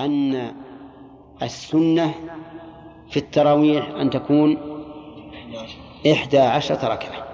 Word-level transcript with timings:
أن 0.00 0.52
السنة 1.42 2.14
في 3.10 3.16
التراويح 3.16 3.88
أن 3.88 4.10
تكون 4.10 4.58
إحدى 6.12 6.38
عشرة 6.38 6.88
ركعة. 6.88 7.26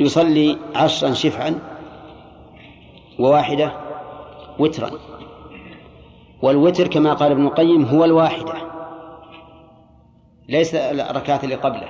يصلي 0.00 0.58
عشرا 0.74 1.12
شفعا 1.12 1.58
وواحدة 3.18 3.72
وترا. 4.58 4.90
والوتر 6.42 6.88
كما 6.88 7.14
قال 7.14 7.32
ابن 7.32 7.46
القيم 7.46 7.84
هو 7.84 8.04
الواحدة 8.04 8.54
ليس 10.48 10.74
الركعات 10.74 11.44
اللي 11.44 11.54
قبله. 11.54 11.88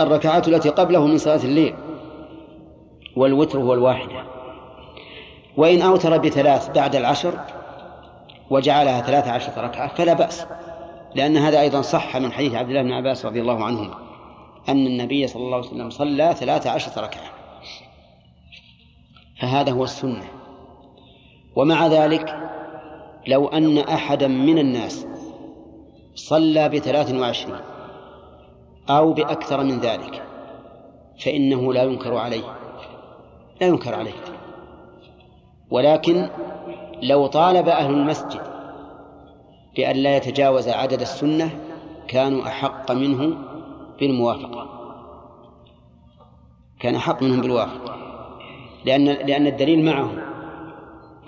الركعات 0.00 0.48
التي 0.48 0.68
قبله 0.68 1.06
من 1.06 1.18
صلاة 1.18 1.44
الليل 1.44 1.74
والوتر 3.16 3.58
هو 3.58 3.74
الواحدة. 3.74 4.41
وإن 5.56 5.82
أوتر 5.82 6.18
بثلاث 6.18 6.70
بعد 6.70 6.96
العشر 6.96 7.40
وجعلها 8.50 9.00
ثلاث 9.00 9.28
عشرة 9.28 9.60
ركعة 9.60 9.94
فلا 9.94 10.12
بأس 10.12 10.46
لأن 11.14 11.36
هذا 11.36 11.60
أيضا 11.60 11.82
صح 11.82 12.16
من 12.16 12.32
حديث 12.32 12.54
عبد 12.54 12.68
الله 12.68 12.82
بن 12.82 12.92
عباس 12.92 13.26
رضي 13.26 13.40
الله 13.40 13.64
عنهما 13.64 13.94
أن 14.68 14.86
النبي 14.86 15.26
صلى 15.26 15.42
الله 15.42 15.56
عليه 15.56 15.66
وسلم 15.66 15.90
صلى 15.90 16.34
ثلاث 16.34 16.66
عشرة 16.66 17.02
ركعة. 17.02 17.30
فهذا 19.40 19.72
هو 19.72 19.84
السنة. 19.84 20.24
ومع 21.56 21.86
ذلك 21.86 22.50
لو 23.26 23.48
أن 23.48 23.78
أحدا 23.78 24.28
من 24.28 24.58
الناس 24.58 25.06
صلى 26.14 26.68
بثلاث 26.68 27.14
وعشرين 27.14 27.60
أو 28.90 29.12
بأكثر 29.12 29.62
من 29.64 29.80
ذلك 29.80 30.22
فإنه 31.24 31.72
لا 31.72 31.82
ينكر 31.82 32.16
عليه 32.16 32.44
لا 33.60 33.66
ينكر 33.66 33.94
عليه. 33.94 34.31
ولكن 35.72 36.28
لو 37.02 37.26
طالب 37.26 37.68
أهل 37.68 37.94
المسجد 37.94 38.40
بأن 39.76 39.96
لا 39.96 40.16
يتجاوز 40.16 40.68
عدد 40.68 41.00
السنة 41.00 41.50
كانوا 42.08 42.46
أحق 42.46 42.90
منه 42.92 43.36
بالموافقة. 44.00 44.68
كان 46.80 46.94
أحق 46.94 47.22
منهم 47.22 47.40
بالوافقة. 47.40 47.96
لأن 48.84 49.04
لأن 49.04 49.46
الدليل 49.46 49.84
معهم 49.84 50.18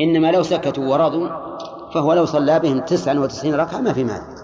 إنما 0.01 0.33
لو 0.33 0.42
سكتوا 0.42 0.89
ورضوا 0.89 1.29
فهو 1.95 2.12
لو 2.12 2.25
صلى 2.25 2.61
بهم 2.61 2.81
تسعا 2.81 3.14
وتسعين 3.14 3.55
ركعة 3.55 3.81
ما 3.81 3.92
في 3.92 4.05
مانع. 4.05 4.34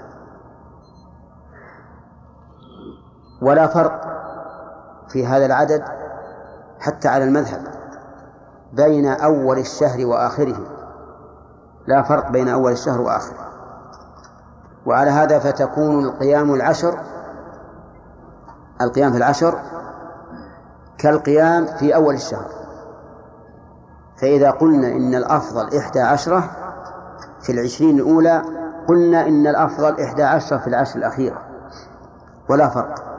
ولا 3.42 3.66
فرق 3.66 4.00
في 5.12 5.26
هذا 5.26 5.46
العدد 5.46 5.82
حتى 6.80 7.08
على 7.08 7.24
المذهب. 7.24 7.79
بين 8.72 9.06
أول 9.06 9.58
الشهر 9.58 10.06
وآخره. 10.06 10.58
لا 11.86 12.02
فرق 12.02 12.30
بين 12.30 12.48
أول 12.48 12.72
الشهر 12.72 13.00
وآخره. 13.00 13.50
وعلى 14.86 15.10
هذا 15.10 15.38
فتكون 15.38 16.04
القيام 16.04 16.54
العشر 16.54 16.98
القيام 18.80 19.12
في 19.12 19.18
العشر 19.18 19.58
كالقيام 20.98 21.66
في 21.66 21.94
أول 21.94 22.14
الشهر. 22.14 22.50
فإذا 24.20 24.50
قلنا 24.50 24.88
إن 24.88 25.14
الأفضل 25.14 25.76
إحدى 25.78 26.00
عشرة 26.00 26.50
في 27.40 27.52
العشرين 27.52 27.96
الأولى 27.98 28.42
قلنا 28.88 29.26
إن 29.26 29.46
الأفضل 29.46 30.00
إحدى 30.00 30.22
عشرة 30.22 30.58
في 30.58 30.66
العشر 30.66 30.98
الأخيرة. 30.98 31.38
ولا 32.48 32.68
فرق. 32.68 33.09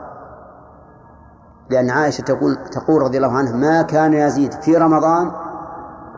لأن 1.72 1.90
عائشة 1.90 2.22
تقول 2.22 2.56
تقول 2.56 3.02
رضي 3.02 3.16
الله 3.16 3.38
عنها 3.38 3.52
ما 3.52 3.82
كان 3.82 4.12
يزيد 4.12 4.52
في 4.52 4.76
رمضان 4.76 5.32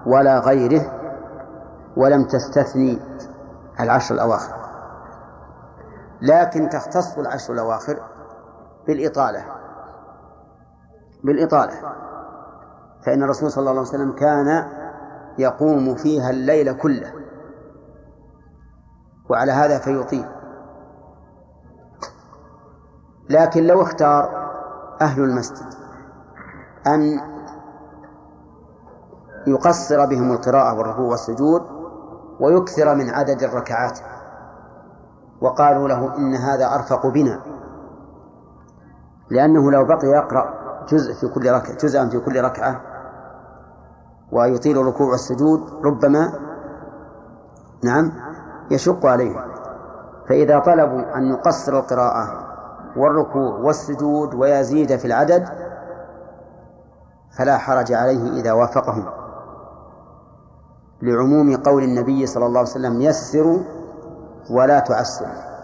ولا 0.06 0.38
غيره 0.38 0.92
ولم 1.96 2.24
تستثني 2.24 2.98
العشر 3.80 4.14
الأواخر. 4.14 4.54
لكن 6.22 6.68
تختص 6.68 7.18
العشر 7.18 7.52
الأواخر 7.52 8.00
بالإطالة. 8.86 9.44
بالإطالة. 11.24 11.74
فإن 13.06 13.22
الرسول 13.22 13.50
صلى 13.50 13.60
الله 13.60 13.70
عليه 13.70 13.80
وسلم 13.80 14.12
كان 14.12 14.68
يقوم 15.38 15.94
فيها 15.94 16.30
الليل 16.30 16.72
كله. 16.72 17.12
وعلى 19.30 19.52
هذا 19.52 19.78
فيطيل. 19.78 20.26
لكن 23.30 23.66
لو 23.66 23.82
اختار 23.82 24.43
أهل 25.04 25.22
المسجد 25.22 25.66
أن 26.86 27.20
يقصر 29.46 30.06
بهم 30.06 30.32
القراءة 30.32 30.78
والركوع 30.78 31.04
والسجود 31.04 31.62
ويكثر 32.40 32.94
من 32.94 33.10
عدد 33.10 33.42
الركعات. 33.42 33.98
وقالوا 35.40 35.88
له 35.88 36.16
إن 36.16 36.34
هذا 36.34 36.74
أرفق 36.74 37.06
بنا 37.06 37.40
لأنه 39.30 39.70
لو 39.70 39.84
بقي 39.84 40.06
يقرأ 40.06 40.54
جزء 40.88 41.14
في 41.14 41.28
كل 41.28 41.50
ركعة 41.52 41.76
جزءا 41.76 42.08
في 42.08 42.20
كل 42.20 42.44
ركعة 42.44 42.80
ويطيل 44.32 44.78
الركوع 44.80 45.10
والسجود 45.10 45.60
ربما 45.84 46.32
نعم 47.84 48.12
يشق 48.70 49.06
عليه. 49.06 49.36
فإذا 50.28 50.58
طلبوا 50.58 51.16
أن 51.16 51.26
يقصر 51.26 51.78
القراءة 51.78 52.43
والركوع 52.96 53.58
والسجود 53.58 54.34
ويزيد 54.34 54.96
في 54.96 55.04
العدد 55.04 55.48
فلا 57.38 57.58
حرج 57.58 57.92
عليه 57.92 58.40
إذا 58.40 58.52
وافقهم. 58.52 59.04
لعموم 61.02 61.56
قول 61.56 61.82
النبي 61.82 62.26
صلى 62.26 62.46
الله 62.46 62.58
عليه 62.58 62.70
وسلم 62.70 63.00
يسروا 63.00 63.58
ولا 64.50 64.80
تعسروا 64.80 65.54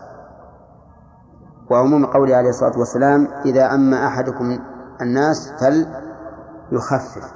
وعموم 1.71 2.07
قوله 2.07 2.37
عليه 2.37 2.49
الصلاة 2.49 2.79
والسلام 2.79 3.29
إذا 3.45 3.75
أما 3.75 4.07
أحدكم 4.07 4.59
الناس 5.01 5.53
فليخفف. 5.53 7.33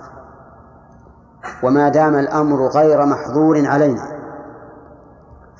وما 1.63 1.89
دام 1.89 2.15
الأمر 2.15 2.67
غير 2.67 3.07
محظور 3.07 3.67
علينا 3.67 4.09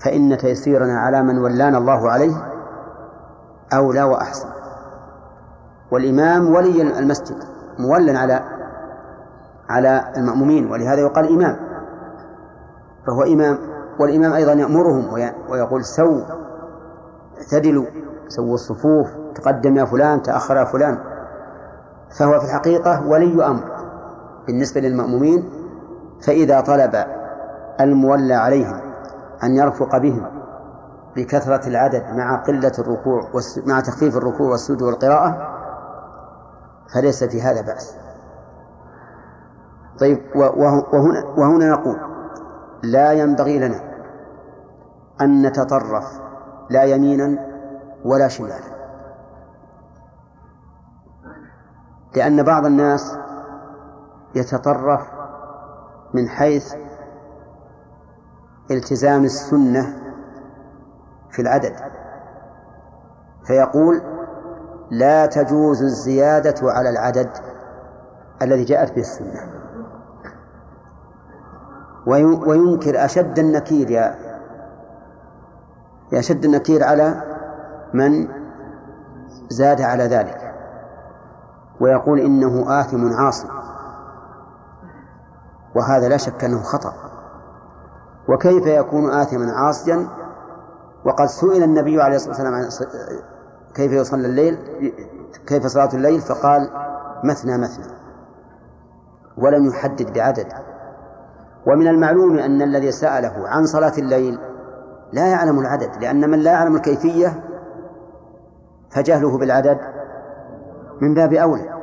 فإن 0.05 0.39
تيسيرنا 0.39 0.99
على 1.01 1.23
من 1.23 1.39
ولانا 1.39 1.79
الله 1.79 2.11
عليه 2.11 2.54
أولى 3.73 4.03
وأحسن. 4.03 4.49
والإمام 5.93 6.55
ولي 6.55 6.83
المسجد 6.99 7.37
مولا 7.79 8.19
على 8.19 8.41
على 9.69 10.13
المأمومين 10.17 10.71
ولهذا 10.71 11.01
يقال 11.01 11.33
إمام. 11.33 11.57
فهو 13.07 13.23
إمام 13.23 13.59
والإمام 14.01 14.33
أيضا 14.33 14.53
يأمرهم 14.53 15.13
ويقول 15.49 15.85
سو 15.85 16.21
اعتدلوا 17.39 17.85
سووا 18.29 18.55
الصفوف 18.55 19.09
تقدم 19.35 19.77
يا 19.77 19.85
فلان 19.85 20.23
تأخر 20.23 20.57
يا 20.57 20.65
فلان. 20.65 20.99
فهو 22.19 22.41
في 22.41 22.45
الحقيقة 22.47 23.09
ولي 23.09 23.47
أمر 23.47 23.65
بالنسبة 24.47 24.81
للمأمومين 24.81 25.51
فإذا 26.27 26.61
طلب 26.61 27.05
المولى 27.81 28.35
عليهم 28.35 28.81
أن 29.43 29.57
يرفق 29.57 29.99
بهم 29.99 30.27
بكثرة 31.17 31.69
العدد 31.69 32.05
مع 32.13 32.43
قلة 32.43 32.73
الركوع 32.79 33.29
مع 33.67 33.81
تخفيف 33.81 34.17
الركوع 34.17 34.51
والسجود 34.51 34.83
والقراءة 34.83 35.55
فليس 36.95 37.25
في 37.25 37.43
هذا 37.43 37.61
بأس. 37.61 37.97
طيب 40.01 40.19
وهنا, 40.35 41.25
وهنا 41.37 41.71
نقول 41.71 41.97
لا 42.83 43.13
ينبغي 43.13 43.59
لنا 43.59 43.81
أن 45.21 45.47
نتطرف 45.47 46.21
لا 46.71 46.83
يمينا 46.85 47.47
ولا 48.05 48.29
شمالا. 48.29 48.75
لأن 52.17 52.43
بعض 52.43 52.67
الناس 52.67 53.19
يتطرف 54.35 55.03
من 56.15 56.29
حيث 56.29 56.75
التزام 58.71 59.25
السنة 59.25 60.04
في 61.35 61.43
العدد. 61.43 61.75
فيقول 63.47 64.03
لا 64.91 65.27
تجوز 65.27 65.83
الزيادة 65.83 66.73
على 66.73 66.91
العدد 66.91 67.31
الذي 68.43 68.65
جاءت 68.65 68.93
به 68.93 69.01
السنة. 69.01 69.51
وينكر 72.47 73.05
أشد 73.05 73.39
النكير 73.39 73.91
يا 73.91 74.15
أشد 76.13 76.45
النكير 76.45 76.85
على 76.85 77.23
من 77.95 78.29
زاد 79.49 79.81
على 79.81 80.05
ذلك. 80.05 80.55
ويقول 81.81 82.21
إنه 82.21 82.81
آثم 82.81 83.13
عاصي 83.13 83.49
وهذا 85.75 86.09
لا 86.09 86.17
شك 86.17 86.45
أنه 86.45 86.63
خطأ. 86.63 86.93
وكيف 88.29 88.67
يكون 88.67 89.11
آثما 89.11 89.53
عاصيا؟ 89.53 90.24
وقد 91.05 91.27
سئل 91.27 91.63
النبي 91.63 92.03
عليه 92.03 92.17
الصلاة 92.17 92.31
والسلام 92.31 92.55
عن 92.55 92.69
كيف 93.75 93.93
يصلي 93.93 94.27
الليل 94.27 94.59
كيف 95.47 95.67
صلاة 95.67 95.89
الليل 95.95 96.21
فقال 96.21 96.71
مثنى 97.25 97.59
مثنى 97.59 97.95
ولم 99.39 99.67
يحدد 99.67 100.13
بعدد. 100.13 100.47
ومن 101.67 101.89
المعلوم 101.89 102.39
أن 102.39 102.63
الذي 102.63 102.93
سأله 102.93 103.49
عن 103.49 103.67
صلاة 103.67 103.93
الليل 103.99 104.39
لا 105.13 105.27
يعلم 105.27 105.59
العدد 105.59 105.91
لأن 106.01 106.31
من 106.31 106.39
لا 106.39 106.51
يعلم 106.51 106.77
الكيفية 106.77 107.45
فجهله 108.91 109.39
بالعدد 109.39 109.79
من 111.01 111.15
باب 111.15 111.33
أولى 111.33 111.75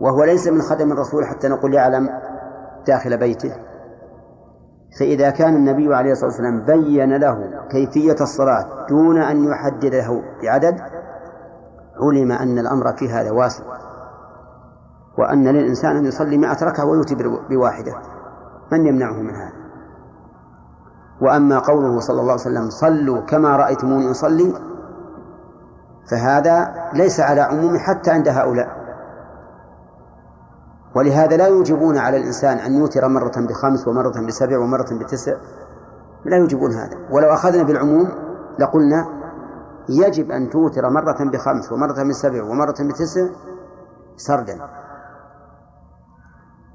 وهو 0.00 0.24
ليس 0.24 0.48
من 0.48 0.62
خدم 0.62 0.92
الرسول 0.92 1.26
حتى 1.26 1.48
نقول 1.48 1.74
يعلم 1.74 2.08
داخل 2.86 3.16
بيته. 3.16 3.56
فإذا 4.98 5.30
كان 5.30 5.56
النبي 5.56 5.94
عليه 5.94 6.12
الصلاة 6.12 6.30
والسلام 6.30 6.60
بين 6.60 7.16
له 7.16 7.50
كيفية 7.70 8.16
الصلاة 8.20 8.86
دون 8.88 9.22
أن 9.22 9.44
يحدد 9.44 9.94
له 9.94 10.22
بعدد 10.42 10.80
علم 12.00 12.32
أن 12.32 12.58
الأمر 12.58 12.92
في 12.92 13.08
هذا 13.08 13.30
واسع 13.30 13.64
وأن 15.18 15.48
للإنسان 15.48 15.96
أن 15.96 16.04
يصلي 16.04 16.38
مئة 16.38 16.64
ركعة 16.64 16.84
ويوتي 16.84 17.14
بواحدة. 17.50 17.94
من 18.72 18.86
يمنعه 18.86 19.12
من 19.12 19.34
هذا؟ 19.34 19.52
وأما 21.20 21.58
قوله 21.58 22.00
صلى 22.00 22.20
الله 22.20 22.32
عليه 22.32 22.40
وسلم 22.40 22.70
صلوا 22.70 23.20
كما 23.20 23.56
رأيتموني 23.56 24.10
أصلي 24.10 24.54
فهذا 26.10 26.74
ليس 26.94 27.20
على 27.20 27.40
عموم 27.40 27.78
حتى 27.78 28.10
عند 28.10 28.28
هؤلاء. 28.28 28.81
ولهذا 30.94 31.36
لا 31.36 31.46
يوجبون 31.46 31.98
على 31.98 32.16
الإنسان 32.16 32.58
أن 32.58 32.74
يوتر 32.74 33.08
مرة 33.08 33.32
بخمس 33.36 33.88
ومرة 33.88 34.26
بسبع 34.26 34.58
ومرة 34.58 34.98
بتسع. 35.00 35.36
لا 36.24 36.36
يوجبون 36.36 36.72
هذا. 36.72 36.96
ولو 37.10 37.32
أخذنا 37.32 37.62
بالعموم 37.62 38.08
لقلنا 38.58 39.06
يجب 39.88 40.30
أن 40.30 40.50
توتر 40.50 40.90
مرة 40.90 41.30
بخمس 41.32 41.72
ومرة 41.72 42.02
بسبع 42.02 42.42
ومرة 42.42 42.76
بتسع 42.80 43.26
سردا. 44.16 44.68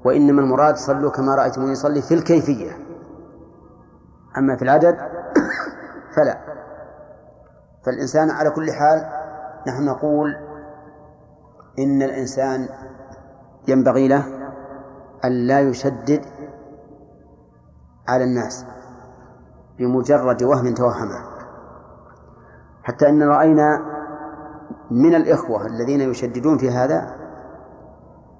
وإنما 0.04 0.40
المراد 0.40 0.76
صلوا 0.76 1.10
كما 1.10 1.34
رأيتموني 1.34 1.72
يصلي 1.72 2.02
في 2.02 2.14
الكيفية. 2.14 2.70
أما 4.38 4.56
في 4.56 4.62
العدد 4.62 4.96
فلا. 6.16 6.38
فالإنسان 7.86 8.30
على 8.30 8.50
كل 8.50 8.72
حال 8.72 9.08
نحن 9.66 9.84
نقول 9.84 10.36
إن 11.78 12.02
الإنسان 12.02 12.68
ينبغي 13.68 14.08
له 14.08 14.24
أن 15.24 15.32
لا 15.32 15.60
يشدد 15.60 16.24
على 18.08 18.24
الناس 18.24 18.66
بمجرد 19.78 20.42
وهم 20.42 20.74
توهمه 20.74 21.24
حتى 22.82 23.08
أن 23.08 23.22
رأينا 23.22 23.80
من 24.90 25.14
الإخوة 25.14 25.66
الذين 25.66 26.00
يشددون 26.00 26.58
في 26.58 26.70
هذا 26.70 27.14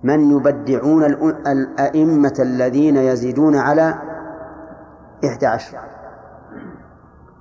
من 0.02 0.30
يبدعون 0.30 1.04
الأئمة 1.46 2.34
الذين 2.38 2.96
يزيدون 2.96 3.56
على 3.56 3.94
إحدى 5.24 5.46
عشر 5.46 5.78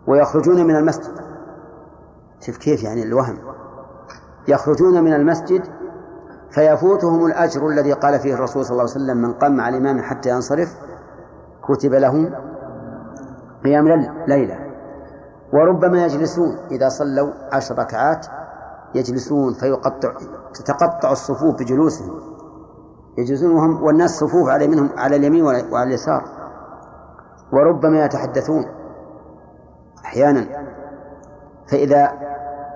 ويخرجون 0.08 0.66
من 0.66 0.76
المسجد. 0.76 1.14
شوف 2.40 2.58
كيف 2.58 2.84
يعني 2.84 3.04
الوهم. 3.04 3.38
يخرجون 4.48 5.04
من 5.04 5.14
المسجد 5.14 5.64
فيفوتهم 6.58 7.26
الأجر 7.26 7.68
الذي 7.68 7.94
قال 7.94 8.20
فيه 8.20 8.34
الرسول 8.34 8.66
صلى 8.66 8.72
الله 8.72 8.82
عليه 8.82 8.92
وسلم 8.92 9.18
من 9.18 9.34
قام 9.34 9.62
على 9.62 9.78
الإمام 9.78 10.02
حتى 10.02 10.30
ينصرف 10.30 10.78
كتب 11.64 11.94
له 11.94 12.32
قيام 13.64 13.88
ليلة. 14.28 14.60
وربما 15.54 16.06
يجلسون 16.06 16.58
إذا 16.72 16.90
صلوا 16.90 17.32
عشر 17.52 17.80
ركعات 17.80 18.28
يجلسون 18.96 19.54
فيقطع 19.54 20.14
تتقطع 20.54 21.12
الصفوف 21.12 21.56
بجلوسهم. 21.56 22.20
يجلسون 23.18 23.52
وهم 23.52 23.84
والناس 23.84 24.20
صفوف 24.20 24.50
على 24.50 24.68
منهم 24.68 24.90
على 24.98 25.16
اليمين 25.16 25.44
وعلى 25.44 25.84
اليسار. 25.84 26.24
وربما 27.52 28.06
يتحدثون 28.06 28.66
أحيانا. 30.06 30.46
فإذا 31.72 32.12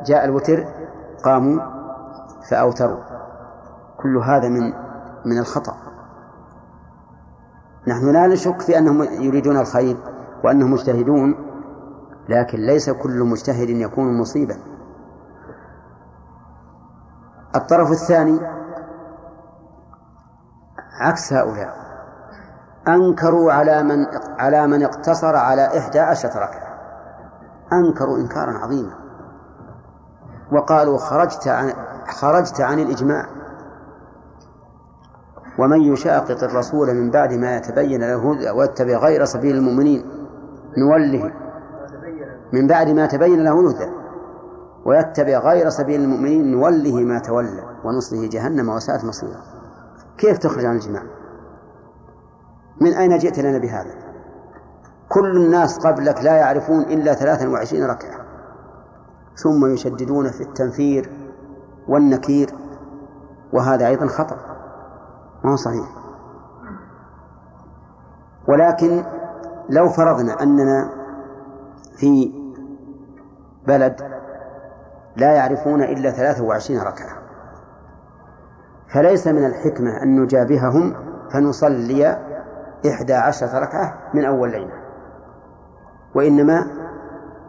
جاء 0.06 0.26
الوتر 0.26 0.66
قاموا 1.24 1.62
فأوتروا. 2.50 3.11
كل 4.04 4.18
هذا 4.18 4.50
من 4.50 4.74
من 5.26 5.40
الخطأ. 5.40 5.76
نحن 7.88 8.12
لا 8.12 8.28
نشك 8.28 8.62
في 8.62 8.78
أنهم 8.78 9.04
يريدون 9.04 9.58
الخير 9.58 9.98
وأنهم 10.44 10.72
مجتهدون 10.72 11.36
لكن 12.30 12.60
ليس 12.60 12.90
كل 12.90 13.24
مجتهد 13.24 13.70
يكون 13.70 14.18
مصيبا. 14.18 14.56
الطرف 17.56 17.92
الثاني 17.92 18.40
عكس 21.02 21.34
هؤلاء 21.34 21.76
أنكروا 22.88 23.52
على 23.54 23.84
من 23.84 24.06
على 24.40 24.68
من 24.68 24.84
اقتصر 24.84 25.36
على 25.36 25.78
إحدى 25.78 26.00
عشرة 26.00 26.30
ركعة. 26.30 26.72
أنكروا 27.74 28.18
إنكارا 28.18 28.52
عظيما. 28.52 28.94
وقالوا 30.52 30.98
خرجت 30.98 31.48
عن 31.48 31.74
خرجت 32.08 32.62
عن 32.62 32.80
الإجماع. 32.80 33.41
ومن 35.60 35.82
يشاقق 35.82 36.44
الرسول 36.44 36.94
من 36.94 37.12
بعد 37.12 37.34
ما 37.34 37.58
يتبين 37.58 38.02
له 38.02 38.32
الهدى 38.32 38.50
ويتبع 38.50 38.98
غير 38.98 39.26
سبيل 39.26 39.56
المؤمنين 39.56 40.06
نوله 40.78 41.32
من 42.54 42.68
بعد 42.68 42.90
ما 42.90 43.06
تبين 43.06 43.44
له 43.44 43.60
الهدى 43.60 43.92
ويتبع 44.86 45.38
غير 45.38 45.70
سبيل 45.70 46.02
المؤمنين 46.02 46.52
نوله 46.52 46.96
ما 46.96 47.20
تولى 47.20 47.64
ونصله 47.84 48.30
جهنم 48.30 48.70
وساءت 48.70 49.06
مصيرا. 49.06 49.42
كيف 50.18 50.38
تخرج 50.38 50.66
عن 50.66 50.76
الجماع؟ 50.76 51.04
من 52.82 52.94
أين 52.94 53.18
جئت 53.18 53.40
لنا 53.40 53.58
بهذا؟ 53.58 53.96
كل 55.10 55.38
الناس 55.38 55.80
قبلك 55.80 56.24
لا 56.24 56.36
يعرفون 56.36 56.82
إلا 56.82 57.14
ثلاثا 57.14 57.48
وعشرين 57.48 57.86
ركعة. 57.86 58.26
ثم 59.36 59.66
يشددون 59.66 60.32
في 60.32 60.42
التنفير 60.42 61.10
والنكير 61.88 62.50
وهذا 63.54 63.88
أيضا 63.88 64.08
خطأ 64.08 64.51
ما 65.44 65.52
هو 65.52 65.56
صحيح. 65.56 65.90
ولكن 68.48 69.04
لو 69.70 69.90
فرضنا 69.90 70.44
أننا 70.44 70.90
في 71.96 72.34
بلد 73.68 74.02
لا 75.16 75.34
يعرفون 75.34 75.84
إلا 75.84 76.12
ثلاثة 76.12 76.44
وعشرين 76.44 76.82
ركعة 76.82 77.18
فليس 78.94 79.28
من 79.28 79.46
الحكمة 79.46 80.04
أن 80.04 80.22
نجابههم 80.22 80.96
فنصلي 81.34 82.18
إحدى 82.88 83.14
عشرة 83.14 83.60
ركعة 83.60 83.98
من 84.14 84.26
أول 84.26 84.52
ليلة 84.52 84.74
وإنما 86.16 86.68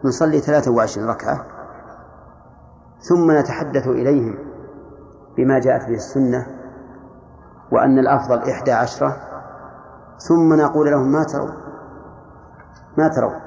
نصلي 0.03 0.39
ثلاثة 0.39 0.71
وعشرين 0.71 1.07
ركعة 1.07 1.45
ثم 2.99 3.31
نتحدث 3.31 3.87
إليهم 3.87 4.35
بما 5.37 5.59
جاءت 5.59 5.87
به 5.87 5.95
السنة 5.95 6.62
وأن 7.73 7.99
الأفضل 7.99 8.49
إحدى 8.51 8.71
عشرة. 8.71 9.17
ثم 10.17 10.53
نقول 10.53 10.91
لهم 10.91 11.11
ما 11.11 11.23
ترون؟ 11.23 11.53
ما 12.97 13.07
ترون؟ 13.07 13.39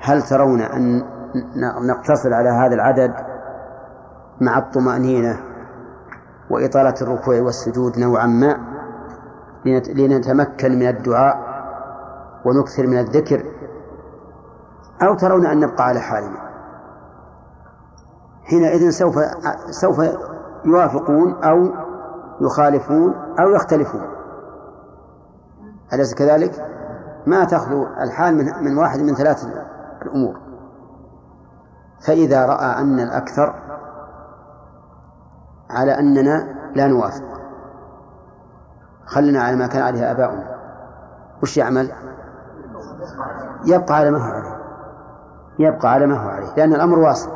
هل 0.00 0.22
ترون 0.22 0.60
أن 0.60 1.02
نقتصر 1.86 2.34
على 2.34 2.48
هذا 2.48 2.74
العدد 2.74 3.14
مع 4.40 4.58
الطمأنينة 4.58 5.40
وإطالة 6.50 6.94
الركوع 7.02 7.40
والسجود 7.40 7.98
نوعا 7.98 8.26
ما 8.26 8.56
لنتمكن 9.94 10.78
من 10.78 10.88
الدعاء 10.88 11.50
ونكثر 12.44 12.86
من 12.86 12.98
الذكر؟ 12.98 13.44
أو 15.02 15.14
ترون 15.14 15.46
أن 15.46 15.60
نبقى 15.60 15.84
على 15.84 16.00
حالنا؟ 16.00 16.38
حينئذ 18.44 18.90
سوف 18.90 19.14
سوف 19.70 20.00
يوافقون 20.64 21.44
أو 21.44 21.79
يخالفون 22.40 23.14
أو 23.40 23.50
يختلفون. 23.50 24.06
أليس 25.92 26.14
كذلك؟ 26.14 26.66
ما 27.26 27.44
تخلو 27.44 27.86
الحال 27.86 28.34
من 28.34 28.64
من 28.64 28.78
واحد 28.78 29.00
من 29.00 29.14
ثلاث 29.14 29.46
الأمور. 30.02 30.40
فإذا 32.06 32.46
رأى 32.46 32.80
أن 32.80 33.00
الأكثر 33.00 33.54
على 35.70 35.98
أننا 35.98 36.54
لا 36.74 36.86
نوافق. 36.86 37.40
خلنا 39.06 39.42
على 39.42 39.56
ما 39.56 39.66
كان 39.66 39.82
عليه 39.82 40.10
آباؤنا. 40.10 40.56
وش 41.42 41.56
يعمل؟ 41.56 41.92
يبقى 43.64 43.94
على 43.94 44.10
ما 44.10 44.18
هو 44.18 44.32
عليه. 44.32 44.60
يبقى 45.58 45.92
على 45.92 46.06
ما 46.06 46.24
هو 46.24 46.28
عليه. 46.28 46.54
لأن 46.56 46.74
الأمر 46.74 46.98
واصل. 46.98 47.30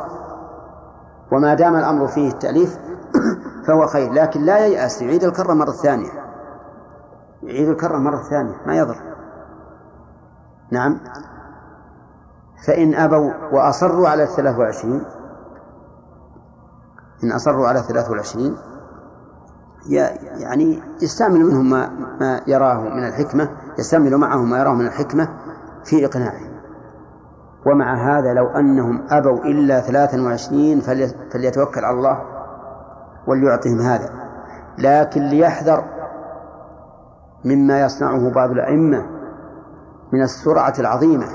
وما 1.32 1.54
دام 1.54 1.76
الأمر 1.76 2.06
فيه 2.06 2.30
التأليف 2.30 2.78
فهو 3.66 3.87
خير. 3.87 4.12
لكن 4.12 4.40
لا 4.40 4.66
ييأس. 4.66 5.02
يعيد 5.02 5.25
الكرة 5.25 5.52
مرة 5.52 5.71
ثانية. 5.71 6.11
يعيد 7.42 7.68
الكرة 7.68 7.99
مرة 7.99 8.23
ثانية. 8.23 8.54
ما 8.66 8.76
يضر. 8.76 8.97
نعم. 10.71 11.00
فإن 12.66 12.94
أبوا 12.94 13.33
وأصروا 13.52 14.09
على 14.09 14.23
الثلاث 14.23 14.59
وعشرين. 14.59 15.04
إن 17.25 17.33
أصروا 17.33 17.68
على 17.68 17.78
الثلاث 17.78 18.11
والعشرين 18.11 18.56
يعني 19.87 20.83
يستعمل 21.02 21.40
منهم 21.40 21.71
ما, 21.71 21.88
ما 22.21 22.40
يراه 22.47 22.80
من 22.80 23.06
الحكمة. 23.06 23.49
يستعمل 23.78 24.16
معهم 24.16 24.50
ما 24.50 24.59
يراه 24.59 24.75
من 24.75 24.87
الحكمة 24.87 25.28
في 25.85 26.06
إقناعهم. 26.06 26.54
ومع 27.66 27.94
هذا 27.94 28.33
لو 28.35 28.47
أنهم 28.47 29.06
أبوا 29.11 29.44
إلا 29.44 29.80
ثلاثا 29.80 30.23
وعشرين 30.23 30.80
فليتوكل 31.30 31.85
على 31.85 31.97
الله. 31.97 32.34
وليعطهم 33.26 33.81
هذا. 33.81 34.11
لكن 34.78 35.23
ليحذر 35.23 35.85
مما 37.45 37.81
يصنعه 37.81 38.31
بعض 38.31 38.50
الأئمة 38.50 39.07
من 40.12 40.23
السرعة 40.23 40.75
العظيمة 40.78 41.26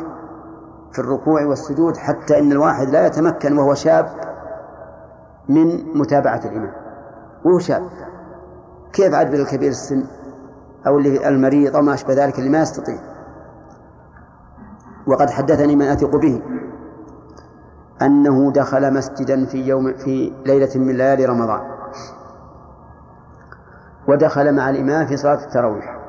في 0.91 0.99
الركوع 0.99 1.45
والسجود 1.45 1.97
حتى 1.97 2.39
إن 2.39 2.51
الواحد 2.51 2.89
لا 2.89 3.07
يتمكن 3.07 3.57
وهو 3.57 3.73
شاب 3.73 4.09
من 5.49 5.97
متابعة 5.97 6.41
الإمام. 6.45 6.71
وهو 7.45 7.59
شاب. 7.59 7.83
كيف 8.93 9.13
عاد 9.13 9.31
بالكبير 9.31 9.69
السن 9.69 10.03
أو 10.87 10.97
اللي 10.97 11.27
المريض 11.27 11.75
أو 11.75 11.81
ما 11.81 11.93
أشبه 11.93 12.13
ذلك 12.13 12.39
اللي 12.39 12.49
ما 12.49 12.61
يستطيع؟ 12.61 12.97
وقد 15.07 15.29
حدثني 15.29 15.75
من 15.75 15.85
أثق 15.85 16.15
به 16.15 16.41
أنه 18.01 18.51
دخل 18.51 18.93
مسجدا 18.93 19.45
في 19.45 19.57
يوم 19.57 19.93
في 19.93 20.33
ليلة 20.45 20.69
من 20.75 20.97
ليالي 20.97 21.25
رمضان. 21.25 21.78
ودخل 24.09 24.55
مع 24.55 24.69
الإمام 24.69 25.07
في 25.07 25.17
صلاة 25.17 25.43
التراويح 25.43 25.99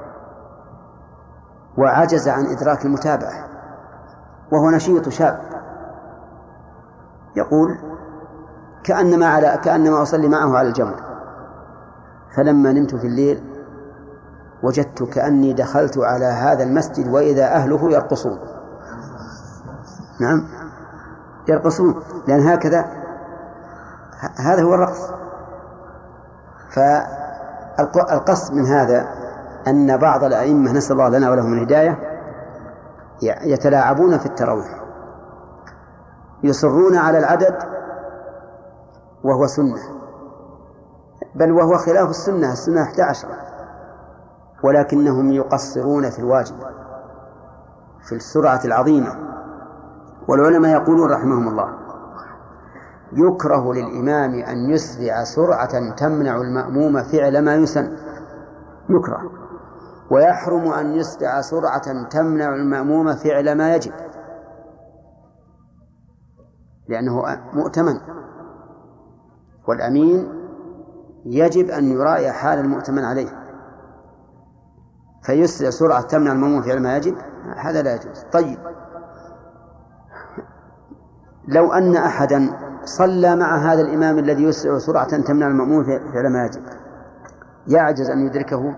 وعجز 1.78 2.28
عن 2.28 2.47
إدراك 2.47 2.85
المتابعة 2.85 3.49
وهو 4.52 4.71
نشيط 4.71 5.09
شاب. 5.09 5.40
يقول 7.37 7.78
كأنما 8.85 9.26
على 9.26 9.61
كأنما 9.64 10.02
أصلي 10.02 10.28
معه 10.28 10.59
على 10.59 10.69
الجمر 10.69 10.97
فلما 12.37 12.73
نمت 12.73 12.95
في 12.95 13.07
الليل 13.07 13.45
وجدت 14.62 15.02
كأني 15.02 15.52
دخلت 15.52 15.99
على 15.99 16.25
هذا 16.25 16.62
المسجد 16.62 17.09
وإذا 17.09 17.45
أهله 17.45 17.92
يرقصون. 17.92 18.38
نعم. 20.21 20.49
يرقصون. 21.49 22.02
لأن 22.28 22.40
هكذا 22.40 22.85
هذا 24.37 24.62
هو 24.62 24.75
الرقص. 24.75 25.11
فالقصد 27.87 28.54
من 28.54 28.66
هذا 28.66 29.06
أن 29.68 29.96
بعض 29.96 30.25
الأئمة 30.25 30.72
نسأل 30.72 30.92
الله 30.92 31.18
لنا 31.18 31.30
ولهم 31.30 31.52
الهداية 31.52 31.99
يتلاعبون 33.22 34.18
في 34.18 34.26
التراويح. 34.26 34.80
يصرون 36.42 36.96
على 36.96 37.18
العدد 37.18 37.58
وهو 39.25 39.46
سنة. 39.46 39.80
بل 41.34 41.52
وهو 41.52 41.76
خلاف 41.76 42.10
السنة 42.10 42.52
السنة 42.52 42.82
11 42.82 43.28
ولكنهم 44.64 45.32
يقصرون 45.32 46.10
في 46.10 46.18
الواجب 46.18 46.56
في 48.08 48.14
السرعة 48.14 48.60
العظيمة. 48.64 49.14
والعلماء 50.28 50.82
يقولون 50.82 51.12
رحمهم 51.12 51.49
الله. 51.49 51.89
يكره 53.12 53.74
للإمام 53.74 54.34
أن 54.34 54.70
يسرع 54.70 55.24
سرعة 55.24 55.94
تمنع 55.94 56.36
المأموم 56.40 57.02
فعل 57.02 57.44
ما 57.44 57.54
يسن. 57.54 57.96
يكره. 58.88 59.30
ويحرم 60.10 60.72
أن 60.72 60.94
يسرع 60.94 61.40
سرعة 61.40 62.08
تمنع 62.08 62.54
المأموم 62.54 63.14
فعل 63.14 63.58
ما 63.58 63.74
يجب. 63.74 63.92
لأنه 66.88 67.22
مؤتمن. 67.52 68.00
والأمين 69.68 70.28
يجب 71.24 71.70
أن 71.70 71.84
يراعي 71.84 72.32
حال 72.32 72.58
المؤتمن 72.58 73.04
عليه. 73.04 73.28
فيسرع 75.22 75.70
سرعة 75.70 76.00
تمنع 76.02 76.32
المأموم 76.32 76.62
فعل 76.62 76.82
ما 76.82 76.96
يجب 76.96 77.14
هذا 77.56 77.82
لا 77.82 77.94
يجوز. 77.94 78.24
طيب. 78.32 78.58
لو 81.48 81.72
أن 81.72 81.96
أحدا 81.96 82.69
صلى 82.84 83.37
مع 83.37 83.56
هذا 83.56 83.80
الإمام 83.80 84.18
الذي 84.18 84.42
يسرع 84.42 84.78
سرعة 84.78 85.20
تمنع 85.22 85.46
المأموم 85.46 85.84
فعل 85.84 86.32
ما 86.32 86.44
يجب. 86.46 86.62
يعجز 87.66 88.10
أن 88.10 88.26
يدركه 88.26 88.76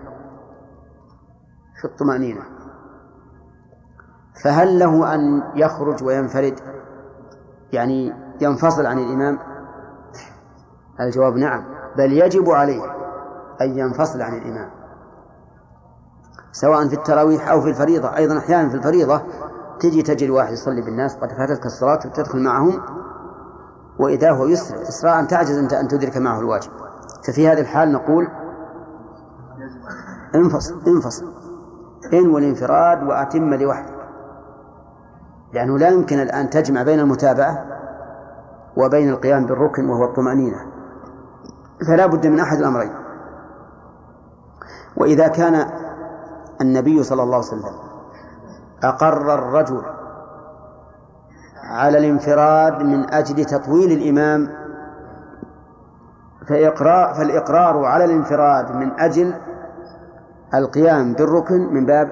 في 1.81 1.85
الطمأنينة. 1.85 2.41
فهل 4.43 4.79
له 4.79 5.15
أن 5.15 5.43
يخرج 5.55 6.03
وينفرد؟ 6.03 6.59
يعني 7.73 8.13
ينفصل 8.41 8.85
عن 8.85 8.99
الإمام؟ 8.99 9.39
الجواب 10.99 11.35
نعم 11.35 11.63
بل 11.97 12.13
يجب 12.13 12.49
عليه 12.49 12.83
أن 13.61 13.77
ينفصل 13.77 14.21
عن 14.21 14.33
الإمام. 14.37 14.69
سواء 16.51 16.87
في 16.87 16.95
التراويح 16.95 17.49
أو 17.49 17.61
في 17.61 17.69
الفريضة 17.69 18.17
أيضا 18.17 18.37
أحيانا 18.37 18.69
في 18.69 18.75
الفريضة 18.75 19.21
تجي 19.79 20.01
تجري 20.01 20.29
واحد 20.29 20.53
يصلي 20.53 20.81
بالناس 20.81 21.15
قد 21.15 21.31
فاتتك 21.31 21.65
الصلاة 21.65 21.99
وتدخل 22.05 22.43
معهم 22.43 22.81
وإذا 23.99 24.31
هو 24.31 24.45
يسرع 24.45 24.81
إسراء 24.81 25.25
تعجز 25.25 25.57
أنت 25.57 25.73
أن 25.73 25.87
تدرك 25.87 26.17
معه 26.17 26.39
الواجب. 26.39 26.71
ففي 27.27 27.47
هذه 27.47 27.61
الحال 27.61 27.91
نقول 27.91 28.27
انفصل 30.35 30.81
انفصل. 30.87 31.25
انوي 32.13 32.41
الانفراد 32.41 33.03
وأتم 33.03 33.53
لوحدك. 33.53 33.93
لأنه 35.53 35.77
لا 35.77 35.89
يمكن 35.89 36.19
الآن 36.19 36.49
تجمع 36.49 36.83
بين 36.83 36.99
المتابعة 36.99 37.65
وبين 38.77 39.09
القيام 39.09 39.45
بالركن 39.45 39.89
وهو 39.89 40.05
الطمأنينة. 40.05 40.65
فلا 41.87 42.05
بد 42.05 42.27
من 42.27 42.39
أحد 42.39 42.57
الأمرين. 42.57 42.93
وإذا 44.97 45.27
كان 45.27 45.69
النبي 46.61 47.03
صلى 47.03 47.23
الله 47.23 47.35
عليه 47.35 47.47
وسلم 47.47 47.73
أقر 48.83 49.33
الرجل 49.33 49.81
على 51.73 51.97
الانفراد 51.97 52.81
من 52.81 53.13
أجل 53.13 53.45
تطويل 53.45 53.91
الإمام 53.91 54.49
فإقرار 56.47 57.13
فالإقرار 57.13 57.85
على 57.85 58.05
الانفراد 58.05 58.75
من 58.75 58.99
أجل 58.99 59.33
القيام 60.53 61.13
بالركن 61.13 61.73
من 61.73 61.85
باب 61.85 62.09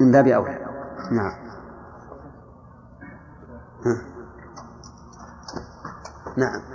من 0.00 0.12
باب 0.12 0.26
أولى. 0.26 0.58
نعم. 1.10 1.32
نعم. 6.36 6.69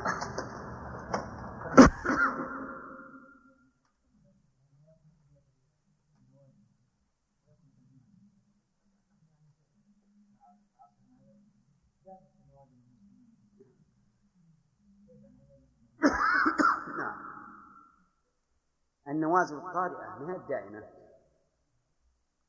النوازل 19.15 19.57
الطارئة 19.57 20.19
ما 20.19 20.33
هي 20.33 20.37
الدائمة؟ 20.37 20.83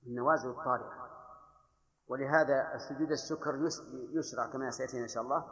النوازل 0.06 0.50
الطارئة. 0.50 1.06
ولهذا 2.08 2.74
السجود 2.74 3.10
الشكر 3.10 3.68
يشرع 4.12 4.52
كما 4.52 4.70
سيأتينا 4.70 5.02
إن 5.02 5.08
شاء 5.08 5.22
الله 5.22 5.44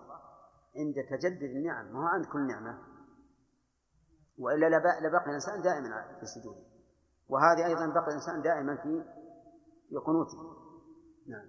عند 0.76 0.94
تجدد 1.11 1.42
النعم. 1.42 1.92
ما 1.92 2.00
هو 2.00 2.06
عند 2.06 2.26
كل 2.26 2.47
نعمة. 2.47 2.78
وإلا 4.38 4.66
لبقي 5.00 5.26
الإنسان 5.26 5.62
دائما 5.62 6.16
في 6.16 6.23
السجود 6.23 6.56
وهذه 7.28 7.66
أيضا 7.66 7.87
بقي 7.87 8.09
الإنسان 8.09 8.42
دائما 8.42 8.76
في 8.76 9.04
في 9.88 9.97
قنوته. 9.97 10.38
نعم. 11.26 11.49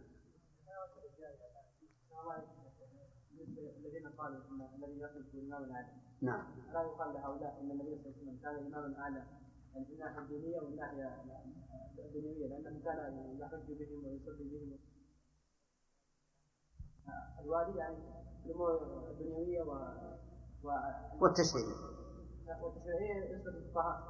الذين 3.86 4.08
قالوا 4.18 4.38
ان 4.38 4.84
الذي 4.84 5.06
نعم. 6.22 6.46
لا 6.74 6.82
يقال 6.82 7.14
لهؤلاء 7.14 7.62
إن 7.62 7.72
النبي 7.72 7.98
صلى 7.98 8.12
الله 8.12 8.18
عليه 8.18 8.18
وسلم 8.18 8.40
كان 8.44 8.56
الامام 8.56 9.26
من 9.76 9.86
الناحيه 9.94 10.20
الدينية 10.20 10.60
ومن 10.60 10.74
الناحيه 10.74 11.24
الدنيويه 12.00 12.48
لأنه 12.48 12.80
كان 12.86 13.38
يحج 13.40 13.68
بهم 13.80 14.06
ويصلي 14.06 14.44
بهم. 14.50 14.80
الوالي 17.40 17.78
يعني 17.78 17.98
الأمور 18.46 18.82
الدنيوية 19.12 19.62
و, 19.62 19.72
و... 20.64 20.72
والتشريعية. 21.22 21.76
والتشريعية 22.62 23.44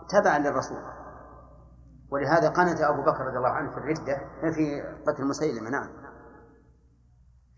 تبعا 0.09 0.39
للرسول. 0.39 0.83
ولهذا 2.11 2.49
قنت 2.49 2.81
أبو 2.81 3.01
بكر 3.01 3.21
رضي 3.25 3.37
الله 3.37 3.49
عنه 3.49 3.71
في 3.71 3.77
الردة 3.77 4.17
في 4.53 4.81
قتل 5.07 5.25
مسيلمة 5.25 5.69
نعم. 5.69 5.89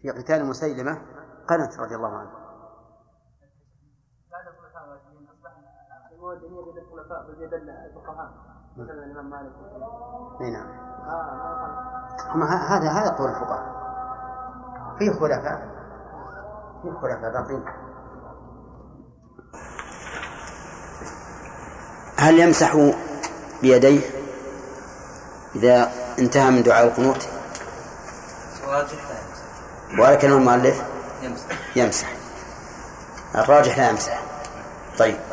في 0.02 0.10
قتال 0.10 0.46
مسيلمة 0.46 0.94
قنت 1.50 1.80
رضي 1.80 1.96
الله 1.96 2.18
عنه. 2.18 2.37
الدينيه 6.48 6.66
بيد 6.66 6.84
الخلفاء 6.84 7.26
بيد 7.40 7.54
الفقهاء 7.54 8.32
مثلا 8.78 9.06
الإمام 9.06 9.30
مالك 9.30 9.52
إي 10.42 10.52
نعم. 10.52 10.68
آه 12.42 12.78
هذا 12.78 12.92
هذا 12.92 13.10
قول 13.10 13.30
الفقهاء. 13.30 13.78
في 15.00 15.14
خلفاء. 15.14 15.68
في 16.82 16.92
خلفاء 17.02 17.32
باقين 17.32 17.66
هل 22.18 22.40
يمسح 22.40 22.94
بيديه 23.62 24.02
إذا 25.56 25.92
انتهى 26.20 26.52
من 26.52 26.64
دعاء 26.64 26.88
القنوت؟ 26.88 27.28
ولكن 30.00 30.32
المؤلف؟ 30.32 30.84
يمسح. 31.22 31.76
يمسح. 31.76 32.08
الراجح 33.36 33.78
لا 33.78 33.90
يمسح. 33.90 34.22
طيب. 35.00 35.27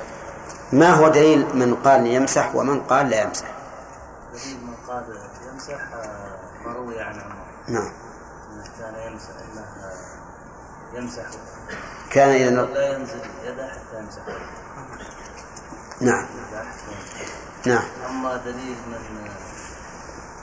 ما 0.72 0.90
هو 0.90 1.08
دليل 1.08 1.56
من 1.56 1.74
قال 1.74 2.06
يمسح 2.06 2.54
ومن 2.54 2.80
قال 2.80 3.10
لا 3.10 3.22
يمسح؟ 3.22 3.46
دليل 4.32 4.58
من 4.66 4.74
قال 4.88 5.04
يمسح 5.52 5.78
ما 6.64 6.72
روي 6.72 7.00
عن 7.00 7.20
عمر. 7.20 7.44
نعم. 7.68 7.92
إنه 8.52 8.64
كان 8.78 9.12
يمسح 9.12 9.30
إنه 9.52 9.66
يمسح. 10.94 11.24
كان 12.10 12.28
إذا 12.28 12.50
لا 12.50 12.92
ينزل 12.92 13.20
يده 13.44 13.68
حتى 13.68 13.98
يمسح. 13.98 14.22
نعم. 16.00 16.26
نعم. 17.66 17.84
أما 18.10 18.36
دليل 18.36 18.76
من 18.86 19.30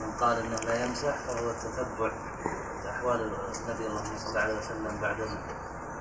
من 0.01 0.11
قال 0.19 0.37
إنه 0.37 0.55
لا 0.55 0.85
يمسح 0.85 1.15
فهو 1.27 1.49
التتبع 1.49 2.11
احوال 2.89 3.21
النبي 3.21 3.87
اللهم 3.87 4.17
صل 4.17 4.37
عليه 4.37 4.53
وسلم 4.57 5.01
بعد 5.01 5.17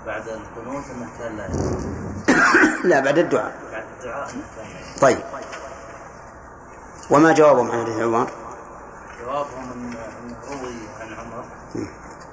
بعد 0.07 0.29
القنوت 0.29 0.85
إنه 0.91 1.09
كان 1.19 1.37
لا 1.37 1.47
يمسح. 1.47 2.85
لا 2.91 3.01
بعد 3.01 3.19
الدعاء. 3.19 3.55
طيب. 5.01 5.21
وما 7.11 7.33
جوابهم 7.33 7.71
عن 7.71 7.83
حديث 7.83 8.03
عمر؟ 8.03 8.31
جوابهم 9.21 9.73
انه 9.73 9.97
روي 10.51 10.75
عن 11.01 11.15
عمر. 11.15 11.45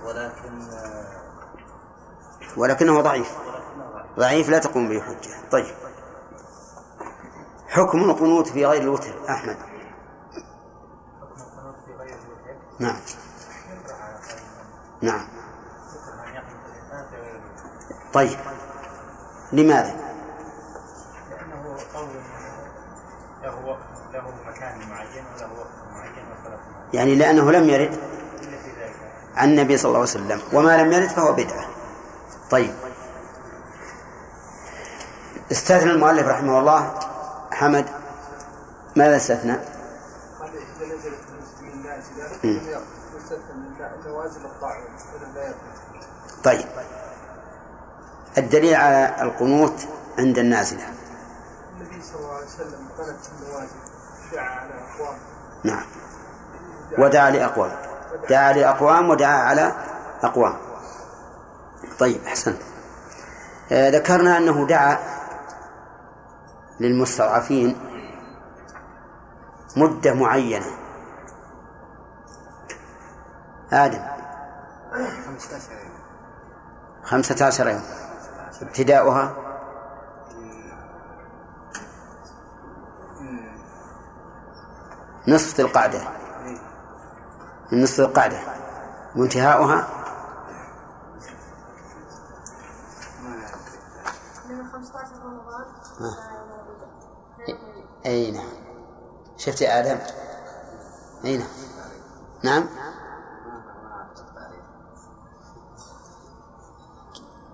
ولكن 0.05 0.67
ولكنه 2.57 3.01
ضعيف. 3.01 3.31
ولكنه 3.37 3.91
ضعيف. 3.91 4.17
ضعيف 4.19 4.49
لا 4.49 4.59
تقوم 4.59 4.89
به 4.89 5.01
حجة. 5.01 5.49
طيب. 5.51 5.75
حكم 7.67 8.09
القنوت 8.09 8.47
في 8.47 8.65
غير 8.65 8.81
الوتر 8.81 9.13
أحمد. 9.29 9.57
نعم. 12.79 12.97
نعم. 15.01 15.27
طيب. 18.13 18.39
لماذا؟ 19.53 19.95
لأنه 21.29 21.77
قول 21.93 22.09
له 23.43 23.65
وقت 23.65 24.13
له 24.13 24.33
مكان 24.47 24.89
معين 24.89 25.25
وله 25.35 25.59
وقت 25.59 25.91
معين 25.91 26.25
وصلاة 26.31 26.59
معين 26.71 26.76
يعني 26.93 27.15
لأنه 27.15 27.51
لم 27.51 27.69
يرد 27.69 27.97
عن 29.35 29.49
النبي 29.49 29.77
صلى 29.77 29.89
الله 29.89 29.99
عليه 29.99 30.09
وسلم 30.09 30.41
وما 30.53 30.77
لم 30.77 30.91
يرد 30.91 31.09
فهو 31.09 31.33
بدعة. 31.33 31.65
طيب. 32.51 32.73
استثنى 35.51 35.91
المؤلف 35.91 36.27
رحمه 36.27 36.59
الله 36.59 36.99
حمد. 37.51 37.85
ماذا 38.95 39.17
استثنى؟ 39.17 39.57
طيب. 46.43 46.65
الدليل 48.37 48.75
على 48.75 49.15
القنوت 49.21 49.87
عند 50.19 50.37
النازلة. 50.37 50.83
النبي 51.73 52.01
صلى 52.01 52.19
الله 52.19 52.35
عليه 52.35 52.45
وسلم 52.45 52.87
قنت 52.97 53.25
النوازل 53.41 53.67
دعا 54.33 54.49
على 54.49 54.73
أقوام. 54.73 55.17
نعم. 55.63 55.85
ودعا 56.97 57.31
لأقوام. 57.31 57.71
دعا 58.29 58.53
لأقوام 58.53 59.09
ودعا 59.09 59.37
على 59.37 59.73
أقوام. 60.23 60.57
طيب 61.99 62.23
أحسنت. 62.25 62.61
آه، 63.71 63.89
ذكرنا 63.89 64.37
أنه 64.37 64.67
دعا 64.67 64.97
للمستضعفين 66.79 67.75
مدة 69.77 70.13
معينة. 70.13 70.65
آدم. 73.71 74.01
15 75.25 75.71
يوم. 75.71 75.97
خمسة 77.03 77.45
عشر 77.45 77.67
يوم 77.67 77.81
ابتداؤها؟ 78.61 79.35
نصف 85.27 85.59
القعدة. 85.59 85.99
من 87.71 87.83
نصف 87.83 87.99
القعدة. 87.99 88.39
وانتهاؤها؟ 89.15 89.87
من 94.49 94.67
15 94.71 95.07
رمضان 95.25 95.65
أي 98.05 98.31
نعم. 98.31 98.49
شفت 99.37 99.61
يا 99.61 99.79
آدم؟ 99.79 99.99
أي 101.25 101.37
نعم. 101.37 101.47
نعم؟ 102.43 102.69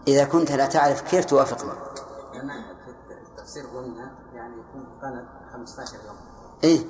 إذا 0.07 0.25
كنت 0.25 0.51
لا 0.51 0.65
تعرف 0.65 1.01
كيف 1.01 1.25
توافقني 1.25 1.71
في 2.85 3.29
التفسير 3.29 3.65
قلنا 3.67 4.11
يعني 4.33 4.53
يكون 4.53 4.85
قنت 5.01 5.25
15 5.53 5.97
يوم. 6.05 6.15
إيه. 6.63 6.85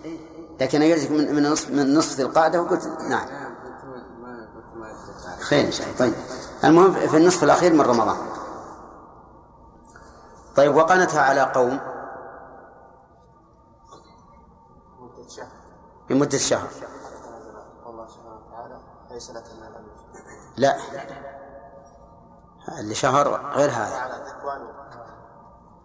لكن 0.61 0.83
قلت 0.83 1.11
من 1.11 1.35
من 1.35 1.51
نصف 1.51 1.69
من 1.69 1.93
نصف 1.93 2.15
ذي 2.15 2.23
القعدة 2.23 2.61
وقلت 2.61 2.85
نعم. 2.85 3.27
خير 5.39 5.65
إن 5.65 5.71
شاء 5.71 5.87
الله. 5.87 5.99
طيب. 5.99 6.13
المهم 6.63 6.93
في 6.93 7.17
النصف 7.17 7.43
الأخير 7.43 7.73
من 7.73 7.81
رمضان. 7.81 8.17
طيب 10.55 10.75
وقنتها 10.75 11.21
على 11.21 11.41
قوم. 11.41 11.79
لمدة 16.09 16.37
شهر. 16.37 16.67
لا. 20.57 20.77
اللي 22.79 22.95
شهر 22.95 23.51
غير 23.55 23.69
هذا. 23.69 24.23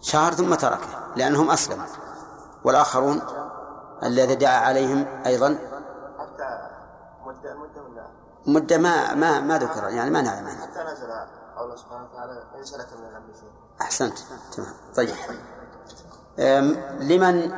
شهر 0.00 0.32
ثم 0.32 0.54
تركه 0.54 1.14
لأنهم 1.16 1.50
أسلموا. 1.50 1.86
والآخرون 2.64 3.22
الذي 4.02 4.34
دعا 4.34 4.58
عليهم 4.58 5.06
أيضا؟ 5.26 5.58
حتى 6.18 6.68
مدة 7.26 7.54
مدة 7.54 7.82
ولا؟ 7.82 8.06
مدة 8.46 8.78
ما 8.78 9.14
ما 9.14 9.40
ما 9.40 9.58
ذكر 9.58 9.88
يعني 9.88 10.10
ما 10.10 10.22
نعلم. 10.22 10.46
عنها 10.46 10.66
حتى 10.66 10.92
نزل 10.92 11.08
قوله 11.56 11.76
سبحانه 11.76 12.04
وتعالى 12.04 12.42
ليس 12.58 12.74
لك 12.74 12.86
من 12.98 13.08
الأمر 13.08 13.34
شيء. 13.40 13.50
أحسنت. 13.80 14.18
تمام. 14.52 14.74
طيب. 14.96 15.14
لمن 17.00 17.52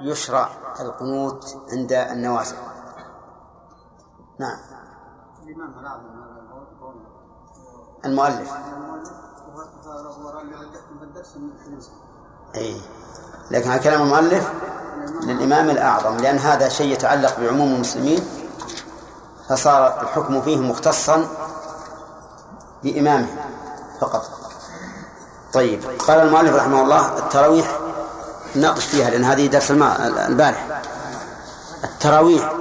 يشرع 0.00 0.48
القنوت 0.80 1.56
عند 1.72 1.92
النوازل؟ 1.92 2.56
نعم. 4.38 4.58
المؤلف. 8.04 8.52
أي 12.54 12.80
لكن 13.50 13.70
هذا 13.70 13.82
كلام 13.82 14.02
المؤلف؟ 14.02 14.52
للإمام 15.22 15.70
الأعظم 15.70 16.16
لأن 16.16 16.38
هذا 16.38 16.68
شيء 16.68 16.92
يتعلق 16.92 17.40
بعموم 17.40 17.74
المسلمين 17.74 18.28
فصار 19.48 20.00
الحكم 20.02 20.42
فيه 20.42 20.56
مختصا 20.56 21.28
بإمامه 22.82 23.28
فقط. 24.00 24.30
طيب 25.52 25.82
قال 26.08 26.20
المؤلف 26.20 26.54
رحمه 26.54 26.82
الله 26.82 27.18
التراويح 27.18 27.78
ناقش 28.54 28.84
فيها 28.84 29.10
لأن 29.10 29.24
هذه 29.24 29.46
درس 29.46 29.70
البارح 29.70 30.82
التراويح 31.84 32.52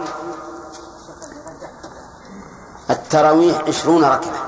التراويح 2.89 3.61
عشرون 3.67 4.03
ركعة. 4.03 4.47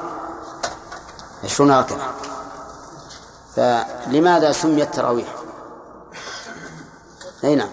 عشرون 1.44 1.72
ركعة. 1.72 2.14
فلماذا 3.56 4.52
سميت 4.52 4.96
تراويح؟ 4.96 5.28
أي 7.44 7.56
نعم 7.56 7.70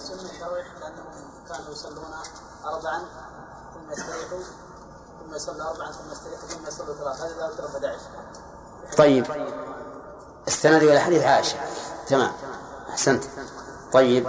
سمي 0.00 0.20
التراويح 0.20 0.66
لانهم 0.80 1.06
كانوا 1.48 1.72
يصلون 1.72 2.04
اربعا 2.64 2.98
ثم 3.74 3.92
يستريحوا 3.92 4.38
ثم 5.20 5.34
يصلوا 5.34 5.70
اربعا 5.70 5.92
ثم 5.92 6.12
يستريحوا 6.12 6.48
ثم 6.48 6.66
يصلوا 6.66 6.94
ثلاثة 6.94 7.26
هذا 7.26 7.50
ذكر 7.50 7.66
11 7.66 7.98
طيب. 8.96 9.26
استندوا 10.48 10.90
إلى 10.92 11.00
حديث 11.00 11.22
عائشة؟ 11.22 11.56
تمام. 12.08 12.32
أحسنت. 12.90 13.24
طيب. 13.92 14.28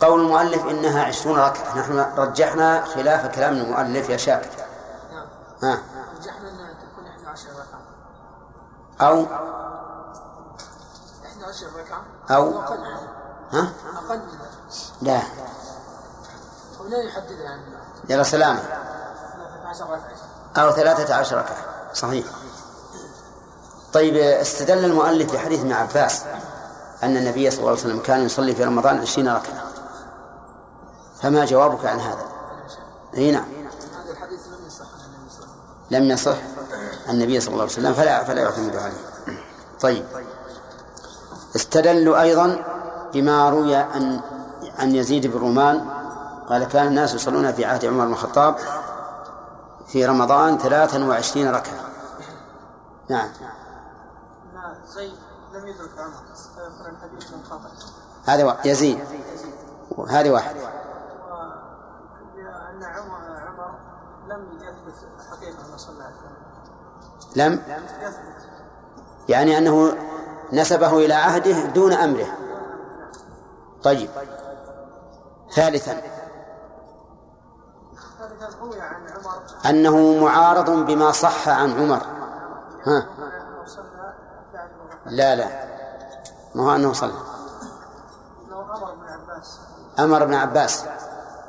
قول 0.00 0.20
المؤلف 0.20 0.66
إنها 0.66 1.04
عشرون 1.04 1.38
ركعة. 1.38 1.78
نحن 1.78 1.98
رجحنا 2.16 2.84
خلاف 2.84 3.26
كلام 3.26 3.52
المؤلف 3.52 4.08
يا 4.08 4.16
شاكر. 4.16 4.50
نعم. 5.12 5.26
ها؟ 5.62 5.82
رجحنا 6.18 6.48
أنها 6.48 6.72
تكون 6.72 7.06
11 7.06 7.48
ركعة. 7.50 7.80
أو؟ 9.08 9.26
11 11.24 11.66
ركعة؟ 11.78 12.04
أو؟ 12.30 12.50
منها. 12.50 13.00
ها؟ 13.52 13.72
أقل 13.96 14.18
منها. 14.18 14.50
لا. 15.02 15.22
أو 16.80 16.88
لا 16.88 17.02
يحددها. 17.02 17.42
يعني 17.42 17.62
يلا 18.08 18.22
سلامة 18.22 18.60
13 18.60 19.84
أو 20.56 20.70
ثلاثة 20.70 21.14
عشر 21.14 21.38
ركعة. 21.38 21.56
صحيح. 21.94 22.26
طيب 23.94 24.16
استدل 24.16 24.84
المؤلف 24.84 25.32
بحديث 25.32 25.60
ابن 25.60 25.72
عباس 25.72 26.22
أن 27.02 27.16
النبي 27.16 27.50
صلى 27.50 27.58
الله 27.58 27.70
عليه 27.70 27.80
وسلم 27.80 27.98
كان 27.98 28.26
يصلي 28.26 28.54
في 28.54 28.64
رمضان 28.64 28.98
عشرين 28.98 29.28
ركعة. 29.28 29.64
فما 31.22 31.44
جوابك 31.44 31.86
عن 31.86 32.00
هذا؟ 32.00 32.26
أي 33.16 33.30
نعم. 33.30 33.44
هذا 33.44 34.12
الحديث 34.12 34.40
لم 34.46 34.66
يصح 34.66 34.86
لم 35.90 36.10
يصح 36.10 36.36
النبي 37.08 37.40
صلى 37.40 37.48
الله 37.48 37.62
عليه 37.62 37.72
وسلم 37.72 37.94
فلا 37.94 38.24
فلا 38.24 38.42
يعتمد 38.42 38.76
عليه. 38.76 39.38
طيب. 39.80 40.04
استدلوا 41.56 42.22
أيضا 42.22 42.64
بما 43.14 43.50
روي 43.50 43.76
عن 43.76 44.20
عن 44.78 44.94
يزيد 44.94 45.26
بن 45.26 45.38
رومان 45.38 45.84
قال 46.48 46.64
كان 46.64 46.86
الناس 46.86 47.14
يصلون 47.14 47.52
في 47.52 47.64
عهد 47.64 47.84
عمر 47.84 48.04
بن 48.04 48.12
الخطاب 48.12 48.56
في 49.88 50.06
رمضان 50.06 50.58
ثلاثا 50.58 51.04
وعشرين 51.04 51.50
ركعة. 51.50 51.80
نعم. 53.08 53.28
زيد 54.94 55.14
لم 55.52 55.66
يدرك 55.66 55.98
عمر 55.98 56.12
فيذكر 56.54 56.90
الحديث 56.90 57.32
منقطع 57.32 57.68
هذا 58.26 58.44
وا- 58.44 58.66
يزيد. 58.66 58.98
هذه 60.08 60.30
واحد. 60.30 60.56
وأن 60.56 60.72
عمر 62.84 63.36
عمر 63.36 63.74
لم 64.28 64.58
يثبت 64.62 64.94
حقيقة 65.30 65.66
أنه 65.68 65.76
صلى 65.76 66.04
عليه 66.04 66.14
لم؟ 67.36 67.52
يثبت. 68.02 68.44
يعني 69.28 69.58
أنه 69.58 69.96
نسبه 70.52 70.98
إلى 70.98 71.14
عهده 71.14 71.64
دون 71.66 71.92
أمره. 71.92 72.26
طيب. 73.82 74.10
ثالثا. 75.54 76.02
أنه 79.70 80.24
معارض 80.24 80.70
بما 80.70 81.12
صح 81.12 81.48
عن 81.48 81.72
عمر. 81.72 82.02
ها 82.86 83.06
أنه 83.18 83.64
صلى 83.66 84.14
بعد 84.54 84.68
الوفاة 84.70 84.93
لا 85.06 85.34
لا. 85.34 85.48
ما 86.54 86.62
هو 86.64 86.74
أنه 86.74 86.92
صلى. 86.92 87.12
أمر 89.98 90.22
ابن 90.22 90.34
عباس. 90.34 90.84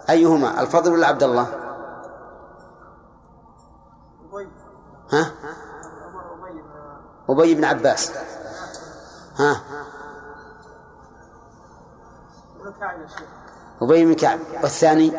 أيهما؟ 0.10 0.62
الفضل 0.62 0.94
ولا 0.94 1.08
عبد 1.08 1.24
الله؟ 1.24 1.48
ها؟ 5.12 5.32
أبي 7.30 7.56
بن 7.56 7.65
عباس. 7.65 8.12
ها؟ 9.36 9.62
أبي 13.82 14.06
بن 14.06 14.13
كعب. 14.13 14.39
والثاني؟ 14.63 15.13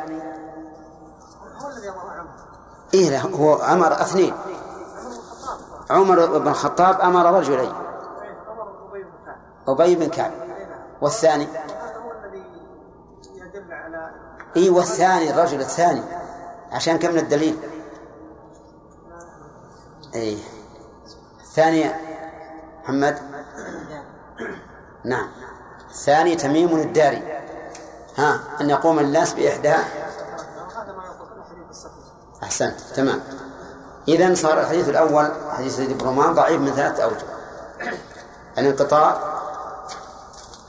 إيه 2.94 3.20
هو 3.20 3.54
أمر 3.54 3.92
اثنين. 3.92 4.34
عمر 5.90 6.38
بن 6.38 6.48
الخطاب 6.48 7.00
أمر 7.00 7.38
رجلين 7.38 7.58
إيه، 7.58 7.72
أمر 8.52 8.88
أبي 8.88 9.02
بن 9.02 9.10
كعب 9.26 9.36
أبي 9.68 9.94
بن 9.94 10.08
كعب 10.08 10.32
والثاني؟ 11.00 11.44
هذا 11.44 11.96
هو 11.96 12.12
الذي 12.12 12.44
يدل 13.34 13.72
على 13.72 14.10
إي 14.56 14.70
والثاني 14.70 15.30
الرجل 15.30 15.60
الثاني. 15.60 16.02
عشان 16.72 16.98
كم 16.98 17.10
من 17.10 17.18
الدليل؟ 17.18 17.58
إي. 20.14 20.38
الثاني 21.40 21.90
محمد؟ 22.82 23.18
نعم. 25.04 25.28
الثاني 25.90 26.36
تميم 26.36 26.76
الداري. 26.76 27.22
ها 28.16 28.40
أن 28.60 28.70
يقوم 28.70 28.98
الناس 28.98 29.34
الصحيح. 31.70 31.94
أحسنت 32.42 32.80
تمام. 32.80 33.20
إذا 34.08 34.34
صار 34.34 34.60
الحديث 34.60 34.88
الأول 34.88 35.32
حديث 35.50 35.76
زيد 35.76 35.98
بن 35.98 36.06
رومان 36.06 36.34
ضعيف 36.34 36.60
من 36.60 36.72
ثلاثة 36.72 37.04
أوجه. 37.04 37.26
الانقطاع 38.58 39.36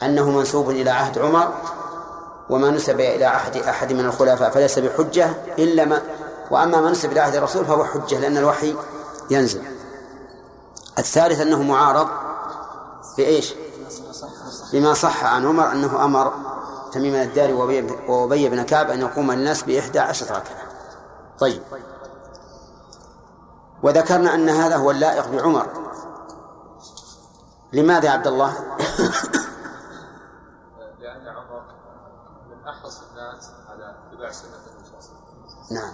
أنه 0.04 0.30
منسوب 0.30 0.70
إلى 0.70 0.90
عهد 0.90 1.18
عمر 1.20 1.54
وما 2.50 2.70
نسب 2.72 3.00
إلى 3.00 3.26
عهد 3.26 3.58
أحد 3.58 3.94
من 3.94 4.06
الخلفاء 4.06 4.50
فليس 4.50 4.80
بحجة 4.80 5.30
إلا 5.60 5.86
ما 5.86 6.02
وأما 6.52 6.82
ما 6.82 6.92
نسب 6.92 7.12
إلى 7.12 7.20
عهد 7.20 7.36
الرسول 7.36 7.66
فهو 7.66 7.84
حجة 7.86 8.20
لأن 8.20 8.38
الوحي 8.38 8.76
ينزل. 9.30 9.62
الثالث 11.00 11.42
أنه 11.42 11.64
معارض 11.64 12.08
بإيش؟ 13.18 13.54
بما 14.74 14.94
صح 14.94 15.24
عن 15.26 15.46
عمر 15.48 15.72
أنه 15.72 16.06
أمر 16.06 16.34
تميم 16.92 17.16
الداري 17.16 17.54
وأبي- 17.54 18.50
بن 18.52 18.64
كعب 18.64 18.90
أن 18.92 19.02
يقوم 19.02 19.32
الناس 19.32 19.64
بإحدى 19.64 20.00
عشر 20.00 20.26
ركعة. 20.26 20.68
طيب. 21.40 21.62
وذكرنا 23.84 24.34
أن 24.34 24.50
هذا 24.50 24.76
هو 24.76 24.92
اللائق 24.92 25.28
بعمر. 25.28 25.68
لماذا 27.74 28.06
يا 28.06 28.12
عبد 28.12 28.28
الله؟ 28.28 28.54
لأن 31.00 31.28
عمر 31.28 31.62
من 32.68 32.74
أحرص 32.74 33.02
الناس 33.12 33.50
على 33.70 33.96
اتباع 34.12 34.30
وسلم. 34.30 34.52
نعم. 35.72 35.94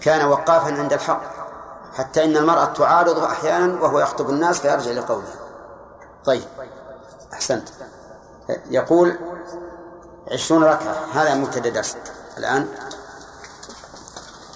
كان 0.00 0.28
وقافا 0.28 0.78
عند 0.78 0.92
الحق 0.92 1.22
حتى 1.94 2.24
إن 2.24 2.36
المرأة 2.36 2.64
تعارضه 2.64 3.26
أحيانا 3.26 3.82
وهو 3.82 4.00
يخطب 4.00 4.30
الناس 4.30 4.60
فيرجع 4.60 4.90
لقوله. 4.90 5.34
طيب. 6.24 6.44
أحسنت. 7.32 7.68
يقول 8.48 9.18
عشرون 10.32 10.64
ركعة 10.64 11.06
هذا 11.12 11.34
مبتدأ 11.34 11.70
درس. 11.70 11.96
الآن. 12.38 12.68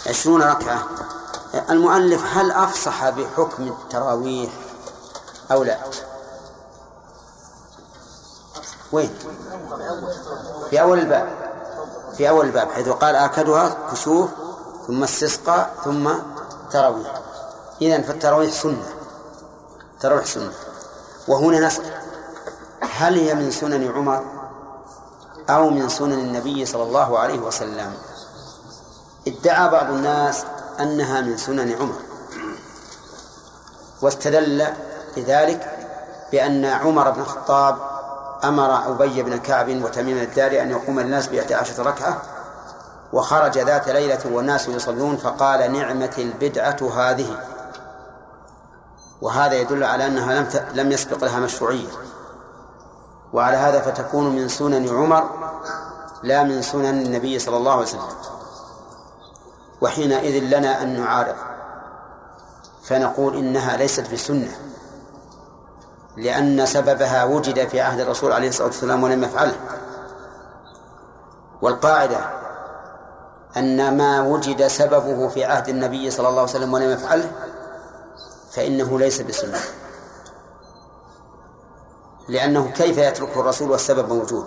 عشرون 0.06 0.42
ركعة. 0.42 0.82
المؤلف 1.70 2.36
هل 2.36 2.50
أفصح 2.50 3.08
بحكم 3.08 3.62
التراويح 3.68 4.52
أو 5.52 5.64
لا؟ 5.64 5.78
وين؟ 8.92 9.10
في 10.70 10.80
أول 10.80 10.98
الباب. 10.98 11.28
في 12.16 12.28
أول 12.28 12.46
الباب 12.46 12.70
حيث 12.70 12.88
قال 12.88 13.16
آكدها 13.16 13.76
كسوف 13.92 14.30
ثم 14.86 15.02
استسقاء 15.02 15.74
ثم 15.84 16.10
تراويح. 16.70 17.20
إذا 17.82 18.02
فالتراويح 18.02 18.52
سنة. 18.52 18.86
تراويح 20.00 20.26
سنة. 20.26 20.52
وهنا 21.28 21.66
نسأل 21.66 21.94
هل 22.80 23.18
هي 23.18 23.34
من 23.34 23.50
سنن 23.50 23.92
عمر 23.92 24.24
أو 25.50 25.70
من 25.70 25.88
سنن 25.88 26.12
النبي 26.12 26.66
صلى 26.66 26.82
الله 26.82 27.18
عليه 27.18 27.38
وسلم؟ 27.38 27.92
ادعى 29.28 29.68
بعض 29.68 29.90
الناس 29.90 30.44
أنها 30.80 31.20
من 31.20 31.36
سنن 31.36 31.72
عمر. 31.72 32.00
واستدل 34.02 34.66
بذلك 35.16 35.88
بأن 36.32 36.64
عمر 36.64 37.10
بن 37.10 37.20
الخطاب 37.20 37.95
أمر 38.44 38.90
أبي 38.92 39.22
بن 39.22 39.36
كعب 39.38 39.68
وتميم 39.68 40.18
الداري 40.18 40.62
أن 40.62 40.70
يقوم 40.70 40.98
الناس 40.98 41.26
بإحدى 41.26 41.54
عشرة 41.54 41.82
ركعة 41.82 42.22
وخرج 43.12 43.58
ذات 43.58 43.88
ليلة 43.88 44.20
والناس 44.24 44.68
يصلون 44.68 45.16
فقال 45.16 45.72
نعمة 45.72 46.14
البدعة 46.18 46.76
هذه. 46.96 47.38
وهذا 49.22 49.54
يدل 49.54 49.84
على 49.84 50.06
أنها 50.06 50.34
لم. 50.34 50.48
لم 50.74 50.92
يسبق 50.92 51.24
لها 51.24 51.40
مشروعية. 51.40 51.88
وعلى 53.32 53.56
هذا 53.56 53.80
فتكون 53.80 54.36
من 54.36 54.48
سنن 54.48 54.88
عمر 54.88 55.30
لا 56.22 56.42
من 56.42 56.62
سنن 56.62 57.02
النبي 57.06 57.38
صلى 57.38 57.56
الله 57.56 57.72
عليه 57.72 57.82
وسلم. 57.82 58.00
وحينئذ 59.80 60.58
لنا 60.58 60.82
أن 60.82 61.00
نعارض 61.00 61.34
فنقول 62.84 63.36
إنها 63.36 63.76
ليست 63.76 64.12
بسنة. 64.12 64.56
لأن 66.16 66.66
سببها 66.66 67.24
وجد 67.24 67.68
في 67.68 67.80
عهد 67.80 68.00
الرسول 68.00 68.32
عليه 68.32 68.48
الصلاة 68.48 68.66
والسلام 68.66 69.02
ولم 69.02 69.24
يفعله. 69.24 69.56
والقاعدة 71.62 72.18
أن 73.56 73.96
ما 73.96 74.20
وجد 74.20 74.66
سببه 74.66 75.28
في 75.28 75.44
عهد 75.44 75.68
النبي 75.68 76.10
صلى 76.10 76.28
الله 76.28 76.40
عليه 76.40 76.50
وسلم 76.50 76.74
ولم 76.74 76.90
يفعله 76.90 77.32
فإنه 78.50 78.98
ليس 78.98 79.20
بسنة. 79.20 79.58
لأنه 82.28 82.70
كيف 82.70 82.98
يتركه 82.98 83.40
الرسول 83.40 83.70
والسبب 83.70 84.12
موجود؟ 84.12 84.46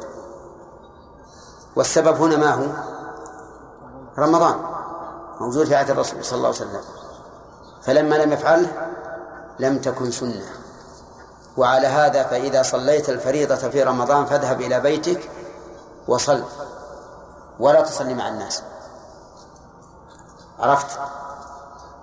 والسبب 1.76 2.22
هنا 2.22 2.38
ما 2.38 2.52
هو؟ 2.54 2.68
رمضان 4.18 4.56
موجود 5.40 5.66
في 5.68 5.76
عهد 5.76 5.90
الرسول 5.90 6.26
صلى 6.26 6.38
الله 6.38 6.48
عليه 6.48 6.58
وسلم. 6.58 6.82
فلما 7.82 8.16
لم 8.16 8.32
يفعله 8.32 8.90
لم 9.60 9.78
تكن 9.80 10.12
سنة. 10.12 10.59
وعلى 11.58 11.88
هذا 11.88 12.24
فإذا 12.24 12.64
صليت 12.64 13.10
الفريضة 13.10 13.56
في 13.56 13.84
رمضان 13.84 14.26
فاذهب 14.26 14.62
إلى 14.62 14.80
بيتك 14.80 15.30
وصل 16.08 16.44
ولا 17.60 17.82
تصلي 17.82 18.14
مع 18.14 18.28
الناس. 18.28 18.64
عرفت؟ 20.60 21.00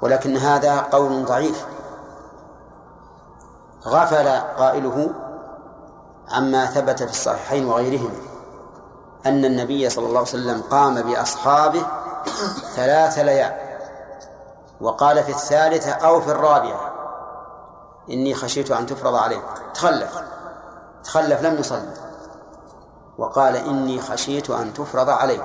ولكن 0.03 0.37
هذا 0.37 0.81
قول 0.81 1.25
ضعيف. 1.25 1.67
غفل 3.87 4.29
قائله 4.59 5.11
عما 6.29 6.67
ثبت 6.67 7.03
في 7.03 7.11
الصحيحين 7.11 7.67
وغيرهما 7.67 8.15
أن 9.27 9.45
النبي 9.45 9.91
صلى 9.91 10.07
الله 10.07 10.19
عليه 10.19 10.29
وسلم 10.29 10.63
قام 10.71 11.03
بأصحابه 11.03 11.87
ثلاث 12.77 13.19
ليال 13.19 13.53
وقال 14.81 15.25
في 15.25 15.31
الثالثة 15.31 15.91
أو 15.91 16.21
في 16.21 16.31
الرابعة. 16.31 16.96
إني 18.11 18.35
خشيت 18.35 18.71
أن 18.71 18.87
تفرض 18.87 19.15
عليكم 19.15 19.55
تخلف. 19.75 20.23
تخلف 21.05 21.43
لم 21.43 21.59
يصلي. 21.59 21.95
وقال 23.19 23.57
إني 23.57 24.01
خشيت 24.01 24.51
أن 24.51 24.75
تفرض 24.75 25.11
علي 25.11 25.43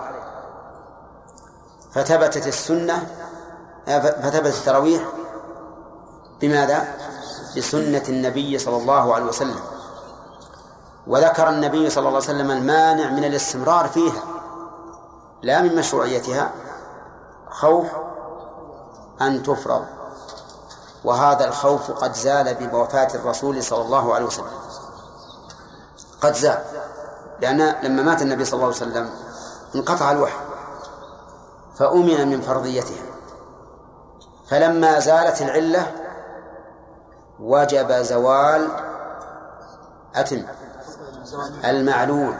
فثبتت 1.91 2.47
السنة 2.47 3.07
فثبتت 3.85 4.57
التراويح 4.57 5.03
بماذا؟ 6.41 6.87
بسنة 7.57 8.03
النبي 8.09 8.59
صلى 8.59 8.77
الله 8.77 9.15
عليه 9.15 9.25
وسلم. 9.25 9.59
وذكر 11.07 11.49
النبي 11.49 11.89
صلى 11.89 11.99
الله 12.07 12.21
عليه 12.21 12.29
وسلم 12.29 12.51
المانع 12.51 13.09
من 13.09 13.23
الاستمرار 13.23 13.87
فيها 13.87 14.21
لا 15.41 15.61
من 15.61 15.75
مشروعيتها. 15.75 16.51
خوف 17.49 17.87
أن 19.21 19.43
تفرض. 19.43 19.85
وهذا 21.03 21.45
الخوف 21.47 21.91
قد 21.91 22.13
زال 22.13 22.67
بوفاة 22.67 23.07
الرسول 23.15 23.63
صلى 23.63 23.81
الله 23.81 24.15
عليه 24.15 24.25
وسلم. 24.25 24.45
قد 26.21 26.33
زال. 26.33 26.63
لأن 27.39 27.75
لما 27.83 28.03
مات 28.03 28.21
النبي 28.21 28.45
صلى 28.45 28.53
الله 28.53 28.65
عليه 28.65 28.75
وسلم 28.75 29.09
انقطع 29.75 30.11
الوحي 30.11 30.39
فأمن 31.75 32.27
من 32.27 32.41
فرضيتها. 32.41 33.03
فلما 34.47 34.99
زالت 34.99 35.41
العلة 35.41 35.91
وجب 37.39 37.91
زوال 37.91 38.67
أتم 40.15 40.43
المعلول. 41.65 42.35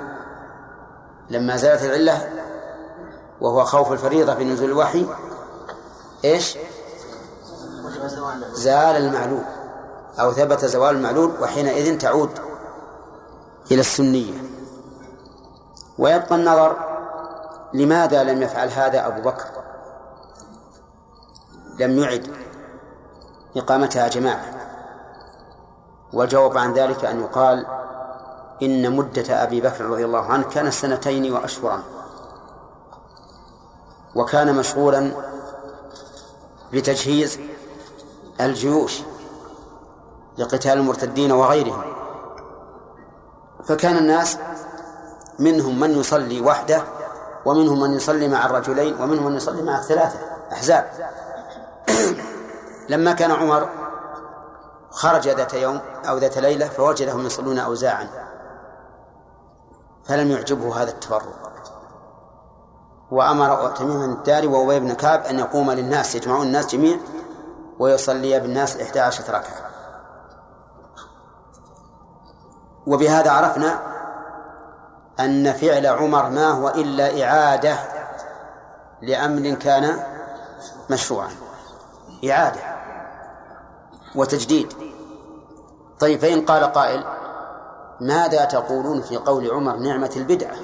لما 1.30 1.58
زالت 1.58 1.84
العلة 1.84 2.30
وهو 3.42 3.66
خوف 3.66 3.92
الفريضة 3.92 4.36
في 4.36 4.44
نزول 4.44 4.70
الوحي 4.70 5.08
إيش؟ 6.26 6.58
زال 8.54 8.96
المعلول 8.96 9.44
أو 10.20 10.32
ثبت 10.32 10.66
زوال 10.66 10.96
المعلول 10.96 11.32
وحينئذ 11.42 11.98
تعود 11.98 12.30
إلى 13.72 13.80
السنية. 13.80 14.34
ويبقى 15.98 16.36
النظر 16.36 16.76
لماذا 17.74 18.24
لم 18.24 18.42
يفعل 18.42 18.70
هذا 18.70 19.08
أبو 19.08 19.22
بكر؟ 19.22 19.46
لم 21.80 22.00
يعد 22.00 22.28
إقامتها 23.58 24.08
جماعة. 24.08 24.46
والجواب 26.14 26.58
عن 26.58 26.74
ذلك 26.74 27.06
أن 27.06 27.22
يقال 27.22 27.66
إن 28.64 28.96
مدة 28.96 29.44
أبي 29.44 29.62
بكر 29.62 29.86
رضي 29.86 30.06
الله 30.06 30.26
عنه 30.26 30.44
كانت 30.44 30.74
سنتين 30.74 31.34
وأشهرا. 31.34 31.84
وكان 34.16 34.56
مشغولا 34.56 35.12
بتجهيز 36.74 37.40
الجيوش 38.42 39.02
لقتال 40.38 40.72
المرتدين 40.72 41.32
وغيرهم. 41.32 41.84
فكان 43.66 43.98
الناس 43.98 44.38
منهم 45.40 45.80
من 45.80 46.00
يصلي 46.00 46.42
وحده 46.42 46.84
ومنهم 47.46 47.80
من 47.80 47.94
يصلي 47.94 48.28
مع 48.28 48.46
الرجلين 48.46 49.02
ومنهم 49.02 49.26
من 49.26 49.36
يصلي 49.36 49.62
مع 49.62 49.80
الثلاثة 49.80 50.20
أحزاب. 50.52 50.90
لما 52.90 53.14
كان 53.14 53.32
عمر 53.32 53.70
خرج 54.92 55.30
ذات 55.30 55.54
يوم 55.54 55.80
أو 56.10 56.18
ذات 56.18 56.38
ليلة 56.38 56.68
فوجدهم 56.68 57.26
يصلون 57.26 57.60
أوزاعا 57.60 58.08
فلم 60.04 60.32
يعجبه 60.32 60.82
هذا 60.82 60.92
التفرق 60.92 61.52
وأمر 63.12 63.68
تميم 63.68 64.02
الداري 64.02 64.48
وأبي 64.48 64.80
بن 64.80 64.94
كعب 64.94 65.24
أن 65.24 65.40
يقوم 65.40 65.72
للناس 65.72 66.16
يجمعون 66.16 66.48
الناس 66.48 66.68
جميع 66.68 66.98
ويصلي 67.82 68.40
بالناس 68.40 68.78
إحدى 68.78 69.00
عشرة 69.00 69.32
ركعة. 69.32 69.72
وبهذا 72.88 73.32
عرفنا 73.32 73.80
أن 75.20 75.54
فعل 75.54 75.86
عمر 75.86 76.30
ما 76.30 76.48
هو 76.48 76.70
إلا 76.70 77.24
إعادة 77.24 77.76
لأمر 79.02 79.54
كان 79.54 80.04
مشروعا. 80.90 81.30
إعادة 82.30 82.62
وتجديد. 84.16 84.74
طيب 86.00 86.20
فإن 86.20 86.46
قال 86.46 86.64
قائل 86.64 87.04
ماذا 88.02 88.46
تقولون 88.46 89.02
في 89.02 89.18
قول 89.18 89.52
عمر 89.52 89.76
نعمة 89.76 90.12
البدعة؟ 90.16 90.56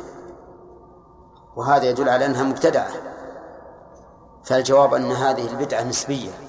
وهذا 1.56 1.84
يدل 1.86 2.10
على 2.10 2.26
أنها 2.26 2.44
مبتدعة. 2.44 2.92
فالجواب 4.44 4.94
أن 4.94 5.12
هذه 5.12 5.48
البدعة 5.48 5.84
نسبية. 5.84 6.47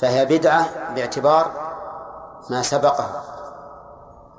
فهي 0.00 0.24
بدعة 0.24 0.94
باعتبار 0.94 1.70
ما 2.50 2.62
سبقه 2.62 3.22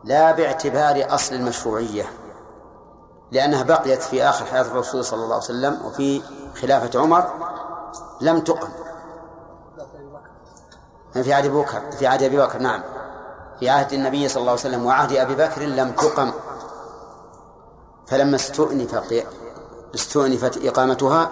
لا 0.04 0.32
باعتبار 0.32 1.06
أصل 1.16 1.36
المشروعية 1.36 2.06
لأنها 3.32 3.64
بقيت 3.64 4.04
في 4.04 4.24
آخر 4.24 4.46
حياة 4.46 4.62
الرسول 4.62 5.06
صلى 5.06 5.24
الله 5.24 5.36
عليه 5.36 5.44
وسلم 5.46 5.86
وفي 5.86 6.22
خلافة 6.62 7.00
عمر 7.00 7.30
لم 8.22 8.40
تقم. 8.40 8.70
في 11.14 11.34
عهد 11.34 11.46
أبي 11.46 11.56
بكر 11.56 11.92
في 11.92 12.08
عهد 12.08 12.24
أبي 12.24 12.38
بكر 12.38 12.60
نعم. 12.60 12.84
في 13.60 13.70
عهد 13.70 13.94
النبي 13.94 14.28
صلى 14.28 14.42
الله 14.42 14.52
عليه 14.52 14.62
وسلم 14.62 14.86
وعهد 14.86 15.14
أبي 15.14 15.36
بكر 15.36 15.62
لم 15.62 15.92
تقم. 15.92 16.32
فلما 18.08 18.36
استؤنف 18.36 19.14
استؤنفت 19.96 20.66
إقامتها 20.66 21.30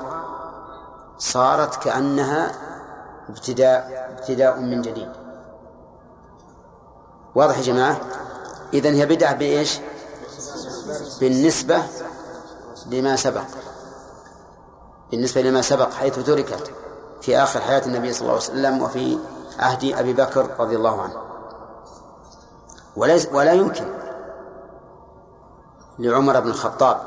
صارت 1.18 1.84
كأنها 1.84 2.52
ابتداء 3.30 4.08
ابتداء 4.20 4.60
من 4.60 4.82
جديد. 4.82 5.12
واضح 7.36 7.58
يا 7.58 7.64
جماعة؟ 7.64 8.00
إذن 8.74 8.94
هي 8.94 9.06
بدعة 9.06 9.36
بإيش؟ 9.36 9.80
بالنسبة 11.20 11.84
لما 12.86 13.16
سبق. 13.16 13.44
بالنسبة 15.12 15.42
لما 15.42 15.62
سبق 15.62 15.94
حيث 15.94 16.20
تركت 16.20 16.72
في 17.22 17.38
آخر 17.38 17.62
حياة 17.62 17.86
النبي 17.86 18.14
صلى 18.14 18.22
الله 18.22 18.34
عليه 18.34 18.44
وسلم 18.44 18.82
وفي 18.82 19.18
عهد 19.60 19.94
أبي 19.94 20.14
بكر 20.14 20.50
رضي 20.60 20.76
الله 20.76 21.02
عنه. 21.02 21.22
ولا 23.32 23.54
يمكن 23.54 23.86
لعمر 26.00 26.40
بن 26.40 26.50
الخطاب 26.50 26.98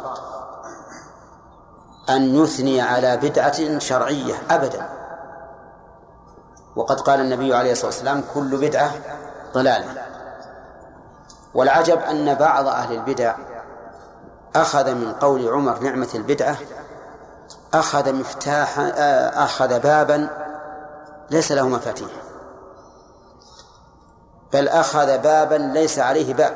أن 2.10 2.34
يثني 2.34 2.80
على 2.80 3.16
بدعة 3.16 3.78
شرعية 3.78 4.34
أبدا. 4.50 5.01
وقد 6.76 7.00
قال 7.00 7.20
النبي 7.20 7.54
عليه 7.54 7.72
الصلاة 7.72 7.86
والسلام 7.86 8.24
كل 8.34 8.56
بدعة 8.56 8.90
ضلالة. 9.54 10.02
والعجب 11.54 11.98
أن 11.98 12.34
بعض 12.34 12.66
أهل 12.66 12.94
البدع 12.94 13.34
أخذ 14.56 14.94
من 14.94 15.12
قول 15.12 15.48
عمر 15.48 15.78
نعمة 15.78 16.08
البدعة 16.14 16.56
أخذ 17.74 18.12
مفتاحا 18.12 18.92
أخذ 19.44 19.80
بابا 19.80 20.28
ليس 21.30 21.52
له 21.52 21.68
مفاتيح. 21.68 22.10
بل 24.52 24.68
أخذ 24.68 25.18
بابا 25.18 25.54
ليس 25.54 25.98
عليه 25.98 26.34
باب. 26.34 26.54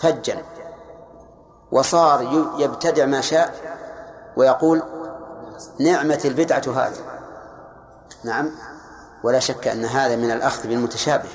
فجا 0.00 0.42
وصار 1.72 2.22
يبتدع 2.58 3.06
ما 3.06 3.20
شاء 3.20 3.54
ويقول 4.36 4.82
نعمة 5.80 6.20
البدعة 6.24 6.62
هذه. 6.66 7.17
نعم. 8.24 8.50
ولا 9.24 9.38
شك 9.38 9.68
أن 9.68 9.84
هذا 9.84 10.16
من 10.16 10.30
الأخذ 10.30 10.68
بالمتشابه. 10.68 11.28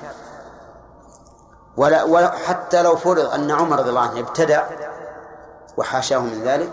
ولا, 1.77 2.03
ولا 2.03 2.31
حتى 2.31 2.81
لو 2.81 2.95
فرض 2.95 3.25
أن 3.25 3.51
عمر 3.51 3.79
رضي 3.79 3.89
الله 3.89 4.01
عنه 4.01 4.19
ابتدع 4.19 4.63
وحاشاه 5.77 6.19
من 6.19 6.43
ذلك 6.43 6.69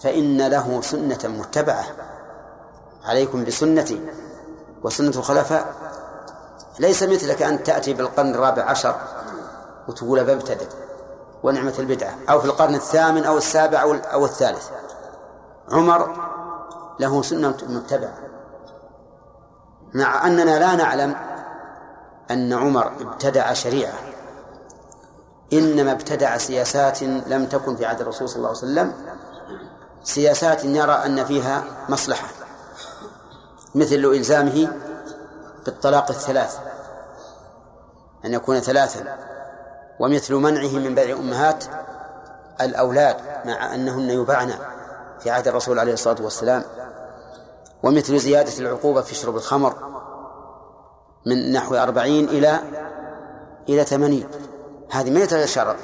فإن 0.00 0.46
له 0.46 0.80
سنة 0.80 1.18
متبعة. 1.24 1.84
عليكم 3.04 3.44
بسنتي 3.44 4.00
وسنة 4.82 5.08
الخلفاء. 5.16 5.74
ليس 6.78 7.02
مثلك 7.02 7.42
أن 7.42 7.64
تأتي 7.64 7.94
بالقرن 7.94 8.34
الرابع 8.34 8.62
عشر 8.62 8.94
وتقول 9.88 10.24
ببتدع 10.24 10.66
ونعمة 11.42 11.74
البدعة 11.78 12.14
أو 12.30 12.40
في 12.40 12.46
القرن 12.46 12.74
الثامن 12.74 13.24
أو 13.24 13.36
السابع 13.36 13.82
أو 14.12 14.24
الثالث. 14.24 14.68
عمر 15.70 16.16
له 17.00 17.22
سنة 17.22 17.56
متبعة. 17.68 18.27
مع 19.94 20.26
أننا 20.26 20.58
لا 20.58 20.74
نعلم 20.74 21.16
أن 22.30 22.52
عمر 22.52 22.92
ابتدع 23.00 23.52
شريعة. 23.52 23.94
إنما 25.52 25.92
ابتدع 25.92 26.38
سياسات 26.38 27.02
لم 27.02 27.46
تكن 27.46 27.76
في 27.76 27.86
عهد 27.86 28.00
الرسول 28.00 28.28
صلى 28.28 28.36
الله 28.36 28.48
عليه 28.48 28.58
وسلم. 28.58 28.92
سياسات 30.04 30.64
يرى 30.64 30.92
أن 30.92 31.24
فيها 31.24 31.64
مصلحة 31.88 32.28
مثل 33.74 33.94
إلزامه 33.94 34.72
بالطلاق 35.64 36.10
الثلاث 36.10 36.58
أن 38.24 38.34
يكون 38.34 38.60
ثلاثا 38.60 39.16
ومثل 40.00 40.34
منعه 40.34 40.72
من 40.78 40.94
بيع 40.94 41.16
أمهات 41.16 41.64
الأولاد 42.60 43.16
مع 43.44 43.74
أنهن 43.74 44.10
يباعن 44.10 44.54
في 45.20 45.30
عهد 45.30 45.48
الرسول 45.48 45.78
عليه 45.78 45.92
الصلاة 45.92 46.16
والسلام. 46.22 46.62
ومثل 47.82 48.18
زيادة 48.18 48.58
العقوبة 48.58 49.00
في 49.00 49.14
شرب 49.14 49.36
الخمر 49.36 49.74
من 51.26 51.52
نحو 51.52 51.74
أربعين 51.74 52.28
إلى 52.28 52.58
إلى 53.68 53.84
ثمانين. 53.84 54.28
هذه 54.90 55.10
ما 55.10 55.20
يتشرط 55.20 55.76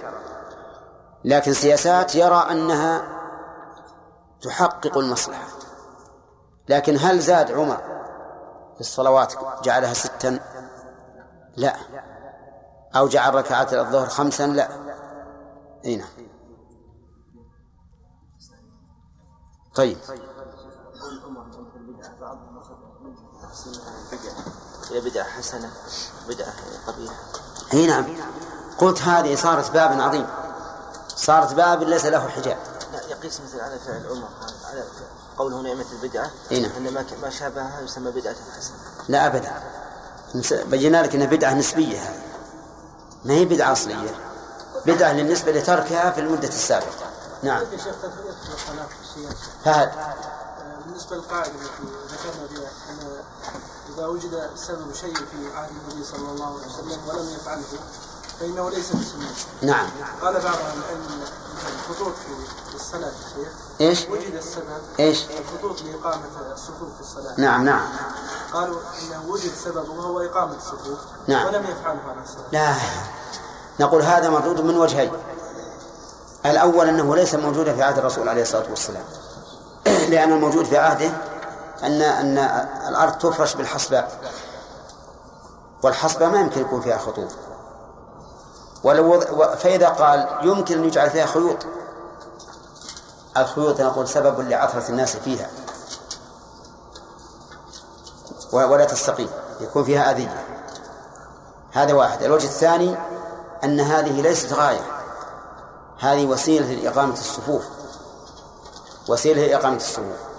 لكن 1.24 1.52
سياسات 1.52 2.14
يرى 2.14 2.46
أنها 2.50 3.04
تحقق 4.42 4.98
المصلحة. 4.98 5.48
لكن 6.68 6.96
هل 7.00 7.20
زاد 7.20 7.52
عمر 7.52 7.76
في 8.74 8.80
الصلوات 8.80 9.34
جعلها 9.64 9.94
ستا؟ 9.94 10.38
لا. 11.56 11.76
أو 12.96 13.08
جعل 13.08 13.34
ركعات 13.34 13.74
الظهر 13.74 14.06
خمسا؟ 14.06 14.46
لا. 14.46 14.68
أي 15.84 15.96
نعم. 15.96 16.08
طيب. 19.74 19.98
هي 24.94 25.00
بدعة 25.00 25.24
حسنة 25.24 25.70
بدعة 26.28 26.52
قبيحة. 26.86 27.14
إي 27.74 27.86
نعم. 27.86 28.04
قلت 28.78 29.02
هذه 29.02 29.36
صارت 29.36 29.70
باب 29.70 30.00
عظيم. 30.00 30.26
صارت 31.16 31.54
باب 31.54 31.82
ليس 31.82 32.04
له 32.06 32.28
حجاب. 32.28 32.56
لا 32.92 33.00
يقيس 33.08 33.40
مثل 33.40 33.60
على 33.60 33.78
فعل 33.86 34.06
عمر 34.10 34.28
على 34.70 34.84
قوله 35.38 35.60
نعمة 35.62 35.84
البدعة 35.92 36.30
إي 36.52 36.60
نعم. 36.60 36.70
أن 36.76 36.92
ما 36.94 37.04
ما 37.22 37.30
شابهها 37.30 37.80
يسمى 37.80 38.10
بدعة 38.10 38.34
حسنة. 38.56 38.76
لا 39.08 39.26
ابدا. 39.26 39.52
نس- 40.34 40.52
بينا 40.52 41.02
لك 41.02 41.14
انها 41.14 41.26
بدعة 41.26 41.54
نسبية 41.54 41.98
هذه. 42.00 42.22
ما 43.24 43.34
هي 43.34 43.44
بدعة 43.44 43.72
أصلية. 43.72 44.14
بدعة 44.86 45.12
بالنسبة 45.12 45.52
لتركها 45.52 46.10
في 46.10 46.20
المدة 46.20 46.48
السابقة. 46.48 47.06
نعم. 47.42 47.62
يا 47.72 47.78
شيخ 47.78 47.94
قد 48.02 48.12
يدخل 48.26 48.52
الطلاق 48.52 48.88
في 48.88 48.94
السياسة 49.02 49.36
فهد. 49.64 49.88
آه، 49.88 50.14
بالنسبة 50.86 51.16
للقاعدة 51.16 51.46
التي 51.50 51.82
ذكرنا 52.14 52.46
بها 52.50 52.70
إذا 53.98 54.06
وجد 54.06 54.50
سبب 54.56 54.94
شيء 55.00 55.14
في 55.14 55.56
عهد 55.56 55.70
النبي 55.70 56.04
صلى 56.04 56.30
الله 56.32 56.46
عليه 56.46 56.66
وسلم 56.66 57.08
ولم 57.08 57.34
يفعله 57.34 57.62
فإنه 58.40 58.70
ليس 58.70 58.88
بسنة. 58.88 59.30
نعم. 59.62 59.86
قال 60.22 60.34
بعض 60.34 60.44
أهل 60.44 60.78
العلم 60.78 61.22
الخطوط 61.90 62.14
في 62.70 62.74
الصلاة 62.74 63.12
شيخ 63.34 63.48
إيش؟ 63.80 64.06
وجد 64.10 64.34
السبب 64.34 64.82
إيش؟ 65.00 65.24
الخطوط 65.40 65.82
لإقامة 65.82 66.24
الصفوف 66.52 66.94
في 66.94 67.00
الصلاة. 67.00 67.34
نعم 67.40 67.64
نعم. 67.64 67.88
قالوا 68.52 68.80
إنه 69.02 69.28
وجد 69.28 69.52
سبب 69.64 69.88
وهو 69.88 70.20
إقامة 70.20 70.56
الصفوف 70.56 70.98
نعم. 71.26 71.46
ولم 71.46 71.62
يفعله 71.62 72.00
على 72.08 72.22
الصلاة 72.24 72.48
لا. 72.52 72.74
نقول 73.80 74.02
هذا 74.02 74.30
مردود 74.30 74.60
من 74.60 74.76
وجهين. 74.76 75.12
الأول 76.46 76.88
أنه 76.88 77.16
ليس 77.16 77.34
موجودا 77.34 77.74
في 77.74 77.82
عهد 77.82 77.98
الرسول 77.98 78.28
عليه 78.28 78.42
الصلاة 78.42 78.70
والسلام. 78.70 79.04
لأن 80.10 80.32
الموجود 80.32 80.64
في 80.64 80.78
عهده 80.78 81.10
أن 81.84 82.02
أن 82.02 82.38
الأرض 82.88 83.12
تفرش 83.18 83.54
بالحصباء 83.54 84.20
والحصباء 85.82 86.28
ما 86.28 86.40
يمكن 86.40 86.60
يكون 86.60 86.80
فيها 86.80 86.98
خطوط. 86.98 87.28
ولو 88.84 89.20
فإذا 89.56 89.88
قال 89.88 90.28
يمكن 90.42 90.78
أن 90.78 90.84
يجعل 90.84 91.10
فيها 91.10 91.26
خيوط. 91.26 91.66
الخيوط 93.36 93.80
نقول 93.80 94.08
سبب 94.08 94.40
لعثرة 94.40 94.88
الناس 94.88 95.16
فيها. 95.16 95.50
ولا 98.52 98.84
تستقيم. 98.84 99.28
يكون 99.60 99.84
فيها 99.84 100.10
أذية. 100.10 100.44
هذا 101.72 101.94
واحد. 101.94 102.22
الوجه 102.22 102.44
الثاني 102.44 102.96
أن 103.64 103.80
هذه 103.80 104.20
ليست 104.20 104.52
غاية. 104.52 104.86
هذه 105.98 106.26
وسيلة 106.26 106.74
لإقامة 106.74 107.12
الصفوف. 107.12 107.64
وسيلة 109.08 109.46
لإقامة 109.46 109.76
الصفوف. 109.76 110.33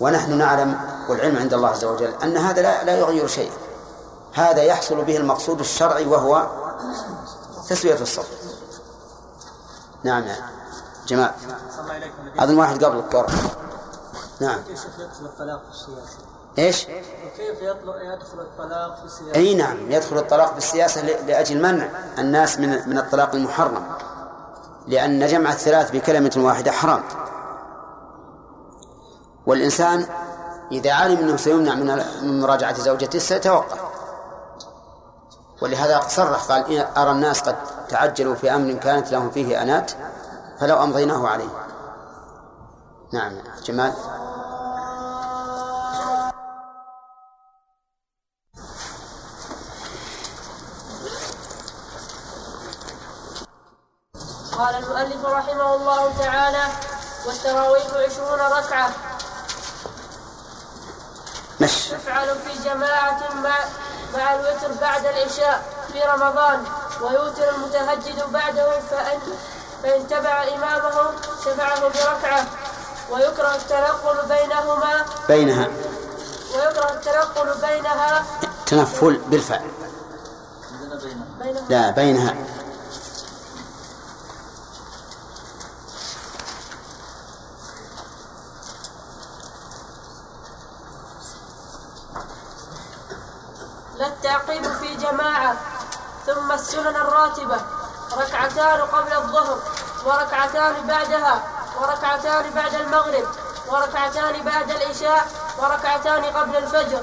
ونحن 0.00 0.38
نعلم 0.38 0.80
والعلم 1.08 1.36
عند 1.36 1.54
الله 1.54 1.68
عز 1.68 1.84
وجل 1.84 2.12
أن 2.22 2.36
هذا 2.36 2.62
لا, 2.62 2.84
لا 2.84 2.96
يغير 2.98 3.26
شيئا 3.26 3.52
هذا 4.34 4.62
يحصل 4.62 5.04
به 5.04 5.16
المقصود 5.16 5.60
الشرعي 5.60 6.06
وهو 6.06 6.46
تسوية 7.68 8.00
الصف 8.00 8.28
نعم 10.04 10.24
نعم 10.24 10.36
عليكم 11.90 12.12
أظن 12.38 12.58
واحد 12.58 12.84
قبل 12.84 12.96
القرآن 12.96 13.34
نعم. 14.40 14.58
كيف 14.68 14.84
يدخل 14.98 15.24
الطلاق 15.24 15.62
في 15.64 15.70
السياسة؟ 15.70 16.88
وكيف 17.26 17.62
يطلق 17.62 17.96
يدخل 17.96 18.40
الطلاق 18.40 18.98
في 18.98 19.04
السياسة؟ 19.04 19.34
أي 19.34 19.54
نعم 19.54 19.90
يدخل 19.92 20.18
الطلاق 20.18 20.54
بالسياسة 20.54 21.02
ل- 21.02 21.26
لأجل 21.26 21.62
منع 21.62 21.88
الناس 22.18 22.58
من 22.58 22.88
من 22.88 22.98
الطلاق 22.98 23.34
المحرم. 23.34 23.84
لأن 24.88 25.26
جمع 25.26 25.52
الثلاث 25.52 25.90
بكلمة 25.90 26.32
واحدة 26.36 26.70
حرام. 26.72 27.02
والإنسان 29.46 30.06
إذا 30.72 30.92
علم 30.92 31.18
أنه 31.18 31.36
سيمنع 31.36 31.74
من 32.22 32.40
مراجعة 32.40 32.80
زوجته 32.80 33.18
سيتوقف. 33.18 33.78
ولهذا 35.62 36.00
صرح 36.08 36.44
قال 36.44 36.86
أرى 36.98 37.10
الناس 37.10 37.40
قد 37.40 37.56
تعجلوا 37.88 38.34
في 38.34 38.54
أمر 38.54 38.72
كانت 38.72 39.12
لهم 39.12 39.30
فيه 39.30 39.62
أنات 39.62 39.92
فلو 40.60 40.82
أمضيناه 40.82 41.28
عليه. 41.28 41.48
نعم 43.12 43.38
جمال. 43.64 43.92
قال 54.58 54.74
المؤلف 54.74 55.26
رحمه 55.26 55.74
الله 55.74 56.18
تعالى 56.18 56.64
والتراويح 57.26 57.86
عشرون 58.06 58.40
ركعة. 58.40 59.09
مش. 61.60 61.88
تفعل 61.88 62.28
في 62.28 62.68
جماعة 62.68 63.20
مع 63.34 63.54
مع 64.14 64.34
الوتر 64.34 64.72
بعد 64.80 65.06
العشاء 65.06 65.62
في 65.92 66.00
رمضان 66.02 66.64
ويوتر 67.02 67.54
المتهجد 67.54 68.32
بعده 68.32 68.80
فإن 68.90 69.18
فإن 69.82 70.08
تبع 70.08 70.44
إمامه 70.54 71.10
شفعه 71.44 71.80
بركعة 71.80 72.46
ويكره 73.10 73.54
التنقل 73.54 74.28
بينهما 74.28 75.04
بينها. 75.28 75.68
ويكره 76.54 76.90
التنقل 76.90 77.54
بينها 77.68 78.24
تنفل 78.66 79.16
بالفعل. 79.26 79.70
بينهما. 81.42 81.66
لا 81.68 81.90
بينها. 81.90 82.34
التعقيب 94.30 94.62
في 94.62 94.94
جماعة 94.94 95.56
ثم 96.26 96.52
السنن 96.52 96.96
الراتبة. 96.96 97.56
ركعتان 98.18 98.80
قبل 98.80 99.12
الظهر 99.12 99.58
وركعتان 100.06 100.74
بعدها 100.88 101.42
وركعتان 101.80 102.44
بعد 102.54 102.74
المغرب 102.74 103.24
وركعتان 103.68 104.44
بعد 104.44 104.70
العشاء 104.70 105.26
وركعتان 105.58 106.24
قبل 106.24 106.56
الفجر 106.56 107.00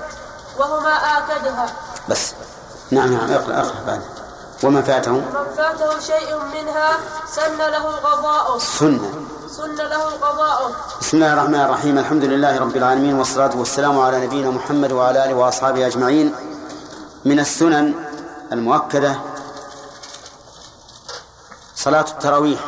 وهما 0.59 0.93
آكدها. 1.17 1.65
بس. 2.09 2.33
نعم 2.91 3.13
نعم. 3.13 3.31
اقرأ 3.31 3.59
اقرأ 3.59 3.83
بعد. 3.87 4.01
وما 4.63 4.81
فاته 4.81 5.11
من 5.11 5.53
فاته 5.57 5.99
شيء 5.99 6.35
منها 6.35 6.97
سن 7.35 7.57
له 7.57 7.95
قضاؤه 8.03 8.59
سنة. 8.59 9.11
سن 9.49 9.75
له 9.75 10.03
قضاؤه 10.03 10.71
بسم 11.01 11.17
الله 11.17 11.33
الرحمن 11.33 11.61
الرحيم. 11.61 11.97
الحمد 11.97 12.23
لله 12.23 12.59
رب 12.59 12.75
العالمين 12.77 13.19
والصلاة 13.19 13.51
والسلام 13.55 13.99
على 13.99 14.25
نبينا 14.25 14.49
محمد 14.49 14.91
وعلى 14.91 15.25
آله 15.25 15.33
وأصحابه 15.33 15.87
أجمعين. 15.87 16.35
من 17.27 17.39
السنن 17.39 17.93
المؤكدة 18.51 19.15
صلاة 21.75 22.05
التراويح 22.11 22.59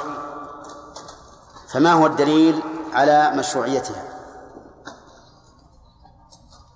فما 1.67 1.93
هو 1.93 2.05
الدليل 2.05 2.63
على 2.93 3.31
مشروعيتها؟ 3.35 4.03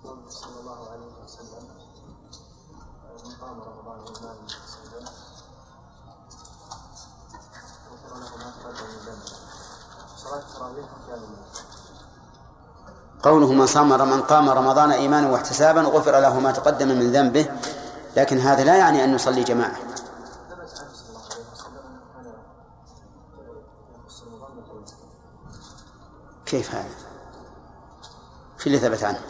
ايمانا 0.03 0.13
قوله 13.23 13.53
من 13.53 13.65
صام 13.65 13.89
من 13.89 14.21
قام 14.21 14.49
رمضان 14.49 14.91
إيمانا 14.91 15.29
واحتسابا 15.29 15.81
غفر 15.81 16.19
له 16.19 16.39
ما 16.39 16.51
تقدم 16.51 16.87
من 16.87 17.11
ذنبه 17.11 17.45
لكن 18.15 18.39
هذا 18.39 18.63
لا 18.63 18.77
يعني 18.77 19.03
أن 19.03 19.13
يصلي 19.15 19.43
جماعة. 19.43 19.75
كيف 26.45 26.75
هذا؟ 26.75 26.89
في 28.57 28.67
اللي 28.67 28.79
ثبت 28.79 29.03
عنه؟ 29.03 29.21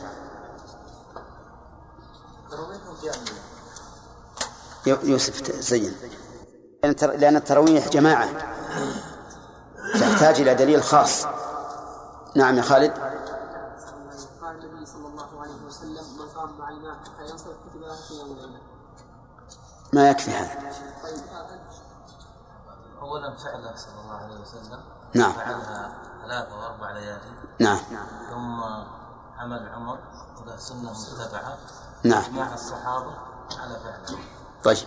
يوسف 4.86 5.52
زين. 5.52 5.96
لأن 7.02 7.36
التراويح 7.36 7.88
جماعة. 7.88 8.30
تحتاج 10.00 10.42
إلى 10.42 10.56
دليل 10.56 10.84
خاص. 10.84 11.26
نعم 12.36 12.58
يا 12.58 12.62
خالد 12.62 12.94
قال 14.42 14.66
النبي 14.66 14.86
صلى 14.86 15.08
الله 15.08 15.42
عليه 15.42 15.66
وسلم 15.68 16.18
من 16.20 16.28
قام 16.36 16.58
مع 16.60 16.70
الإمام 16.70 16.98
حتى 17.04 17.22
ينصرف 17.32 17.56
كتب 17.70 17.82
له 17.82 17.96
قيام 18.10 18.32
الليل 18.32 18.62
ما 19.94 20.10
يكفي 20.10 20.32
هذا. 20.32 20.74
أولا 23.02 23.36
فعله 23.38 23.76
صلى 23.76 24.02
الله 24.04 24.16
عليه 24.16 24.41
وسلم. 24.41 24.80
نعم. 25.14 25.32
فعلها 25.32 25.96
ثلاثة 26.24 26.58
وأربع 26.60 26.91
ليالي. 26.91 27.34
نعم. 27.60 27.78
ثم 28.30 28.64
عمل 29.38 29.70
عمر 29.76 29.98
وله 30.41 30.58
سنة 30.58 30.91
متبعة. 30.91 31.58
نعم. 32.04 32.36
مع 32.36 32.54
الصحابة 32.54 33.12
على 33.60 33.78
فعله. 33.84 34.20
طيب. 34.64 34.78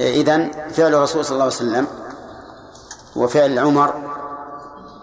إذن 0.00 0.68
فعل 0.70 0.94
الرسول 0.94 1.24
صلى 1.24 1.32
الله 1.32 1.44
عليه 1.44 1.54
وسلم 1.54 1.86
وفعل 3.16 3.58
عمر 3.58 4.16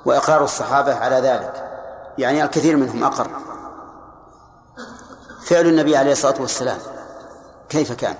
وإقرار 0.05 0.43
الصحابة 0.43 0.95
على 0.95 1.15
ذلك. 1.15 1.69
يعني 2.17 2.43
الكثير 2.43 2.77
منهم 2.77 3.03
أقر. 3.03 3.29
فعل 5.41 5.67
النبي 5.67 5.97
عليه 5.97 6.11
الصلاة 6.11 6.41
والسلام. 6.41 6.92
كيف 7.69 7.91
كان؟ 7.93 8.15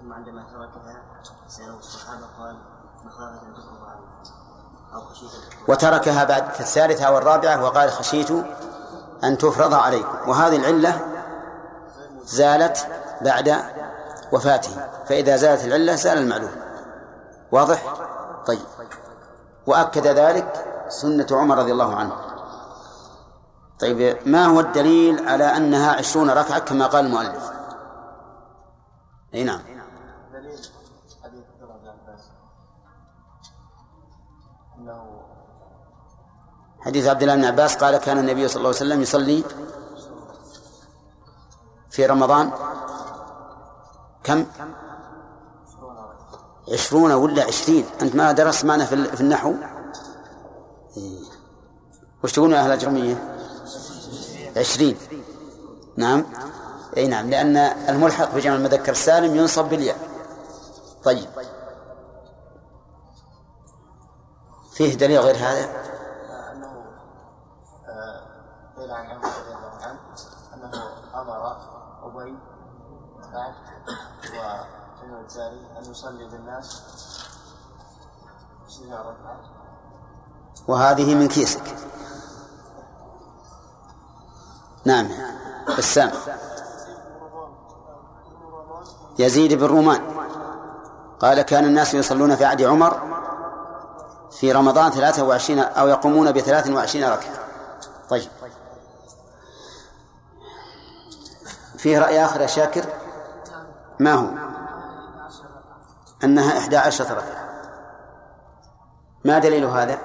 ثم 0.00 0.12
عندما 0.12 0.42
تركها 0.42 1.02
سأله 1.48 1.78
الصحابة 1.78 2.26
قال 2.38 2.58
مخافة 3.04 3.46
أن 3.46 3.54
أو 4.94 5.00
تفرض 5.00 5.68
وتركها 5.68 6.24
بعد 6.24 6.50
في 6.50 6.60
الثالثة 6.60 7.12
والرابعة 7.12 7.64
وقال 7.64 7.90
خشيت 7.90 8.30
أن 9.24 9.38
تفرض 9.38 9.74
عليكم. 9.74 10.28
وهذه 10.28 10.56
العلة 10.56 11.00
زالت 12.24 12.86
بعد 13.20 13.56
وفاته. 14.32 14.88
فإذا 15.08 15.36
زالت 15.36 15.64
العلة 15.64 15.94
زال 15.94 16.18
المعلوم. 16.18 16.50
واضح؟ 17.52 17.94
طيب. 18.46 18.66
وأكد 19.68 20.06
ذلك 20.06 20.64
سنة 20.88 21.26
عمر 21.30 21.58
رضي 21.58 21.72
الله 21.72 21.94
عنه. 21.94 22.12
طيب 23.80 24.18
ما 24.26 24.46
هو 24.46 24.60
الدليل 24.60 25.28
على 25.28 25.44
أنها 25.44 25.92
عشرون 25.92 26.30
ركعة 26.30 26.58
كما 26.58 26.86
قال 26.86 27.06
المؤلف؟ 27.06 27.50
أي 29.34 29.44
نعم. 29.44 29.60
حديث 36.80 37.06
عبد 37.06 37.22
الله 37.22 37.34
بن 37.34 37.44
عباس 37.44 37.76
قال 37.76 37.96
كان 37.96 38.18
النبي 38.18 38.48
صلى 38.48 38.56
الله 38.56 38.68
عليه 38.68 38.78
وسلم 38.78 39.02
يصلي 39.02 39.44
في 41.90 42.06
رمضان. 42.06 42.52
كم؟ 44.24 44.46
عشرون 46.72 47.12
ولا 47.12 47.44
عشرين؟ 47.44 47.84
أنت 48.02 48.14
ما 48.14 48.32
درست 48.32 48.64
معنا 48.64 48.84
في 48.84 48.94
ال- 48.94 49.16
في 49.16 49.20
النحو؟ 49.20 49.54
إيه. 50.96 51.18
وش 52.24 52.32
تقولون 52.32 52.54
أهل 52.54 52.66
الأجرمية 52.66 53.36
عشرين. 54.56 54.96
نعم. 55.96 56.24
أي 56.96 57.06
نعم 57.06 57.30
لأن 57.30 57.56
الملحق 57.88 58.34
بجمع 58.34 58.54
المذكر 58.54 58.92
السالم 58.92 59.36
ينصب 59.36 59.64
بالياء. 59.64 59.96
طيب. 61.04 61.28
فيه 64.72 64.94
دليل 64.94 65.18
غير 65.20 65.36
هذا؟ 65.36 65.68
أنه 66.52 66.84
آه، 67.88 68.20
أمر 71.22 71.56
أبي 72.06 72.16
وابن 72.16 72.38
الجاري 75.28 75.66
أن 75.78 75.90
يصلي 75.90 76.28
بالناس. 76.28 76.82
سبع 78.68 79.00
ركعات 79.00 79.46
وهذه 80.68 81.14
من 81.14 81.28
كيسك. 81.28 81.76
نعم. 84.84 85.08
بسام 85.78 86.10
يزيد 89.18 89.54
بن 89.54 89.66
رومان. 89.66 90.18
قال 91.20 91.42
كان 91.42 91.64
الناس 91.64 91.94
يصلون 91.94 92.36
في 92.36 92.44
عهد 92.44 92.62
عمر 92.62 93.18
في 94.30 94.52
رمضان 94.52 94.90
ثلاثة 94.90 95.24
وعشرين 95.24 95.58
أو 95.58 95.88
يقومون 95.88 96.32
بثلاث 96.32 96.70
وعشرين 96.70 97.08
ركعة. 97.08 97.34
طيب. 98.10 98.30
فيه 101.78 101.98
رأي 101.98 102.24
آخر 102.24 102.40
يا 102.40 102.46
شاكر؟ 102.46 102.84
ما 103.98 104.14
هو؟ 104.14 104.57
أنها 106.24 106.58
إحدى 106.58 106.76
عشرة 106.76 107.12
ركعة. 107.14 107.48
ما 109.24 109.38
دليل 109.38 109.64
هذا؟ 109.64 109.98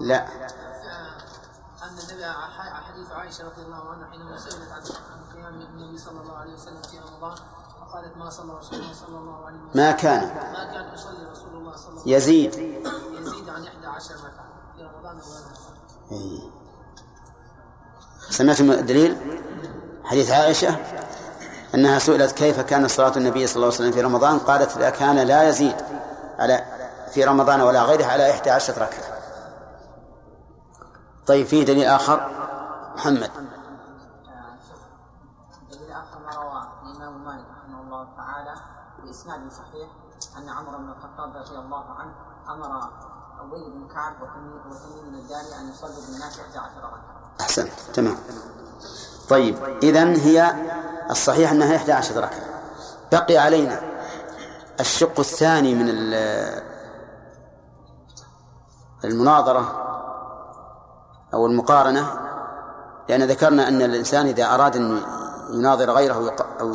لا. 0.00 0.26
أن 1.82 1.98
النبي 1.98 2.24
حديث 2.88 3.10
عائشة 3.10 3.44
رضي 3.44 3.62
الله 3.62 3.90
عنها 3.90 4.10
حينما 4.10 4.36
سئلت 4.38 4.72
عن 4.72 5.36
قيام 5.36 5.60
النبي 5.60 5.98
صلى 5.98 6.20
الله 6.20 6.36
عليه 6.36 6.54
وسلم 6.54 6.82
في 6.82 6.98
رمضان 6.98 7.36
فقالت 7.80 8.16
ما 8.16 8.30
صلى 8.30 8.52
رسول 8.52 8.78
الله 8.78 8.92
صلى 8.92 9.18
الله 9.18 9.46
عليه 9.46 9.56
وسلم 9.56 9.70
ما 9.74 9.92
كان. 9.92 10.20
ما 10.52 10.72
كان 10.72 10.94
يصلي 10.94 11.30
رسول 11.30 11.54
الله 11.54 11.76
صلى 11.76 11.88
الله 11.88 12.02
عليه 12.02 12.16
يزيد. 12.16 12.50
وسلم 12.50 13.26
يزيد 13.26 13.48
عن 13.48 13.66
11 13.66 14.14
ركعة 14.14 14.48
في 14.76 14.82
رمضان 14.82 15.20
إيه. 16.12 16.50
سمعتم 18.30 18.70
الدليل 18.70 19.40
حديث 20.04 20.30
عائشة؟ 20.30 20.76
أنها 21.74 21.98
سئلت 21.98 22.32
كيف 22.32 22.60
كان 22.60 22.88
صلاة 22.88 23.16
النبي 23.16 23.46
صلى 23.46 23.56
الله 23.56 23.66
عليه 23.66 23.76
وسلم 23.76 23.92
في 23.92 24.00
رمضان؟ 24.00 24.38
قالت 24.38 24.76
لا 24.76 24.90
كان 24.90 25.18
لا 25.18 25.48
يزيد 25.48 25.76
على 26.38 26.64
في 27.12 27.24
رمضان 27.24 27.60
ولا 27.60 27.82
غيره 27.82 28.06
على 28.06 28.30
إحدى 28.30 28.50
عشرة 28.50 28.74
ركعة. 28.74 29.20
طيب 31.26 31.46
فيه 31.46 31.64
دليل 31.64 31.84
آخر؟ 31.84 32.30
محمد. 32.96 33.30
دليل 35.70 35.92
آخر 35.92 36.18
ما 36.26 36.34
روى 36.36 36.68
الإمام 36.82 37.24
مالك 37.24 37.46
رحمه 37.50 37.80
الله 37.80 38.08
تعالى 38.16 38.54
بإسناد 39.04 39.52
صحيح 39.52 39.88
أن 40.38 40.48
عمر 40.48 40.76
بن 40.76 40.88
الخطاب 40.88 41.36
رضي 41.36 41.58
الله 41.58 41.84
عنه 41.98 42.12
أمر 42.48 42.80
أبي 43.40 43.70
بن 43.70 43.88
كعب 43.94 44.14
وتميم 44.22 44.60
وتميم 44.70 45.14
الداري 45.14 45.60
أن 45.60 45.70
يصلوا 45.70 46.06
بالناس 46.06 46.40
11 46.40 46.76
ركعة. 46.78 47.02
أحسنت 47.40 47.72
تمام. 47.94 48.16
طيب 49.30 49.56
إذن 49.82 50.16
هي 50.16 50.54
الصحيح 51.10 51.50
أنها 51.50 51.76
إحدى 51.76 51.92
عشرة 51.92 52.20
ركعة. 52.20 52.40
بقي 53.12 53.36
علينا 53.36 53.80
الشق 54.80 55.18
الثاني 55.20 55.74
من 55.74 55.86
ال- 55.88 56.62
المناظرة 59.04 59.86
أو 61.34 61.46
المقارنة 61.46 62.06
لأن 63.08 63.22
ذكرنا 63.22 63.68
أن 63.68 63.82
الإنسان 63.82 64.26
إذا 64.26 64.54
أراد 64.54 64.76
أن 64.76 65.00
يناظر 65.52 65.90
غيره 65.90 66.36
أو 66.60 66.74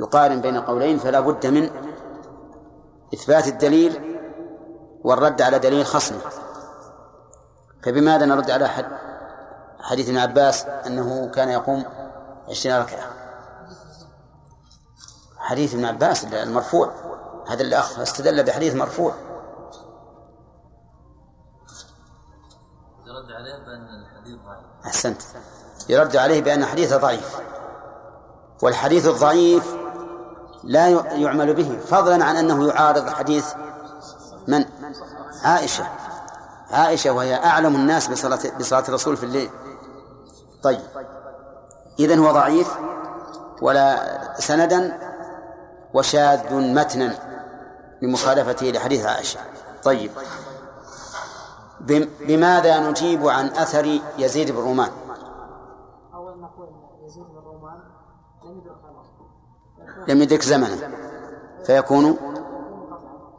يقارن 0.00 0.40
بين 0.40 0.56
قولين 0.60 0.98
فلا 0.98 1.20
بد 1.20 1.46
من 1.46 1.70
إثبات 3.14 3.48
الدليل 3.48 4.16
والرد 5.04 5.42
على 5.42 5.58
دليل 5.58 5.86
خصمه. 5.86 6.18
فبماذا 7.84 8.26
نرد 8.26 8.50
على 8.50 8.68
حد 8.68 8.86
حديث 9.82 10.08
ابن 10.08 10.18
عباس 10.18 10.64
أنه 10.64 11.30
كان 11.34 11.48
يقوم 11.48 11.84
عشرين 12.48 12.78
ركعة. 12.78 13.06
حديث 15.38 15.74
ابن 15.74 15.84
عباس 15.84 16.24
المرفوع. 16.24 16.92
هذا 17.48 17.62
الأخ 17.62 17.98
استدل 17.98 18.44
بحديث 18.44 18.74
مرفوع. 18.74 19.14
يرد 23.06 23.32
عليه 23.32 23.56
بأن 23.64 23.88
الحديث 24.02 24.38
ضعيف. 24.46 24.64
أحسنت. 24.86 25.22
يرد 25.88 26.16
عليه 26.16 26.42
بأن 26.42 26.64
حديثه 26.64 26.96
ضعيف. 26.96 27.40
والحديث 28.62 29.06
الضعيف 29.06 29.74
لا 30.64 30.88
يعمل 31.12 31.54
به 31.54 31.78
فضلا 31.78 32.24
عن 32.24 32.36
أنه 32.36 32.68
يعارض 32.68 33.08
حديث 33.08 33.54
من؟ 34.48 34.64
عائشة. 35.42 35.86
عائشة 36.70 37.10
وهي 37.10 37.44
أعلم 37.44 37.76
الناس 37.76 38.08
بصلاة 38.08 38.58
بصلاة 38.58 38.84
الرسول 38.88 39.16
في 39.16 39.24
الليل. 39.24 39.50
طيب. 40.62 40.80
إذن 41.98 42.18
هو 42.18 42.32
ضعيف 42.32 42.78
ولا 43.62 43.98
سندا 44.40 44.98
وشاذ 45.94 46.54
متنا 46.54 47.14
لمخالفته 48.02 48.66
لحديث 48.66 49.06
عائشة. 49.06 49.40
طيب. 49.84 50.10
بم- 51.80 52.08
بماذا 52.20 52.90
نجيب 52.90 53.28
عن 53.28 53.46
أثر 53.46 54.00
يزيد 54.18 54.50
بن 54.50 54.58
رومان؟ 54.58 54.90
نقول 56.14 56.68
يزيد 57.04 57.24
بن 57.24 57.36
رومان 57.44 57.80
لم 60.08 60.22
يدرك 60.22 60.42
زمنا 60.42 60.76
فيكون 61.64 62.16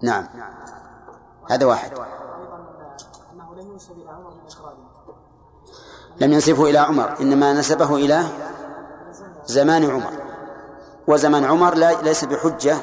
نعم. 0.03 0.27
هذا 1.49 1.65
واحد 1.65 1.91
أيضا 1.91 2.05
أنه 3.33 3.55
لم 3.55 3.71
ينسب 3.71 3.91
إلى 3.97 4.09
عمر 4.09 4.29
من 4.33 4.39
إقراره 4.51 4.77
لم 6.21 6.33
ينسبه 6.33 6.69
إلى 6.69 6.77
عمر 6.77 7.19
إنما 7.21 7.53
نسبه 7.53 7.95
إلى 7.95 8.23
زمان 9.45 9.89
عمر. 9.89 10.13
وزمان 11.07 11.45
عمر 11.45 11.75
لا 11.75 12.01
ليس 12.01 12.25
بحجة 12.25 12.77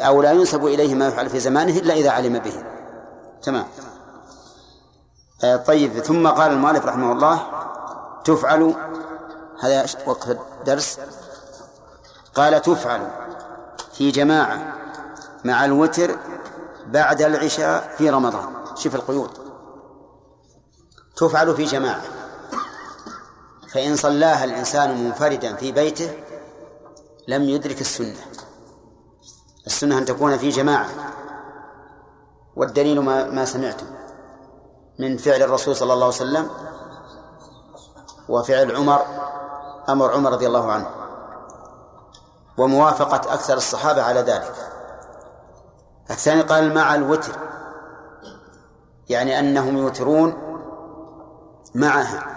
أو 0.00 0.22
لا 0.22 0.32
ينسب 0.32 0.66
إليه 0.66 0.94
ما 0.94 1.08
يفعل 1.08 1.30
في 1.30 1.40
زمانه 1.40 1.78
إلا 1.78 1.94
إذا 1.94 2.10
علم 2.10 2.38
به. 2.38 2.64
تمام. 3.42 3.64
آه، 5.44 5.56
طيب 5.56 5.98
ثم 5.98 6.28
قال 6.28 6.52
المؤلف 6.52 6.86
رحمه 6.86 7.12
الله 7.12 7.42
تفعل 8.24 8.74
هذا 9.60 9.86
وقف 10.06 10.36
الدرس. 10.60 10.98
قال 12.34 12.62
تفعل 12.62 13.08
في 13.92 14.10
جماعة 14.10 14.74
مع 15.44 15.64
الوتر 15.64 16.18
بعد 16.86 17.22
العشاء 17.22 17.94
في 17.98 18.10
رمضان. 18.10 18.48
شوف 18.76 18.94
القيود. 18.94 19.30
تفعل 21.16 21.56
في 21.56 21.64
جماعة. 21.64 22.21
فإن 23.72 23.96
صلاها 23.96 24.44
الإنسان 24.44 25.04
منفردا 25.04 25.56
في 25.56 25.72
بيته 25.72 26.10
لم 27.28 27.42
يدرك 27.42 27.80
السنة. 27.80 28.16
السنة 29.66 29.98
أن 29.98 30.04
تكون 30.04 30.38
في 30.38 30.48
جماعة. 30.48 30.88
والدليل 32.56 33.00
ما, 33.00 33.24
ما 33.24 33.44
سمعتم. 33.44 33.86
من 34.98 35.16
فعل 35.16 35.42
الرسول 35.42 35.76
صلى 35.76 35.92
الله 35.92 36.04
عليه 36.04 36.14
وسلم 36.14 36.50
وفعل 38.28 38.76
عمر 38.76 39.02
أمر 39.88 40.12
عمر 40.12 40.32
رضي 40.32 40.46
الله 40.46 40.72
عنه. 40.72 40.86
وموافقة 42.58 43.34
أكثر 43.34 43.54
الصحابة 43.56 44.02
على 44.02 44.20
ذلك. 44.20 44.54
الثاني 46.10 46.40
قال 46.40 46.74
مع 46.74 46.94
الوتر. 46.94 47.32
يعني 49.08 49.38
أنهم 49.38 49.76
يوترون 49.76 50.34
معها. 51.74 52.31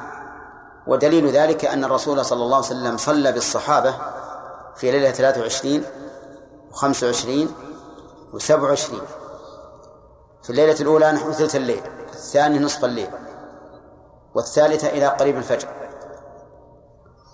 ودليل 0.88 1.28
ذلك 1.28 1.66
أن 1.66 1.84
الرسول 1.84 2.26
صلى 2.26 2.44
الله 2.44 2.56
عليه 2.56 2.66
وسلم 2.66 2.98
صلى 2.98 3.32
بالصحابة 3.32 3.96
في 4.76 4.92
ليلة 4.92 5.12
23 5.12 5.84
و25 6.74 7.48
و27 8.34 8.96
في 10.44 10.50
الليلة 10.50 10.80
الأولى 10.82 11.12
نحو 11.12 11.32
ثلث 11.32 11.56
الليل 11.56 11.82
الثاني 12.14 12.60
نصف 12.60 12.86
الليل 12.86 13.10
والثالثة 14.36 14.88
إلى 14.88 15.08
قريب 15.08 15.38
الفجر. 15.38 15.68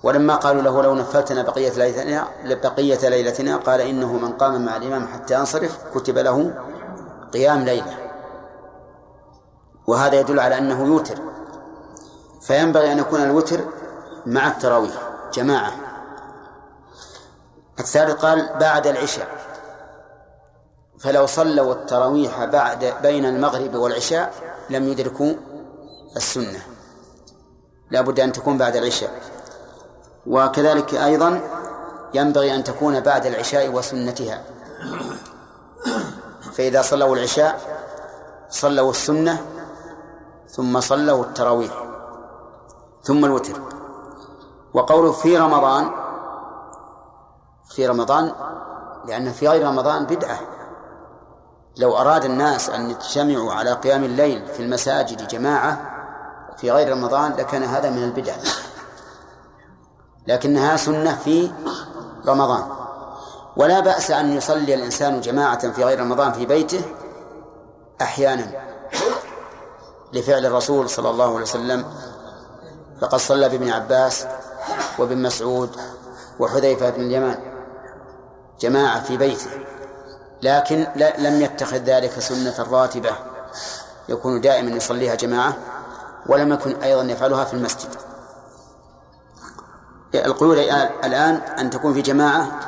ولما 0.04 0.36
قالوا 0.36 0.62
له 0.62 0.82
لو 0.82 0.96
نفلتنا 0.96 1.42
بقية 1.42 1.70
ليلتنا 1.70 2.28
بقية 2.46 3.10
ليلتنا 3.10 3.58
قال 3.58 3.82
إنه 3.82 4.14
من 4.14 4.32
قام 4.32 4.66
مع 4.66 4.78
الإمام 4.78 5.08
حتى 5.08 5.34
ينصرف 5.34 5.80
كتب 5.96 6.18
له 6.18 6.54
قيام 7.34 7.60
ليلة. 7.64 7.98
وهذا 9.88 10.20
يدل 10.20 10.40
على 10.40 10.58
أنه 10.58 10.86
يوتر. 10.86 11.31
فينبغي 12.42 12.92
أن 12.92 13.00
يكون 13.00 13.22
الوتر 13.22 13.60
مع 14.26 14.48
التراويح. 14.48 15.10
جماعة. 15.34 15.72
الثالث 17.80 18.12
قال 18.12 18.50
بعد 18.60 18.88
العشاء. 18.88 19.28
فلو 21.00 21.26
صلوا 21.26 21.74
التراويح 21.74 22.46
بعد 22.46 22.94
بين 23.02 23.26
المغرب 23.26 23.76
والعشاء 23.76 24.34
لم 24.70 24.88
يدركوا 24.88 25.34
السنة. 26.18 26.60
لا 27.92 28.02
بد 28.02 28.20
أن 28.20 28.32
تكون 28.32 28.58
بعد 28.58 28.76
العشاء. 28.76 29.22
وكذلك 30.28 30.94
أيضا 30.94 31.42
ينبغي 32.14 32.56
أن 32.56 32.64
تكون 32.64 33.00
بعد 33.00 33.26
العشاء 33.26 33.70
وسنتها. 33.70 34.44
فإذا 36.54 36.82
صلوا 36.82 37.16
العشاء 37.16 37.60
صلوا 38.50 38.92
السنة 38.92 39.46
ثم 40.50 40.80
صلوا 40.80 41.24
التراويح. 41.24 41.91
ثم 43.04 43.26
الوتر. 43.26 43.62
وقوله 44.74 45.12
في 45.12 45.38
رمضان 45.38 45.92
في 47.70 47.88
رمضان 47.88 48.32
لأن 49.06 49.32
في 49.32 49.48
غير 49.48 49.68
رمضان 49.68 50.06
بدعة. 50.06 50.40
لو 51.78 51.98
أراد 51.98 52.26
الناس 52.26 52.70
أن 52.70 52.90
يجتمعوا 52.90 53.54
على 53.54 53.74
قيام 53.74 54.04
الليل 54.04 54.48
في 54.48 54.64
المساجد 54.64 55.28
جماعة 55.28 55.92
في 56.58 56.72
غير 56.72 56.92
رمضان 56.92 57.32
لكان 57.32 57.64
هذا 57.64 57.90
من 57.90 58.04
البدع. 58.04 58.34
لكنها 60.28 60.78
سنة 60.78 61.16
في 61.16 61.52
رمضان. 62.28 62.64
ولا 63.58 63.80
بأس 63.80 64.12
أن 64.12 64.34
يصلي 64.34 64.74
الإنسان 64.74 65.22
جماعة 65.22 65.72
في 65.72 65.84
غير 65.84 66.00
رمضان 66.00 66.32
في 66.32 66.46
بيته 66.46 66.82
أحيانا. 68.02 68.52
لفعل 70.14 70.46
الرسول 70.46 70.90
صلى 70.90 71.10
الله 71.10 71.26
عليه 71.26 71.42
وسلم 71.42 71.86
فقد 73.02 73.20
صلى 73.20 73.50
بابن 73.50 73.70
عباس 73.70 74.28
وابن 74.98 75.18
مسعود 75.18 75.76
وحذيفة 76.40 76.90
بن 76.90 77.02
اليمان 77.02 77.40
جماعة 78.60 79.04
في 79.04 79.18
بيته 79.18 79.50
لكن 80.42 80.88
لم 81.18 81.42
يتخذ 81.42 81.78
ذلك 81.78 82.20
سنة 82.20 82.68
راتبة 82.72 83.12
يكون 84.10 84.42
دائما 84.42 84.72
يصليها 84.72 85.16
جماعة 85.16 85.58
ولم 86.26 86.54
يكن 86.54 86.76
أيضا 86.84 87.04
يفعلها 87.04 87.46
في 87.46 87.54
المسجد. 87.54 87.90
القيود 90.16 90.58
الآن 91.04 91.36
أن 91.36 91.70
تكون 91.70 91.94
في 91.94 92.02
جماعة. 92.02 92.60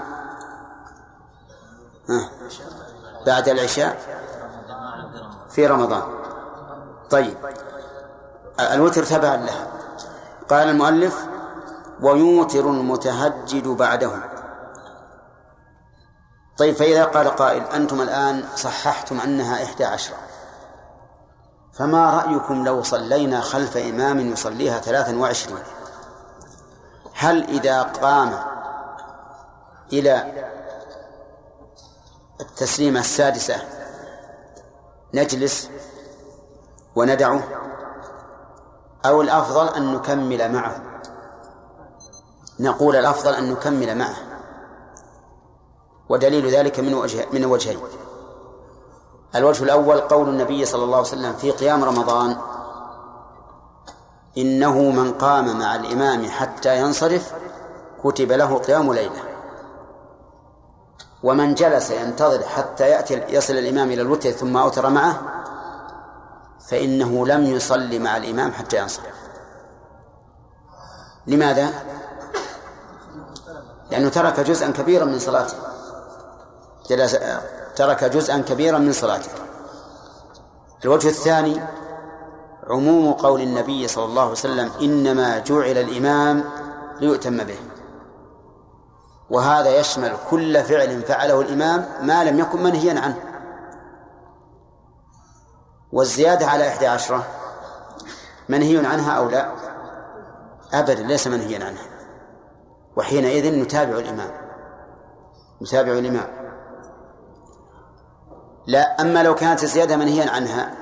بعد 3.25 3.49
العشاء 3.49 3.99
في 5.49 5.67
رمضان. 5.67 6.03
طيب 7.09 7.37
الوتر 8.59 9.03
تبع 9.03 9.35
له 9.35 9.67
قال 10.49 10.69
المؤلف 10.69 11.27
ويوتر 12.01 12.69
المتهجد 12.69 13.67
بعده. 13.67 14.11
طيب 16.57 16.75
فإذا 16.75 17.05
قال 17.05 17.27
قائل 17.27 17.63
أنتم 17.63 18.01
الآن 18.01 18.43
صححتم 18.55 19.19
أنها 19.19 19.63
إحدى 19.63 19.85
عشرة. 19.85 20.17
فما 21.73 22.09
رأيكم 22.09 22.65
لو 22.65 22.83
صلينا 22.83 23.41
خلف 23.41 23.77
إمام 23.77 24.19
يصليها 24.19 24.79
ثلاثا 24.79 25.17
وعشرين؟ 25.17 25.63
هل 27.13 27.43
إذا 27.43 27.81
قام 27.81 28.39
إلى 29.93 30.43
التسليمة 32.41 32.99
السادسة 32.99 33.55
نجلس 35.13 35.69
وندعه 36.95 37.43
أو 39.05 39.21
الأفضل 39.21 39.69
أن 39.69 39.93
نكمل 39.93 40.51
معه. 40.51 40.81
نقول 42.59 42.95
الأفضل 42.95 43.33
أن 43.33 43.51
نكمل 43.51 43.97
معه. 43.97 44.15
ودليل 46.09 46.49
ذلك 46.49 46.79
من 46.79 46.93
وجه 46.93 47.27
من 47.33 47.45
وجهين. 47.45 47.79
الوجه 49.35 49.63
الأول 49.63 50.01
قول 50.01 50.29
النبي 50.29 50.65
صلى 50.65 50.83
الله 50.83 50.97
عليه 50.97 51.07
وسلم 51.07 51.33
في 51.33 51.51
قيام 51.51 51.83
رمضان 51.83 52.37
إنه 54.37 54.81
من 54.81 55.13
قام 55.13 55.59
مع 55.59 55.75
الإمام 55.75 56.29
حتى 56.29 56.79
ينصرف 56.79 57.33
كتب 58.03 58.31
له 58.31 58.57
قيام 58.57 58.93
ليلة. 58.93 59.23
ومن 61.23 61.53
جلس 61.53 61.91
ينتظر 61.91 62.43
حتى 62.43 62.89
يأتي 62.89 63.23
يصل 63.29 63.53
الإمام 63.53 63.91
إلى 63.91 64.01
الوتر 64.01 64.31
ثم 64.31 64.57
أوتر 64.57 64.89
معه 64.89 65.42
فإنه 66.67 67.27
لم 67.27 67.45
يصلي 67.45 67.99
مع 67.99 68.17
الإمام 68.17 68.51
حتى 68.51 68.77
ينصرف. 68.77 69.15
لماذا؟ 71.27 71.69
لأنه 73.91 74.09
ترك 74.09 74.39
جزءا 74.39 74.71
كبيرا 74.71 75.05
من 75.05 75.19
صلاته. 75.19 75.55
جلس 76.89 77.17
ترك 77.75 78.03
جزءا 78.03 78.37
كبيرا 78.37 78.77
من 78.77 78.93
صلاته. 78.93 79.31
الوجه 80.85 81.07
الثاني 81.07 81.61
عموم 82.69 83.13
قول 83.13 83.41
النبي 83.41 83.87
صلى 83.87 84.05
الله 84.05 84.21
عليه 84.21 84.31
وسلم 84.31 84.71
إنما 84.81 85.39
جعل 85.39 85.77
الإمام 85.77 86.43
ليؤتم 86.99 87.37
به. 87.37 87.59
وهذا 89.29 89.79
يشمل 89.79 90.13
كل 90.29 90.63
فعل 90.63 91.01
فعله 91.01 91.41
الإمام 91.41 91.85
ما 92.01 92.23
لم 92.23 92.39
يكن 92.39 92.63
منهيا 92.63 92.99
عنه. 92.99 93.32
والزيادة 95.93 96.47
على 96.47 96.67
إحدى 96.67 96.87
عشرة 96.87 97.27
منهي 98.49 98.85
عنها 98.85 99.11
أو 99.11 99.29
لا؟ 99.29 99.51
أبدا 100.73 101.03
ليس 101.03 101.27
منهيا 101.27 101.65
عنها. 101.65 101.85
وحينئذ 102.95 103.59
نتابع 103.59 103.97
الإمام. 103.97 104.31
نتابع 105.61 105.91
الإمام. 105.91 106.27
لا 108.67 109.01
أما 109.01 109.23
لو 109.23 109.35
كانت 109.35 109.63
الزيادة 109.63 109.97
منهيا 109.97 110.29
عنها 110.29 110.73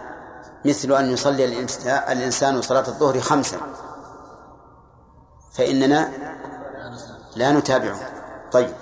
مثل 0.65 0.93
أن 0.93 1.13
يصلي 1.13 1.45
الإنسان 2.11 2.61
صلاة 2.61 2.87
الظهر 2.87 3.19
خمسا 3.19 3.57
فإننا 5.53 6.11
لا 7.35 7.51
نتابعه. 7.51 7.99
طيب 8.51 8.73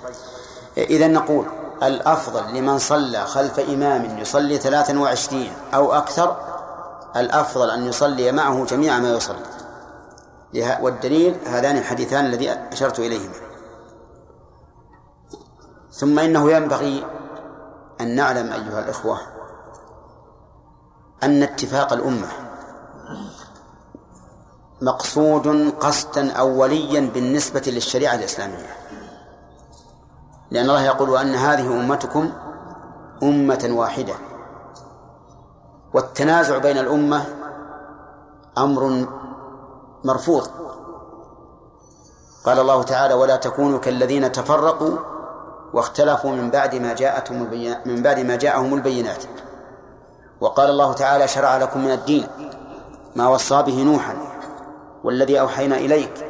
إذا 0.76 1.06
نقول 1.06 1.59
الأفضل 1.82 2.54
لمن 2.54 2.78
صلى 2.78 3.26
خلف 3.26 3.60
إمام 3.60 4.18
يصلي 4.18 4.58
ثلاثا 4.58 4.98
وعشرين 4.98 5.52
أو 5.74 5.92
أكثر 5.92 6.36
الأفضل 7.16 7.70
أن 7.70 7.86
يصلي 7.86 8.32
معه 8.32 8.64
جميع 8.64 8.98
ما 8.98 9.12
يصلي. 9.12 9.46
والدليل 10.80 11.36
هذان 11.46 11.76
الحديثان 11.76 12.26
الذي 12.26 12.52
أشرت 12.52 12.98
إليهما. 12.98 13.34
ثم 15.92 16.18
إنه 16.18 16.52
ينبغي 16.52 17.06
أن 18.00 18.14
نعلم 18.14 18.52
أيها 18.52 18.80
الإخوة 18.80 19.20
أن 21.22 21.42
اتفاق 21.42 21.92
الأمة 21.92 22.28
مقصود 24.82 25.74
قصدا 25.80 26.32
أوليا 26.32 27.10
بالنسبة 27.14 27.62
للشريعة 27.66 28.14
الإسلامية. 28.14 28.79
لأن 30.50 30.64
الله 30.64 30.82
يقول 30.82 31.10
وأن 31.10 31.34
هذه 31.34 31.66
أمتكم 31.80 32.32
أمة 33.22 33.68
واحدة. 33.72 34.14
والتنازع 35.94 36.58
بين 36.58 36.78
الأمة 36.78 37.24
أمر 38.58 39.06
مرفوض. 40.04 40.48
قال 42.44 42.58
الله 42.58 42.82
تعالى 42.82 43.14
ولا 43.14 43.36
تكونوا 43.36 43.78
كالذين 43.78 44.32
تفرقوا 44.32 44.98
واختلفوا 45.72 46.30
من 46.30 46.50
بعد 46.50 46.74
ما 46.74 46.94
جاءتهم 46.94 47.50
من 47.86 48.02
بعد 48.02 48.18
ما 48.20 48.36
جاءهم 48.36 48.74
البينات. 48.74 49.24
وقال 50.40 50.70
الله 50.70 50.92
تعالى 50.92 51.28
شرع 51.28 51.56
لكم 51.56 51.84
من 51.84 51.90
الدين 51.90 52.26
ما 53.16 53.28
وصى 53.28 53.62
به 53.62 53.82
نوحا 53.82 54.16
والذي 55.04 55.40
أوحينا 55.40 55.76
إليك 55.76 56.26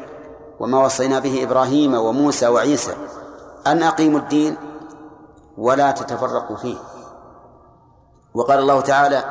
وما 0.61 0.85
وصينا 0.85 1.19
به 1.19 1.43
إبراهيم 1.43 1.95
وموسى 1.95 2.49
وعيسى 2.49 2.95
أن 3.67 3.83
أقيموا 3.83 4.19
الدين 4.19 4.57
ولا 5.59 5.91
تتفرقوا 5.91 6.57
فيه. 6.57 6.77
وقال 8.35 8.59
الله 8.59 8.81
تعالى 8.81 9.25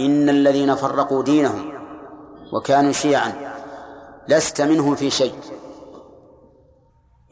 إن 0.00 0.28
الذين 0.28 0.74
فرقوا 0.74 1.22
دينهم 1.22 1.72
وكانوا 2.52 2.92
شيعا 2.92 3.32
لست 4.28 4.60
منهم 4.60 4.94
في 4.94 5.10
شيء. 5.10 5.34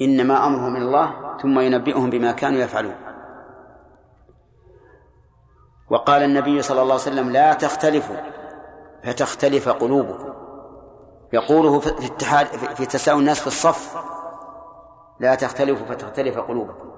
إنما 0.00 0.46
أمرهم 0.46 0.76
إلى 0.76 0.84
الله 0.84 1.36
ثم 1.42 1.58
ينبئهم 1.58 2.10
بما 2.10 2.32
كانوا 2.32 2.60
يفعلون. 2.60 2.96
وقال 5.90 6.22
النبي 6.22 6.62
صلى 6.62 6.82
الله 6.82 6.92
عليه 6.92 7.02
وسلم 7.02 7.30
لا 7.30 7.54
تختلفوا 7.54 8.16
فتختلف 9.04 9.68
قلوبكم. 9.68 10.32
يقوله 11.32 11.80
في 11.80 12.06
اتحاد 12.06 12.46
في 12.46 12.86
تساوي 12.86 13.20
الناس 13.20 13.40
في 13.40 13.46
الصف 13.46 13.96
لا 15.20 15.34
تختلفوا 15.34 15.86
فتختلف 15.86 16.38
قلوبكم. 16.38 16.90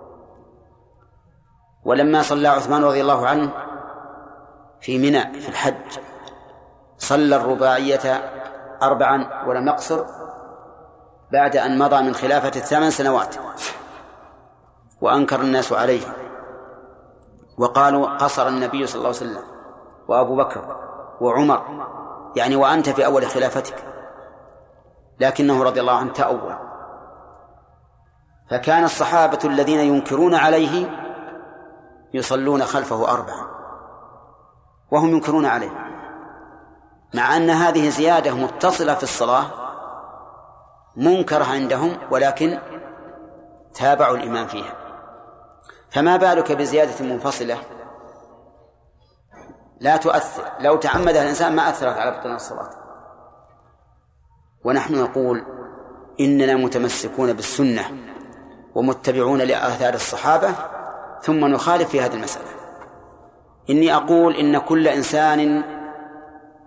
ولما 1.85 2.23
صلى 2.23 2.49
عثمان 2.49 2.85
رضي 2.85 3.01
الله 3.01 3.27
عنه 3.27 3.53
في 4.81 4.99
منى 4.99 5.41
في 5.41 5.49
الحج 5.49 5.99
صلى 6.99 7.37
الرباعية 7.37 8.33
أربعا 8.83 9.45
ولم 9.47 9.69
يقصر 9.69 10.05
بعد 11.33 11.57
أن 11.57 11.79
مضى 11.79 12.03
من 12.03 12.15
خلافة 12.15 12.49
الثمان 12.49 12.91
سنوات 12.91 13.37
وأنكر 15.01 15.41
الناس 15.41 15.73
عليه. 15.73 16.01
وقالوا 17.59 18.17
قصر 18.17 18.49
النبي 18.49 18.87
صلى 18.87 18.99
الله 18.99 19.09
عليه 19.09 19.19
وسلم 19.19 19.43
وأبو 20.09 20.37
بكر 20.37 20.77
وعمر 21.21 21.87
يعني 22.37 22.57
وأنت 22.57 22.89
في 22.89 23.07
أول 23.07 23.27
خلافتك. 23.27 23.85
لكنه 25.21 25.65
رضي 25.65 25.81
الله 25.81 25.97
عنه 25.97 26.13
تأول. 26.13 26.57
فكان 28.51 28.85
الصحابة 28.85 29.39
الذين 29.45 29.81
ينكرون 29.81 30.35
عليه 30.35 30.91
يصلون 32.15 32.63
خلفه 32.63 33.11
أربعا 33.11 33.49
وهم 34.91 35.09
ينكرون 35.09 35.47
عليه 35.47 35.71
مع 37.15 37.37
أن 37.37 37.51
هذه 37.51 37.89
زيادة 37.89 38.35
متصلة 38.35 38.95
في 38.95 39.03
الصلاة 39.03 39.51
منكرة 40.97 41.45
عندهم 41.45 41.99
ولكن 42.11 42.59
تابعوا 43.75 44.17
الإمام 44.17 44.47
فيها. 44.47 44.75
فما 45.91 46.17
بالك 46.17 46.53
بزيادة 46.53 47.05
منفصلة؟ 47.05 47.59
لا 49.81 49.97
تؤثر 49.97 50.45
لو 50.61 50.77
تعمدها 50.77 51.23
الإنسان 51.23 51.57
ما 51.57 51.69
أثرت 51.69 51.99
على 51.99 52.11
بطلان 52.11 52.35
الصلاة. 52.35 52.71
ونحن 54.65 54.95
نقول 55.03 55.45
إننا 56.21 56.55
متمسكون 56.55 57.33
بالسنة 57.33 57.85
ومتبعون 58.79 59.41
لآثار 59.41 59.95
الصحابة 59.95 60.55
ثم 61.23 61.45
نخالف 61.45 61.89
في 61.89 62.01
هذه 62.01 62.15
المسألة. 62.15 62.47
إني 63.71 63.95
أقول 63.95 64.37
إن 64.37 64.59
كل 64.59 64.89
إنسان 64.89 65.63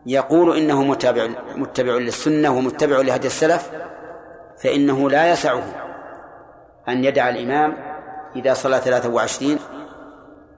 يقول 0.05 0.57
إنه 0.57 0.83
متابع 0.83 1.27
متبع 1.55 1.91
للسنة 1.91 2.49
ومتبع 2.49 2.97
لهدي 2.97 3.27
السلف 3.27 3.71
فإنه 4.63 5.09
لا 5.09 5.31
يسعه 5.31 5.63
أن 6.89 7.03
يدع 7.03 7.29
الإمام 7.29 7.77
إذا 8.35 8.53
صلى 8.53 8.77
ثلاثة 8.79 9.09
وعشرين 9.09 9.59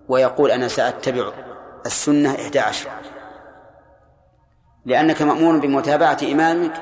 ويقول 0.08 0.52
أنا 0.52 0.68
سأتبع 0.68 1.32
السنة 1.86 2.36
إحدى 2.36 2.60
عشر. 2.60 2.90
لأنك 4.86 5.22
مأمور 5.22 5.58
بمتابعة 5.58 6.18
إمامك 6.32 6.74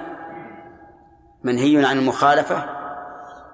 منهي 1.44 1.86
عن 1.86 2.00
المخالفة 2.00 2.81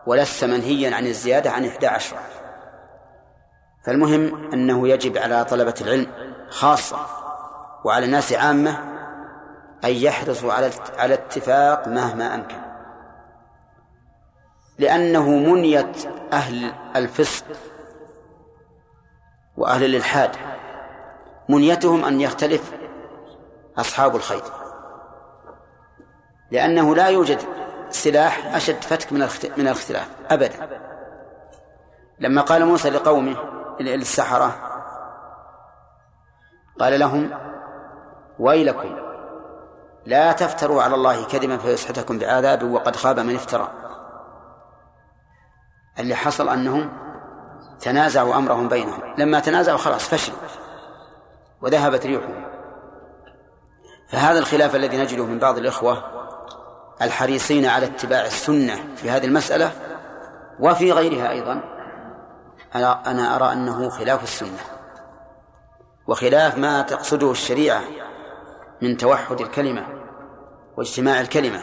ولست 0.07 0.43
منهيا 0.43 0.95
عن 0.95 1.05
الزيادة 1.05 1.51
عن 1.51 1.65
إحدى 1.65 1.87
عشر. 1.87 2.17
فالمهم 3.85 4.51
أنه 4.53 4.87
يجب 4.87 5.17
على 5.17 5.45
طلبة 5.45 5.73
العلم 5.81 6.07
خاصة 6.49 6.97
وعلى 7.83 8.05
الناس 8.05 8.33
عامة 8.33 8.79
أن 9.83 9.89
يحرصوا 9.89 10.53
على 10.53 10.71
على 10.97 11.13
اتفاق 11.13 11.87
مهما 11.87 12.35
أمكن. 12.35 12.57
لأنه 14.79 15.29
منية 15.29 15.91
أهل 16.33 16.73
الفسق 16.95 17.45
وأهل 19.57 19.83
الإلحاد. 19.83 20.31
منيتهم 21.49 22.05
أن 22.05 22.21
يختلف 22.21 22.71
أصحاب 23.77 24.15
الخير. 24.15 24.43
لأنه 26.51 26.95
لا 26.95 27.07
يوجد 27.07 27.39
سلاح 27.89 28.55
أشد 28.55 28.81
فتك 28.81 29.13
من 29.13 29.19
من 29.57 29.67
الاختلاف 29.67 30.09
أبدا. 30.29 30.79
لما 32.19 32.41
قال 32.41 32.65
موسى 32.65 32.89
لقومه 32.89 33.35
للسحرة 33.79 34.55
قال 36.79 36.99
لهم 36.99 37.31
ويلكم 38.39 38.97
لا 40.05 40.31
تفتروا 40.31 40.83
على 40.83 40.95
الله 40.95 41.25
كذبا 41.25 41.57
فيسحتكم 41.57 42.19
بعذاب 42.19 42.71
وقد 42.71 42.95
خاب 42.95 43.19
من 43.19 43.35
افترى. 43.35 43.71
اللي 45.99 46.15
حصل 46.15 46.49
أنهم 46.49 46.89
تنازعوا 47.79 48.35
أمرهم 48.35 48.67
بينهم. 48.67 49.01
لما 49.17 49.39
تنازعوا 49.39 49.77
خلاص 49.77 50.07
فشلوا 50.07 50.37
وذهبت 51.61 52.05
ريحهم. 52.05 52.45
فهذا 54.07 54.39
الخلاف 54.39 54.75
الذي 54.75 54.97
نجده 54.97 55.25
من 55.25 55.39
بعض 55.39 55.57
الإخوة 55.57 56.16
الحريصين 57.01 57.65
على 57.65 57.85
اتباع 57.85 58.25
السنة 58.25 58.75
في 58.95 59.09
هذه 59.09 59.25
المسألة 59.25 59.71
وفي 60.59 60.91
غيرها 60.91 61.31
أيضا 61.31 61.61
أنا 62.75 63.35
أرى 63.35 63.53
أنه 63.53 63.89
خلاف 63.89 64.23
السنة 64.23 64.59
وخلاف 66.07 66.57
ما 66.57 66.81
تقصده 66.81 67.31
الشريعة 67.31 67.81
من 68.81 68.97
توحد 68.97 69.41
الكلمة 69.41 69.87
واجتماع 70.77 71.21
الكلمة. 71.21 71.61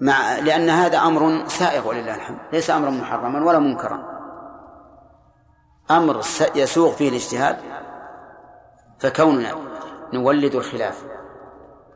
مع 0.00 0.38
لأن 0.38 0.70
هذا 0.70 0.98
أمر 0.98 1.48
سائغ 1.48 1.88
ولله 1.88 2.14
الحمد 2.14 2.38
ليس 2.52 2.70
أمرا 2.70 2.90
محرما 2.90 3.44
ولا 3.44 3.58
منكرا. 3.58 4.12
أمر 5.90 6.20
يسوغ 6.54 6.92
فيه 6.92 7.08
الاجتهاد 7.08 7.58
فكوننا 8.98 9.54
نولد 10.12 10.54
الخلاف 10.54 11.04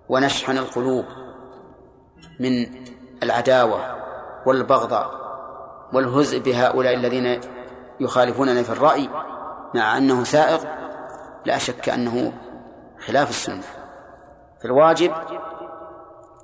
ونشحن 0.09 0.59
القلوب 0.59 1.05
من 2.41 2.67
العداوة 3.23 3.97
والبغضاء 4.47 5.27
والهزء 5.93 6.39
بهؤلاء 6.39 6.95
الذين 6.95 7.41
يخالفوننا 8.01 8.63
في 8.63 8.71
الرأي 8.71 9.09
مع 9.75 9.99
أنه 9.99 10.25
سائغ 10.25 10.65
لا 11.45 11.59
شك 11.59 11.89
أنه 11.89 12.33
خلاف 13.07 13.31
السنة. 13.31 13.63
فالواجب 14.63 15.13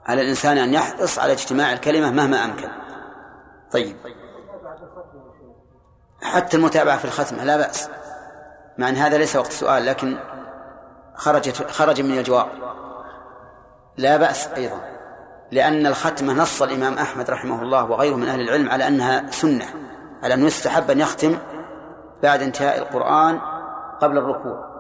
على 0.07 0.23
الإنسان 0.23 0.59
أن 0.59 0.75
يحرص 0.75 1.19
على 1.19 1.33
اجتماع 1.33 1.73
الكلمة 1.73 2.11
مهما 2.11 2.45
أمكن. 2.45 2.69
طيب. 3.73 3.97
حتى 6.23 6.57
المتابعة 6.57 6.99
في 6.99 7.05
الختمة 7.05 7.45
لا 7.45 7.57
بأس. 7.57 7.89
مع 8.79 8.89
أن 8.89 8.95
هذا 8.95 9.19
ليس 9.19 9.37
وقت 9.37 9.53
سؤال 9.53 9.87
لكن 9.87 10.17
خرجت 11.15 11.71
خرج 11.71 12.01
من 12.01 12.19
الجواب. 12.19 12.49
لا 13.97 14.17
بأس 14.17 14.49
أيضا. 14.49 14.92
لأن 15.53 15.87
الختمة 15.87 16.33
نص 16.33 16.63
الإمام 16.63 16.95
أحمد 16.95 17.31
رحمه 17.31 17.63
الله 17.63 17.85
وغيره 17.85 18.17
من 18.17 18.29
أهل 18.29 18.41
العلم 18.41 18.71
على 18.71 18.89
أنها 18.89 19.31
سنة 19.31 19.65
على 20.23 20.35
أنه 20.35 20.47
يستحب 20.47 20.91
أن 20.91 21.01
يختم 21.01 21.39
بعد 22.23 22.43
انتهاء 22.43 22.79
القرآن 22.79 23.41
قبل 24.01 24.19
الركوع. 24.19 24.73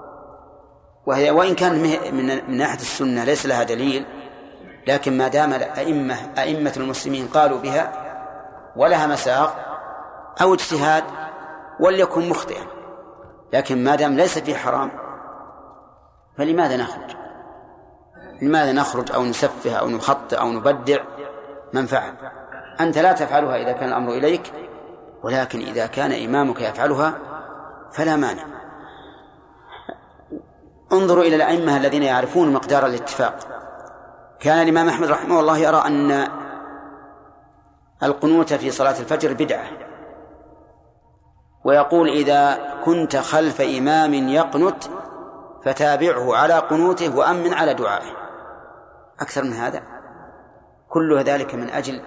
وهي 1.06 1.30
وإن 1.30 1.54
كان 1.54 1.72
من 2.14 2.56
ناحية 2.56 2.78
السنة 2.78 3.24
ليس 3.24 3.46
لها 3.46 3.62
دليل 3.62 4.06
لكن 4.86 5.18
ما 5.18 5.28
دام 5.28 5.52
الأئمة 5.52 6.16
أئمة 6.38 6.72
المسلمين 6.76 7.26
قالوا 7.26 7.58
بها 7.58 7.92
ولها 8.76 9.06
مساق 9.06 9.56
أو 10.42 10.54
اجتهاد 10.54 11.04
وليكن 11.80 12.28
مخطئا 12.28 12.66
لكن 13.52 13.84
ما 13.84 13.94
دام 13.94 14.16
ليس 14.16 14.38
في 14.38 14.54
حرام 14.54 14.90
فلماذا 16.38 16.76
نخرج؟ 16.76 17.21
لماذا 18.42 18.72
نخرج 18.72 19.12
أو 19.12 19.24
نسفه 19.24 19.74
أو 19.74 19.88
نخطئ 19.88 20.36
أو 20.36 20.52
نبدع؟ 20.52 21.00
من 21.72 21.86
فعل؟ 21.86 22.14
أنت 22.80 22.98
لا 22.98 23.12
تفعلها 23.12 23.56
إذا 23.56 23.72
كان 23.72 23.88
الأمر 23.88 24.12
إليك 24.12 24.52
ولكن 25.22 25.60
إذا 25.60 25.86
كان 25.86 26.12
إمامك 26.12 26.60
يفعلها 26.60 27.18
فلا 27.92 28.16
مانع. 28.16 28.44
انظروا 30.92 31.24
إلى 31.24 31.36
الأئمة 31.36 31.76
الذين 31.76 32.02
يعرفون 32.02 32.52
مقدار 32.52 32.86
الاتفاق. 32.86 33.34
كان 34.40 34.62
الإمام 34.62 34.88
أحمد 34.88 35.10
رحمه 35.10 35.40
الله 35.40 35.58
يرى 35.58 35.82
أن 35.86 36.28
القنوت 38.02 38.52
في 38.52 38.70
صلاة 38.70 39.00
الفجر 39.00 39.32
بدعة. 39.32 39.66
ويقول 41.64 42.08
إذا 42.08 42.58
كنت 42.84 43.16
خلف 43.16 43.60
إمام 43.60 44.14
يقنت 44.14 44.84
فتابعه 45.64 46.36
على 46.36 46.54
قنوته 46.54 47.16
وأمن 47.16 47.54
على 47.54 47.74
دعائه. 47.74 48.21
أكثر 49.20 49.44
من 49.44 49.52
هذا. 49.52 49.82
كل 50.88 51.22
ذلك 51.22 51.54
من 51.54 51.70
أجل 51.70 52.02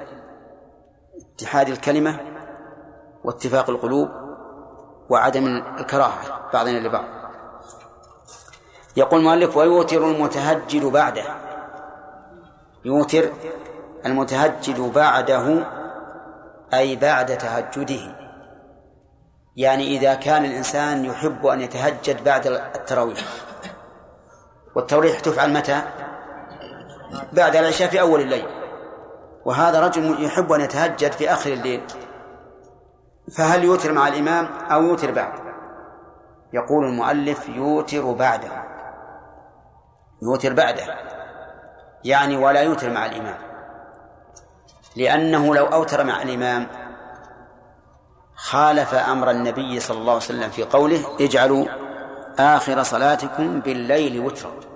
اتحاد 1.35 1.69
الكلمة 1.69 2.19
واتفاق 3.23 3.69
القلوب 3.69 4.09
وعدم 5.09 5.47
الكراهة 5.79 6.51
بعضنا 6.53 6.87
لبعض. 6.87 7.05
يقول 8.97 9.19
المؤلف 9.19 9.57
ويوتر 9.57 10.11
المتهجد 10.11 10.85
بعده. 10.85 11.23
يوتر 12.85 13.29
المتهجد 14.05 14.79
بعده 14.79 15.65
أي 16.73 16.95
بعد 16.95 17.37
تهجده. 17.37 18.15
يعني 19.55 19.97
إذا 19.97 20.13
كان 20.13 20.45
الإنسان 20.45 21.05
يحب 21.05 21.45
أن 21.45 21.61
يتهجد 21.61 22.23
بعد 22.23 22.47
التراويح. 22.47 23.25
والتراويح 24.75 25.19
تفعل 25.19 25.53
متى؟ 25.53 25.81
بعد 27.33 27.55
العشاء 27.55 27.87
في 27.87 28.01
أول 28.01 28.21
الليل. 28.21 28.47
وهذا 29.45 29.79
رجل 29.79 30.23
يحب 30.23 30.51
أن 30.51 30.61
يتهجد 30.61 31.11
في 31.11 31.33
آخر 31.33 31.53
الليل. 31.53 31.81
فهل 33.37 33.63
يوتر 33.63 33.91
مع 33.91 34.07
الإمام 34.07 34.45
أو 34.71 34.83
يوتر 34.83 35.11
بعد؟ 35.11 35.33
يقول 36.53 36.85
المؤلف 36.85 37.49
يوتر 37.49 38.11
بعده. 38.11 38.63
يوتر 40.21 40.53
بعده. 40.53 40.83
يعني 42.03 42.37
ولا 42.37 42.61
يوتر 42.61 42.89
مع 42.89 43.05
الإمام. 43.05 43.37
لأنه 44.95 45.55
لو 45.55 45.65
أوتر 45.65 46.03
مع 46.03 46.21
الإمام 46.21 46.67
خالف 48.35 48.93
أمر 48.93 49.31
النبي 49.31 49.79
صلى 49.79 49.97
الله 49.97 50.13
عليه 50.13 50.23
وسلم 50.23 50.49
في 50.49 50.63
قوله 50.63 51.15
اجعلوا 51.19 51.65
آخر 52.39 52.83
صلاتكم 52.83 53.59
بالليل 53.59 54.19
وترا. 54.19 54.74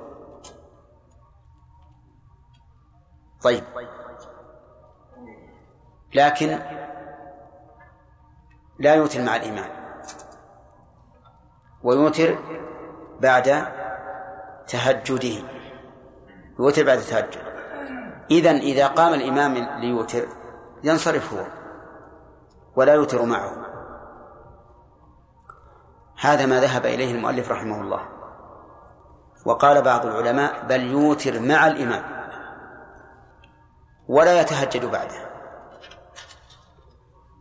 طيب. 3.43 3.63
لكن 6.15 6.59
لا 8.79 8.95
يوتر 8.95 9.21
مع 9.21 9.35
الإمام 9.35 9.69
ويوتر 11.83 12.37
بعد 13.19 13.67
تهجده. 14.67 15.43
يوتر 16.59 16.83
بعد 16.83 16.97
التهجد 16.97 17.49
إذن 18.31 18.55
إذا 18.55 18.87
قام 18.87 19.13
الإمام 19.13 19.53
ليوتر 19.81 20.27
ينصرف 20.83 21.33
هو 21.33 21.45
ولا 22.75 22.93
يوتر 22.93 23.25
معه. 23.25 23.65
هذا 26.19 26.45
ما 26.45 26.59
ذهب 26.59 26.85
إليه 26.85 27.15
المؤلف 27.15 27.51
رحمه 27.51 27.81
الله. 27.81 28.01
وقال 29.45 29.81
بعض 29.81 30.05
العلماء 30.05 30.65
بل 30.65 30.81
يوتر 30.81 31.39
مع 31.39 31.67
الإمام. 31.67 32.18
ولا 34.09 34.41
يتهجد 34.41 34.85
بعده. 34.85 35.29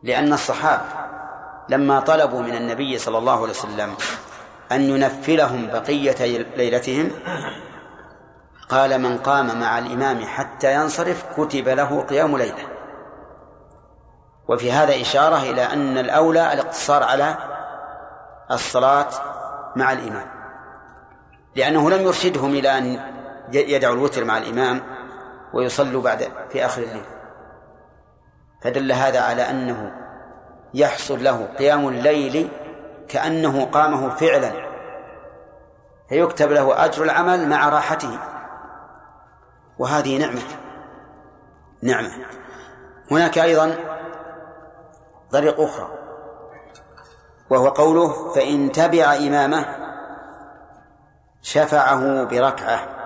لأن 0.02 0.32
الصحابة 0.32 0.82
لما 1.68 2.00
طلبوا 2.00 2.42
من 2.42 2.56
النبي 2.56 2.98
صلى 2.98 3.18
الله 3.18 3.32
عليه 3.32 3.50
وسلم 3.50 3.94
أن 4.72 4.80
ينفلهم 4.80 5.66
بقية 5.66 6.46
ليلتهم 6.56 7.10
قال 8.68 9.00
من 9.00 9.18
قام 9.18 9.60
مع 9.60 9.78
الإمام 9.78 10.24
حتى 10.24 10.74
ينصرف 10.74 11.24
كتب 11.36 11.68
له 11.68 12.00
قيام 12.00 12.36
ليلة. 12.36 12.68
وفي 14.48 14.72
هذا 14.72 15.00
إشارة 15.00 15.42
إلى 15.42 15.62
أن 15.62 15.98
الأولى 15.98 16.52
الاقتصار 16.52 17.02
على 17.02 17.36
الصلاة 18.50 19.08
مع 19.76 19.92
الإمام. 19.92 20.26
لأنه 21.56 21.90
لم 21.90 22.02
يرشدهم 22.02 22.50
إلى 22.50 22.78
أن 22.78 23.00
يدعوا 23.52 23.94
الوتر 23.94 24.24
مع 24.24 24.38
الإمام 24.38 24.97
ويصلوا 25.54 26.02
بعد 26.02 26.28
في 26.50 26.64
آخر 26.64 26.82
الليل. 26.82 27.04
فدل 28.62 28.92
هذا 28.92 29.20
على 29.20 29.50
أنه 29.50 29.92
يحصل 30.74 31.24
له 31.24 31.46
قيام 31.58 31.88
الليل 31.88 32.48
كأنه 33.08 33.64
قامه 33.64 34.10
فعلا. 34.10 34.52
فيكتب 36.08 36.50
له 36.50 36.84
أجر 36.84 37.02
العمل 37.04 37.48
مع 37.48 37.68
راحته. 37.68 38.18
وهذه 39.78 40.18
نعمة. 40.18 40.42
نعمة. 41.82 42.10
هناك 43.10 43.38
أيضا 43.38 43.74
طريق 45.30 45.60
أخرى. 45.60 45.88
وهو 47.50 47.68
قوله 47.68 48.32
فإن 48.32 48.72
تبع 48.72 49.14
إمامه 49.14 49.66
شفعه 51.42 52.24
بركعة. 52.24 52.97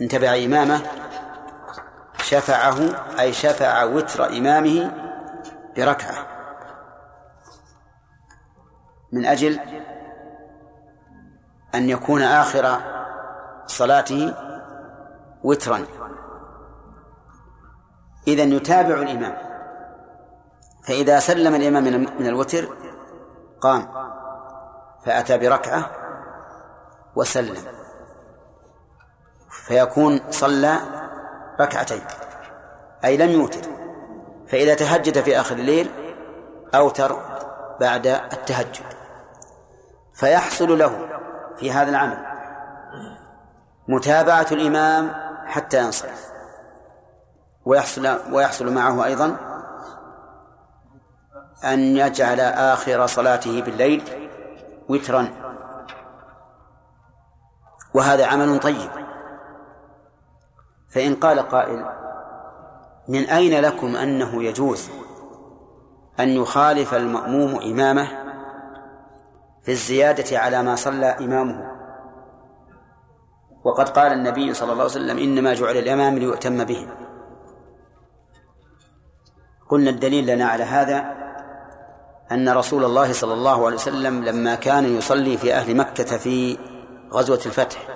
إن 0.00 0.08
تبع 0.08 0.34
إمامه 0.44 0.80
شفعه 2.22 2.76
أي 3.20 3.32
شفع 3.32 3.84
وتر 3.84 4.26
إمامه 4.26 4.92
بركعة. 5.76 6.26
من 9.12 9.26
أجل 9.26 9.60
أن 11.74 11.88
يكون 11.88 12.22
آخر 12.22 12.80
صلاته 13.66 14.34
وترا. 15.44 15.86
إذا 18.26 18.42
يتابع 18.42 18.94
الإمام. 18.94 19.36
فإذا 20.88 21.18
سلم 21.18 21.54
الإمام 21.54 21.82
من 22.18 22.26
الوتر 22.26 22.68
قام 23.60 23.88
فأتى 25.04 25.38
بركعة 25.38 25.90
وسلم. 27.16 27.77
فيكون 29.66 30.20
صلى 30.30 30.78
ركعتين 31.60 32.02
أي 33.04 33.16
لم 33.16 33.30
يوتر 33.30 33.60
فإذا 34.48 34.74
تهجد 34.74 35.20
في 35.20 35.40
آخر 35.40 35.54
الليل 35.54 35.90
أوتر 36.74 37.16
بعد 37.80 38.06
التهجد. 38.06 38.86
فيحصل 40.14 40.78
له 40.78 41.08
في 41.56 41.72
هذا 41.72 41.90
العمل 41.90 42.26
متابعة 43.88 44.46
الإمام 44.52 45.12
حتى 45.46 45.78
ينصرف. 45.78 46.28
ويحصل 47.64 48.18
ويحصل 48.32 48.72
معه 48.72 49.04
أيضا 49.04 49.36
أن 51.64 51.78
يجعل 51.96 52.40
آخر 52.40 53.06
صلاته 53.06 53.62
بالليل 53.62 54.28
وترا. 54.88 55.28
وهذا 57.94 58.26
عمل 58.26 58.60
طيب. 58.60 59.07
فإن 60.88 61.14
قال 61.14 61.38
قائل 61.38 61.84
من 63.08 63.24
أين 63.24 63.60
لكم 63.60 63.96
أنه 63.96 64.44
يجوز 64.44 64.90
أن 66.20 66.28
يخالف 66.28 66.94
المأموم 66.94 67.62
إمامه 67.62 68.08
في 69.62 69.72
الزيادة 69.72 70.38
على 70.38 70.62
ما 70.62 70.76
صلى 70.76 71.06
إمامه؟ 71.06 71.78
وقد 73.64 73.88
قال 73.88 74.12
النبي 74.12 74.54
صلى 74.54 74.72
الله 74.72 74.82
عليه 74.82 74.92
وسلم 74.92 75.18
إنما 75.18 75.54
جعل 75.54 75.76
الإمام 75.76 76.18
ليؤتم 76.18 76.64
به. 76.64 76.88
قلنا 79.68 79.90
الدليل 79.90 80.26
لنا 80.26 80.44
على 80.44 80.64
هذا 80.64 81.14
أن 82.32 82.48
رسول 82.48 82.84
الله 82.84 83.12
صلى 83.12 83.34
الله 83.34 83.66
عليه 83.66 83.76
وسلم 83.76 84.24
لما 84.24 84.54
كان 84.54 84.84
يصلي 84.96 85.36
في 85.36 85.54
أهل 85.54 85.76
مكة 85.76 86.16
في 86.16 86.58
غزوة 87.12 87.40
الفتح 87.46 87.88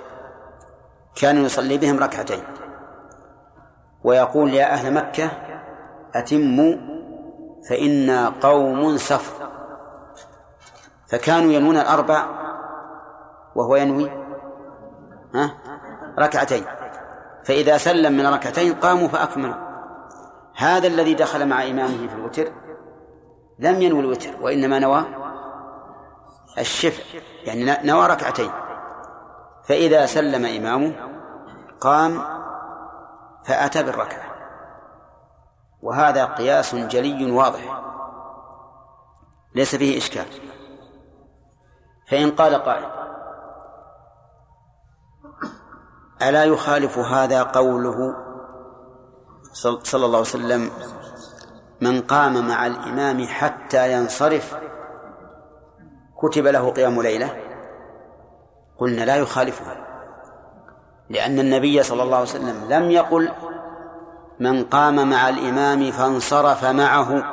كان 1.15 1.45
يصلي 1.45 1.77
بهم 1.77 1.99
ركعتين. 1.99 2.43
ويقول 4.03 4.53
يا 4.53 4.73
أهل 4.73 4.93
مكة 4.93 5.31
أتموا 6.15 6.75
فإنا 7.69 8.33
قوم 8.41 8.97
سفر. 8.97 9.47
فكانوا 11.11 11.51
ينوون 11.51 11.77
الأربع 11.77 12.25
وهو 13.55 13.75
ينوي 13.75 14.11
ها؟ 15.35 15.53
ركعتين. 16.19 16.63
فإذا 17.45 17.77
سلم 17.77 18.13
من 18.13 18.27
ركعتين 18.27 18.73
قاموا 18.73 19.07
فأكملوا. 19.07 19.55
هذا 20.55 20.87
الذي 20.87 21.13
دخل 21.13 21.47
مع 21.47 21.63
إمامه 21.63 22.07
في 22.07 22.15
الوتر 22.15 22.51
لم 23.59 23.81
ينوي 23.81 23.99
الوتر 23.99 24.29
وإنما 24.41 24.79
نوى 24.79 25.05
الشفع 26.57 27.03
يعني 27.45 27.87
نوى 27.87 28.07
ركعتين. 28.07 28.51
فإذا 29.63 30.05
سلم 30.05 30.45
إمامه 30.45 30.93
قام 31.81 32.32
فأتى 33.45 33.83
بالركعة. 33.83 34.33
وهذا 35.81 36.25
قياس 36.25 36.75
جلي 36.75 37.31
واضح. 37.31 37.81
ليس 39.55 39.75
فيه 39.75 39.97
إشكال. 39.97 40.25
فإن 42.07 42.31
قال 42.31 42.55
قائل 42.55 43.03
ألا 46.21 46.43
يخالف 46.43 46.97
هذا 46.97 47.43
قوله 47.43 48.15
صلى 49.83 50.05
الله 50.05 50.17
عليه 50.17 50.19
وسلم 50.19 50.71
من 51.81 52.01
قام 52.01 52.47
مع 52.47 52.65
الإمام 52.65 53.27
حتى 53.27 53.93
ينصرف 53.93 54.57
كتب 56.21 56.47
له 56.47 56.71
قيام 56.71 57.01
ليلة؟ 57.01 57.43
قلنا 58.77 59.05
لا 59.05 59.15
يخالفه 59.15 59.82
لأن 61.09 61.39
النبي 61.39 61.83
صلى 61.83 62.03
الله 62.03 62.17
عليه 62.17 62.29
وسلم 62.29 62.67
لم 62.69 62.91
يقل 62.91 63.31
من 64.39 64.63
قام 64.63 65.09
مع 65.09 65.29
الإمام 65.29 65.91
فانصرف 65.91 66.65
معه 66.65 67.23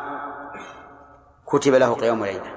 كتب 1.46 1.74
له 1.74 1.94
قيام 1.94 2.24
ليلة. 2.24 2.52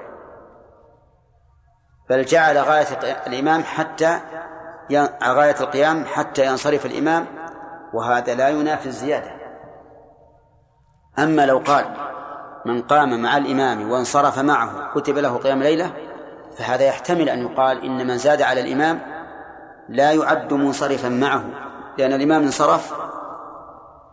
بل 2.09 2.25
جعل 2.25 2.57
غاية 2.57 2.87
الإمام 3.27 3.63
حتى 3.63 4.19
غاية 5.23 5.55
القيام 5.59 6.05
حتى 6.05 6.45
ينصرف 6.45 6.85
الإمام 6.85 7.25
وهذا 7.93 8.35
لا 8.35 8.49
ينافي 8.49 8.85
الزيادة. 8.85 9.31
أما 11.19 11.45
لو 11.45 11.57
قال 11.57 11.85
من 12.65 12.81
قام 12.81 13.21
مع 13.21 13.37
الإمام 13.37 13.91
وانصرف 13.91 14.39
معه 14.39 14.93
كتب 14.93 15.17
له 15.17 15.37
قيام 15.37 15.63
ليلة 15.63 15.93
فهذا 16.57 16.83
يحتمل 16.83 17.29
أن 17.29 17.41
يقال 17.41 17.83
إن 17.83 18.07
من 18.07 18.17
زاد 18.17 18.41
على 18.41 18.61
الإمام 18.61 19.12
لا 19.89 20.11
يعد 20.11 20.53
منصرفا 20.53 21.09
معه 21.09 21.43
لأن 21.97 22.13
الإمام 22.13 22.43
انصرف 22.43 22.93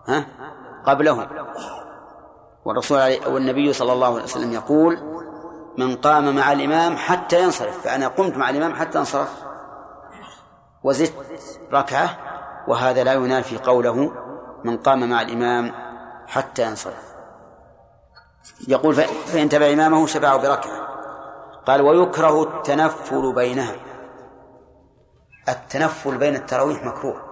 ها؟ 0.08 0.26
قبله. 0.86 1.28
والرسول 2.64 2.98
والنبي 3.26 3.72
صلى 3.72 3.92
الله 3.92 4.06
عليه 4.06 4.24
وسلم 4.24 4.52
يقول 4.52 4.98
من 5.78 5.96
قام 5.96 6.36
مع 6.36 6.52
الإمام 6.52 6.96
حتى 6.96 7.42
ينصرف. 7.42 7.82
فأنا 7.82 8.08
قمت 8.08 8.36
مع 8.36 8.50
الإمام 8.50 8.74
حتى 8.74 8.98
انصرف. 8.98 9.42
وزدت 10.82 11.14
ركعة 11.72 12.18
وهذا 12.68 13.04
لا 13.04 13.12
ينافي 13.12 13.58
قوله 13.58 14.12
من 14.64 14.76
قام 14.76 15.10
مع 15.10 15.20
الإمام 15.22 15.72
حتى 16.26 16.62
ينصرف. 16.62 17.14
يقول 18.68 18.94
فإن 19.26 19.48
تبع 19.48 19.72
إمامه 19.72 20.06
شبعه 20.06 20.36
بركعة. 20.36 20.90
قال 21.66 21.80
ويكره 21.80 22.42
التنفل 22.42 23.32
بينها. 23.34 23.89
التنفل 25.52 26.18
بين 26.18 26.34
التراويح 26.34 26.84
مكروه. 26.84 27.30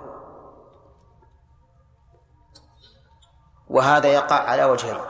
وهذا 3.68 4.08
يقع 4.08 4.36
على 4.36 4.64
وجهين 4.64 5.00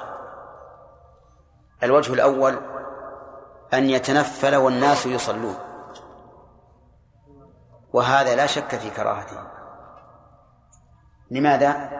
الوجه 1.83 2.13
الأول 2.13 2.59
أن 3.75 3.91
يتنفل 3.91 4.57
والناس 4.57 5.07
يصلون. 5.07 5.57
وهذا 7.93 8.37
لا 8.37 8.47
شك 8.47 8.77
في 8.77 8.91
كراهته. 8.91 9.41
لماذا؟ 11.31 11.91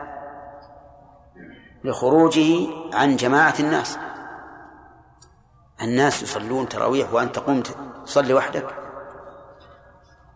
لخروجه 1.83 2.69
عن 2.93 3.15
جماعة 3.15 3.53
الناس. 3.59 3.99
الناس 5.81 6.23
يصلون 6.23 6.69
تراويح 6.69 7.13
وأنت 7.13 7.39
قمت 7.39 7.77
تصلي 8.05 8.33
وحدك. 8.33 8.88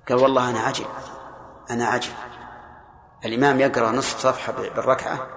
قال 0.10 0.18
والله 0.18 0.50
أنا 0.50 0.60
عجل. 0.60 0.86
أنا 1.72 1.86
عجل. 1.86 2.12
الإمام 3.26 3.60
يقرأ 3.60 3.92
نصف 3.92 4.20
صفحة 4.20 4.54
بالركعة 4.54 5.28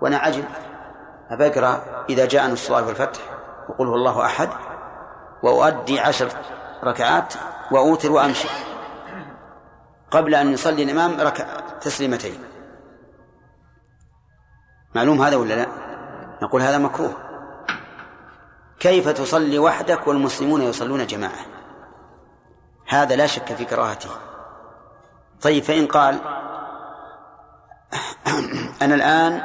وأنا 0.00 0.18
عجل. 0.18 0.44
أبى 1.30 1.46
أقرأ 1.46 2.04
إذا 2.08 2.26
جاء 2.26 2.46
الصلاة 2.46 2.86
والفتح 2.86 3.20
وقل 3.68 3.86
هو 3.86 3.94
الله 3.94 4.26
أحد 4.26 4.48
وأؤدي 5.42 6.00
عشر 6.00 6.28
ركعات 6.84 7.34
وأوتر 7.70 8.12
وأمشي. 8.12 8.48
قبل 10.10 10.34
أن 10.34 10.52
يصلي 10.52 10.82
الإمام 10.82 11.20
ركع 11.20 11.46
تسليمتين. 11.80 12.44
معلوم 14.94 15.22
هذا 15.22 15.36
ولا 15.36 15.54
لا؟ 15.54 15.66
نقول 16.42 16.62
هذا 16.62 16.78
مكروه. 16.78 17.16
كيف 18.80 19.08
تصلي 19.08 19.58
وحدك 19.58 20.06
والمسلمون 20.06 20.62
يصلون 20.62 21.06
جماعة؟ 21.06 21.59
هذا 22.90 23.16
لا 23.16 23.26
شك 23.26 23.54
في 23.54 23.64
كراهته. 23.64 24.10
طيب 25.42 25.62
فإن 25.62 25.86
قال 25.86 26.20
أنا 28.82 28.94
الآن 28.94 29.40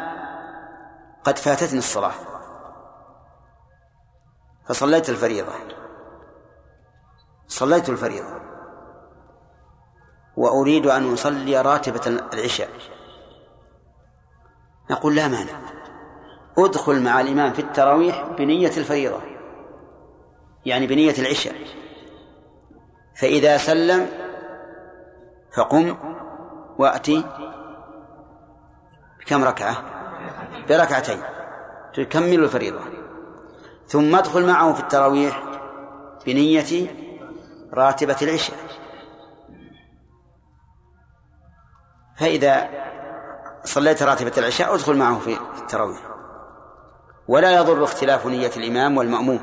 قد 1.24 1.38
فاتتني 1.38 1.80
الصلاة. 1.80 2.14
فصليت 4.68 5.10
الفريضة. 5.10 5.54
صليت 7.48 7.90
الفريضة. 7.90 8.42
وأريد 10.38 10.88
أن 10.88 11.14
أصلي 11.14 11.62
راتبة 11.62 12.08
العشاء. 12.34 12.70
نقول 14.92 15.16
لا 15.16 15.28
مانع. 15.28 15.60
ادخل 16.58 17.04
مع 17.04 17.22
الإمام 17.22 17.54
في 17.54 17.62
التراويح 17.62 18.24
بنية 18.24 18.78
الفريضة. 18.78 19.22
يعني 20.66 20.88
بنية 20.88 21.16
العشاء. 21.20 21.85
فإذا 23.16 23.58
سلم 23.58 24.08
فقم 25.56 25.98
وأتي 26.78 27.24
بكم 29.20 29.44
ركعة؟ 29.44 29.84
بركعتين. 30.70 31.22
تكمل 31.94 32.44
الفريضة. 32.44 32.80
ثم 33.88 34.16
ادخل 34.16 34.48
معه 34.48 34.74
في 34.74 34.80
التراويح 34.80 35.44
بنية 36.26 36.88
راتبة 37.74 38.18
العشاء. 38.22 38.58
فإذا 42.18 42.70
صليت 43.64 44.04
راتبة 44.04 44.32
العشاء 44.38 44.76
ادخل 44.76 44.98
معه 44.98 45.20
في 45.20 45.38
التراويح. 45.62 46.02
ولا 47.28 47.56
يضر 47.56 47.84
اختلاف 47.84 48.26
نية 48.26 48.52
الإمام 48.58 48.98
والمأموم. 48.98 49.40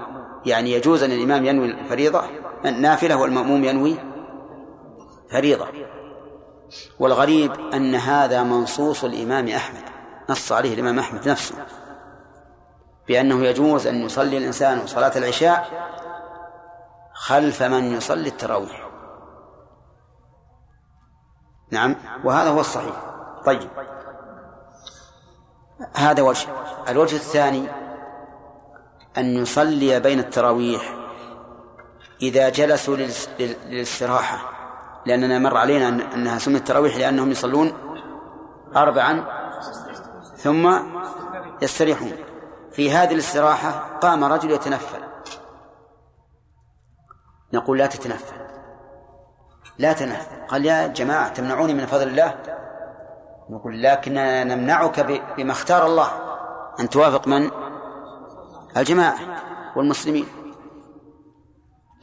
يعني 0.47 0.73
يجوز 0.73 1.03
أن 1.03 1.13
الإمام 1.13 1.45
ينوي 1.45 1.67
الفريضة 1.71 2.42
النافلة 2.67 3.17
والمأموم 3.17 3.65
ينوي 3.65 3.97
فريضة. 5.31 5.67
والغريب 6.99 7.53
أن 7.75 7.95
هذا 7.95 8.43
منصوص 8.43 9.05
الإمام 9.05 9.49
أحمد 9.49 9.83
نص 10.31 10.53
عليه 10.53 10.75
الإمام 10.75 10.99
أحمد 10.99 11.29
نفسه 11.29 11.55
بأنه 13.09 13.45
يجوز 13.45 13.87
أن 13.87 13.95
يصلي 13.95 14.39
الإنسان 14.39 14.87
صلاة 14.87 15.19
العشاء 15.19 15.69
خلف 17.13 17.63
من 17.63 17.85
يصلي 17.85 18.29
التراويح. 18.29 18.89
نعم 21.71 21.97
وهذا 22.25 22.51
هو 22.51 22.61
الصحيح. 22.61 22.95
طيب. 23.45 23.69
هذا 25.95 26.23
وجه. 26.23 26.49
الوجه 26.89 27.17
الثاني 27.17 27.69
أن 29.19 29.37
يصلي 29.37 30.01
بين 30.01 30.19
التراويح 30.19 31.02
إذا 32.23 32.49
جلسوا 32.49 32.97
للاستراحة 33.69 34.53
لأننا 35.07 35.39
مر 35.39 35.57
علينا 35.57 35.89
أنها 36.15 36.39
سميت 36.39 36.61
التراويح 36.61 36.97
لأنهم 36.97 37.31
يصلون 37.31 37.73
أربعا 38.77 39.25
ثم 40.37 40.79
يستريحون. 41.63 42.13
في 42.73 42.93
هذه 42.93 43.13
الاستراحة 43.13 43.99
قام 43.99 44.25
رجل 44.25 44.51
يتنفل. 44.51 45.03
نقول 47.53 47.79
لا 47.79 47.87
تتنفل. 47.87 48.37
لا 49.79 49.93
تنفل. 49.93 50.47
قال 50.49 50.67
يا 50.67 50.87
جماعة 50.87 51.29
تمنعوني 51.29 51.75
من 51.75 51.87
فضل 51.87 52.09
الله؟ 52.09 52.35
نقول 53.51 53.83
لكننا 53.83 54.45
نمنعك 54.45 55.01
بما 55.37 55.53
اختار 55.53 55.87
الله. 55.87 56.11
أن 56.81 56.89
توافق 56.89 57.29
من؟ 57.29 57.51
الجماعة 58.77 59.19
والمسلمين. 59.77 60.27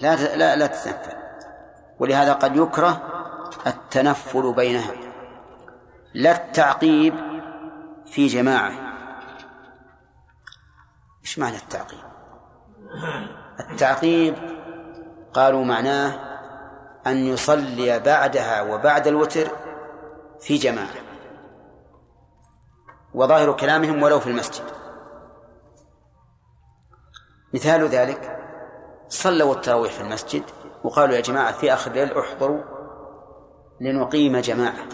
لا 0.01 0.35
لا 0.35 0.55
لا 0.55 0.67
تتنفل. 0.67 1.17
ولهذا 1.99 2.33
قد 2.33 2.55
يكره 2.55 3.01
التنفل 3.67 4.53
بينها. 4.53 4.93
لا 6.13 6.31
التعقيب 6.31 7.15
في 8.05 8.27
جماعة. 8.27 8.71
إيش 11.21 11.39
معنى 11.39 11.57
التعقيب؟ 11.57 11.99
التعقيب 13.59 14.35
قالوا 15.33 15.65
معناه 15.65 16.19
أن 17.07 17.17
يصلي 17.17 17.99
بعدها 17.99 18.61
وبعد 18.61 19.07
الوتر 19.07 19.47
في 20.39 20.57
جماعة. 20.57 20.95
وظاهر 23.13 23.53
كلامهم 23.53 24.03
ولو 24.03 24.19
في 24.19 24.27
المسجد. 24.27 24.63
مثال 27.53 27.87
ذلك 27.87 28.38
صلوا 29.09 29.53
التراويح 29.53 29.93
في 29.93 30.01
المسجد 30.01 30.43
وقالوا 30.83 31.15
يا 31.15 31.21
جماعة 31.21 31.51
في 31.51 31.73
آخر 31.73 31.91
الليل 31.91 32.17
احضروا 32.17 32.61
لنقيم 33.81 34.37
جماعة. 34.37 34.85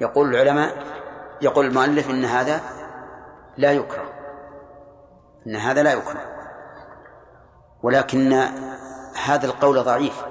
يقول 0.00 0.34
العلماء 0.34 0.84
يقول 1.42 1.66
المؤلف 1.66 2.10
إن 2.10 2.24
هذا 2.24 2.60
لا 3.56 3.72
يكره. 3.72 4.04
إن 5.46 5.56
هذا 5.56 5.82
لا 5.82 5.92
يكره. 5.92 6.20
ولكن 7.82 8.32
هذا 9.24 9.46
القول 9.46 9.82
ضعيف 9.82 10.24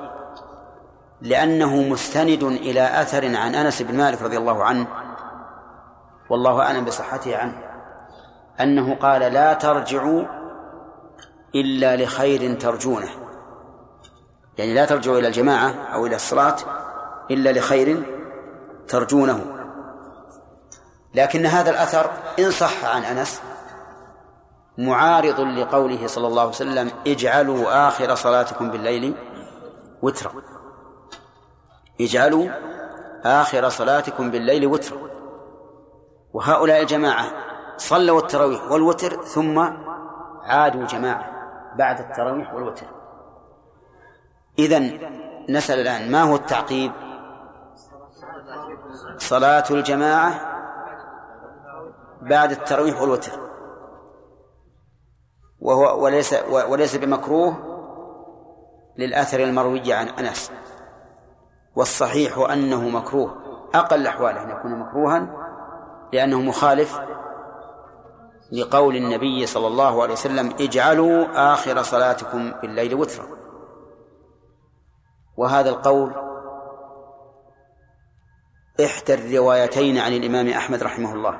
لأنه 1.21 1.75
مستند 1.75 2.43
إلى 2.43 3.01
أثر 3.01 3.35
عن 3.35 3.55
أنس 3.55 3.81
بن 3.81 3.97
مالك 3.97 4.21
رضي 4.21 4.37
الله 4.37 4.63
عنه 4.63 4.87
والله 6.29 6.61
أعلم 6.61 6.85
بصحته 6.85 7.37
عنه 7.37 7.57
أنه 8.59 8.95
قال 8.95 9.21
لا 9.21 9.53
ترجعوا 9.53 10.36
إلا 11.55 12.03
لخير 12.03 12.55
ترجونه. 12.55 13.09
يعني 14.57 14.73
لا 14.73 14.85
ترجعوا 14.85 15.17
إلى 15.17 15.27
الجماعة 15.27 15.73
أو 15.93 16.05
إلى 16.05 16.15
الصلاة 16.15 16.55
إلا 17.31 17.59
لخير 17.59 18.03
ترجونه. 18.87 19.45
لكن 21.15 21.45
هذا 21.45 21.69
الأثر 21.69 22.11
إن 22.39 22.51
صح 22.51 22.85
عن 22.85 23.03
أنس 23.03 23.41
معارض 24.77 25.39
لقوله 25.39 26.07
صلى 26.07 26.27
الله 26.27 26.41
عليه 26.41 26.51
وسلم 26.51 26.91
اجعلوا 27.07 27.87
آخر 27.87 28.15
صلاتكم 28.15 28.71
بالليل 28.71 29.15
وترا. 30.01 30.31
اجعلوا 32.01 32.49
آخر 33.23 33.69
صلاتكم 33.69 34.31
بالليل 34.31 34.67
وترا. 34.67 34.97
وهؤلاء 36.33 36.81
الجماعة 36.81 37.25
صلوا 37.77 38.19
التراويح 38.19 38.71
والوتر 38.71 39.23
ثم 39.23 39.59
عادوا 40.43 40.85
جماعة. 40.85 41.36
بعد 41.77 41.99
التراويح 41.99 42.53
والوتر. 42.53 42.85
إذن 44.59 44.99
نسأل 45.49 45.79
الآن 45.79 46.11
ما 46.11 46.23
هو 46.23 46.35
التعقيب؟ 46.35 46.91
صلاة 49.17 49.63
الجماعة 49.71 50.33
بعد 52.21 52.51
التراويح 52.51 53.01
والوتر. 53.01 53.39
وهو 55.59 56.03
وليس 56.03 56.35
وليس 56.69 56.95
بمكروه 56.95 57.57
للأثر 58.97 59.39
المروي 59.39 59.93
عن 59.93 60.07
أنس. 60.07 60.51
والصحيح 61.75 62.37
أنه 62.37 62.89
مكروه. 62.89 63.37
أقل 63.75 64.07
أحواله 64.07 64.43
أن 64.43 64.49
يكون 64.49 64.79
مكروها 64.79 65.27
لأنه 66.13 66.41
مخالف 66.41 66.99
لقول 68.51 68.95
النبي 68.95 69.45
صلى 69.45 69.67
الله 69.67 70.01
عليه 70.01 70.13
وسلم 70.13 70.53
اجعلوا 70.59 71.27
آخر 71.53 71.83
صلاتكم 71.83 72.51
بالليل 72.61 72.95
وترا. 72.95 73.25
وهذا 75.37 75.69
القول 75.69 76.13
إحدى 78.85 79.13
الروايتين 79.13 79.97
عن 79.97 80.13
الإمام 80.13 80.47
أحمد 80.47 80.83
رحمه 80.83 81.13
الله. 81.13 81.39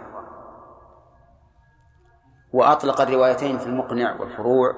وأطلق 2.54 3.02
الروايتين 3.02 3.58
في 3.58 3.66
المقنع 3.66 4.22
والفروع 4.22 4.74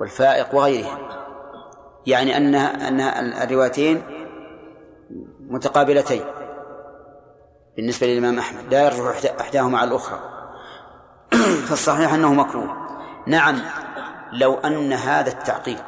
والفائق 0.00 0.54
وغيرها 0.54 0.98
يعني 2.06 2.36
أنها 2.36 2.88
أنها 2.88 3.44
الروايتين 3.44 4.02
متقابلتين 5.40 6.24
بالنسبة 7.76 8.06
للإمام 8.06 8.38
أحمد. 8.38 8.74
لا 8.74 8.84
يرجح 8.84 9.40
إحداهما 9.40 9.78
على 9.78 9.90
الأخرى. 9.90 10.39
فالصحيح 11.68 12.12
أنه 12.12 12.34
مكروه. 12.34 12.76
نعم 13.26 13.60
لو 14.32 14.54
أن 14.54 14.92
هذا 14.92 15.30
التعقيد 15.30 15.80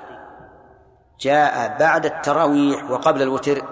جاء 1.21 1.79
بعد 1.79 2.07
التراويح 2.07 2.91
وقبل 2.91 3.23
الوتر 3.23 3.63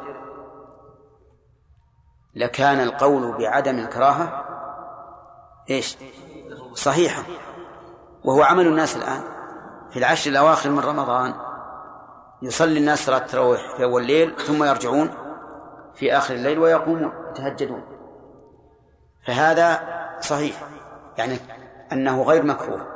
لكان 2.35 2.81
القول 2.81 3.39
بعدم 3.39 3.79
الكراهة 3.79 4.45
إيش؟ 5.71 5.97
صحيحا 6.75 7.23
وهو 8.25 8.43
عمل 8.43 8.67
الناس 8.67 8.97
الآن. 8.97 9.23
في 9.91 9.99
العشر 9.99 10.31
الأواخر 10.31 10.71
من 10.71 10.79
رمضان 10.81 11.35
يصلي 12.43 12.79
الناس 12.79 13.07
صلاة 13.07 13.19
التراويح 13.19 13.77
في 13.77 13.85
أول 13.85 14.03
الليل 14.03 14.37
ثم 14.37 14.65
يرجعون 14.65 15.11
في 15.95 16.17
آخر 16.17 16.35
الليل 16.35 16.59
ويقومون 16.59 17.13
يتهجدون. 17.31 17.83
فهذا 19.27 19.81
صحيح. 20.21 20.63
يعني 21.19 21.39
أنه 21.93 22.23
غير 22.23 22.43
مكروه. 22.43 22.87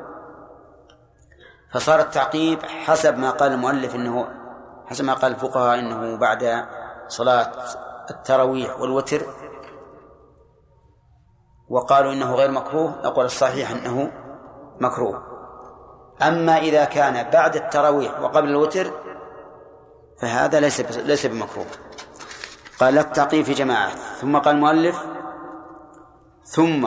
فصار 1.73 2.01
التعقيب 2.01 2.63
حسب 2.63 3.19
ما 3.19 3.31
قال 3.31 3.53
المؤلف 3.53 3.95
أنه 3.95 4.29
حسب 4.87 5.05
ما 5.05 5.15
قال 5.15 5.33
الفقهاء 5.33 5.79
أنه 5.79 6.17
بعد 6.17 6.67
صلاة 7.09 7.53
التراويح 8.11 8.81
والوتر 8.81 9.23
وقالوا 11.69 12.13
إنه 12.13 12.35
غير 12.35 12.51
مكروه 12.51 13.01
نقول 13.05 13.25
الصحيح 13.25 13.71
أنه 13.71 14.13
مكروه. 14.81 15.23
أما 16.23 16.59
إذا 16.59 16.85
كان 16.85 17.31
بعد 17.31 17.57
التراويح 17.57 18.21
وقبل 18.21 18.49
الوتر 18.49 18.91
فهذا 20.21 20.61
ليس 20.61 20.81
ليس 20.81 21.27
بمكروه. 21.27 21.67
قال 22.81 22.99
التعقيب 22.99 23.45
في 23.45 23.53
جماعة. 23.53 23.91
ثم 24.21 24.39
قال 24.39 24.55
المؤلف 24.55 25.07
ثم 26.45 26.87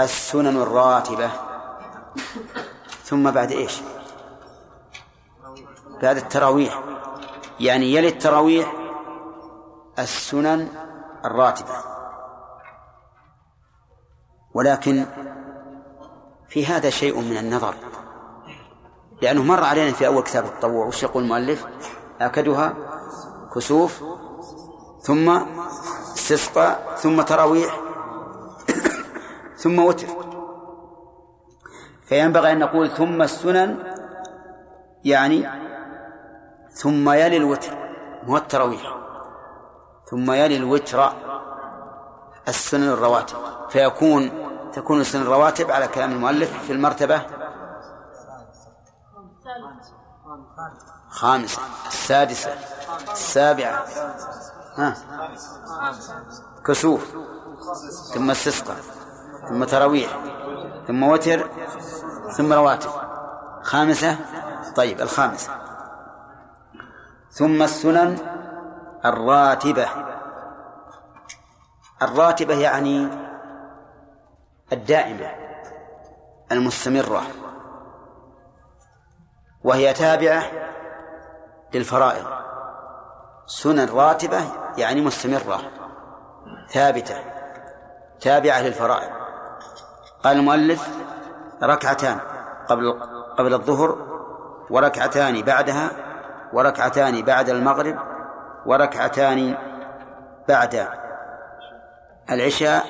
السنن 0.00 0.56
الراتبة. 0.56 1.30
ثم 3.04 3.30
بعد 3.30 3.52
إيش؟ 3.52 3.80
بعد 6.02 6.16
التراويح. 6.16 6.82
يعني 7.60 7.94
يلي 7.94 8.08
التراويح 8.08 8.74
السنن 9.98 10.68
الراتبة. 11.24 11.74
ولكن 14.54 15.06
في 16.48 16.66
هذا 16.66 16.90
شيء 16.90 17.20
من 17.20 17.36
النظر. 17.36 17.74
لأنه 19.22 19.42
مر 19.42 19.64
علينا 19.64 19.92
في 19.92 20.06
أول 20.06 20.22
كتاب 20.22 20.44
التطوع 20.44 20.86
وش 20.86 21.02
يقول 21.02 21.22
المؤلف؟ 21.22 21.66
آكدها 22.20 22.74
كسوف 23.54 24.02
ثم 25.00 25.30
استسقاء 26.14 26.94
ثم 26.96 27.22
تراويح 27.22 27.83
ثم 29.64 29.78
وتر. 29.78 30.06
فينبغي 32.06 32.52
أن 32.52 32.58
نقول 32.58 32.90
ثم 32.90 33.22
السنن 33.22 33.70
يعني 35.04 35.48
ثم 36.72 37.10
يلي 37.10 37.36
الوتر 37.36 37.72
مو 38.22 38.36
التراويح. 38.36 38.96
ثم 40.10 40.32
يلي 40.32 40.56
الوتر 40.56 41.12
السنن 42.48 42.88
الرواتب. 42.88 43.36
فيكون 43.68 44.30
تكون 44.72 45.00
السنن 45.00 45.22
الرواتب 45.22 45.70
على 45.70 45.88
كلام 45.88 46.12
المؤلف 46.12 46.62
في 46.66 46.72
المرتبة 46.72 47.22
خامسة 51.08 51.62
السادسة 51.86 52.50
السابعة 53.12 53.84
ها؟ 54.76 54.96
كسوف 56.66 57.14
ثم 58.14 58.30
استسقى 58.30 58.74
ثم 59.48 59.64
تراويح 59.64 60.18
ثم 60.86 61.02
وتر 61.02 61.50
ثم 62.36 62.52
رواتب. 62.52 62.90
خامسة 63.62 64.16
طيب 64.76 65.00
الخامسة. 65.00 65.52
ثم 67.30 67.62
السنن 67.62 68.18
الراتبة. 69.04 69.88
الراتبة 72.02 72.54
يعني 72.54 73.08
الدائمة 74.72 75.30
المستمرة. 76.52 77.22
وهي 79.64 79.92
تابعة 79.92 80.42
للفرائض. 81.74 82.26
سنن 83.46 83.88
راتبة 83.88 84.40
يعني 84.78 85.00
مستمرة 85.00 85.60
ثابتة 86.70 87.16
تابعة 88.20 88.62
للفرائض. 88.62 89.23
قال 90.24 90.36
المؤلف 90.36 90.88
ركعتان 91.62 92.18
قبل 92.68 93.00
قبل 93.38 93.54
الظهر 93.54 94.14
وركعتان 94.70 95.42
بعدها 95.42 95.90
وركعتان 96.52 97.24
بعد 97.24 97.48
المغرب 97.48 97.98
وركعتان 98.66 99.56
بعد 100.48 100.88
العشاء 102.30 102.84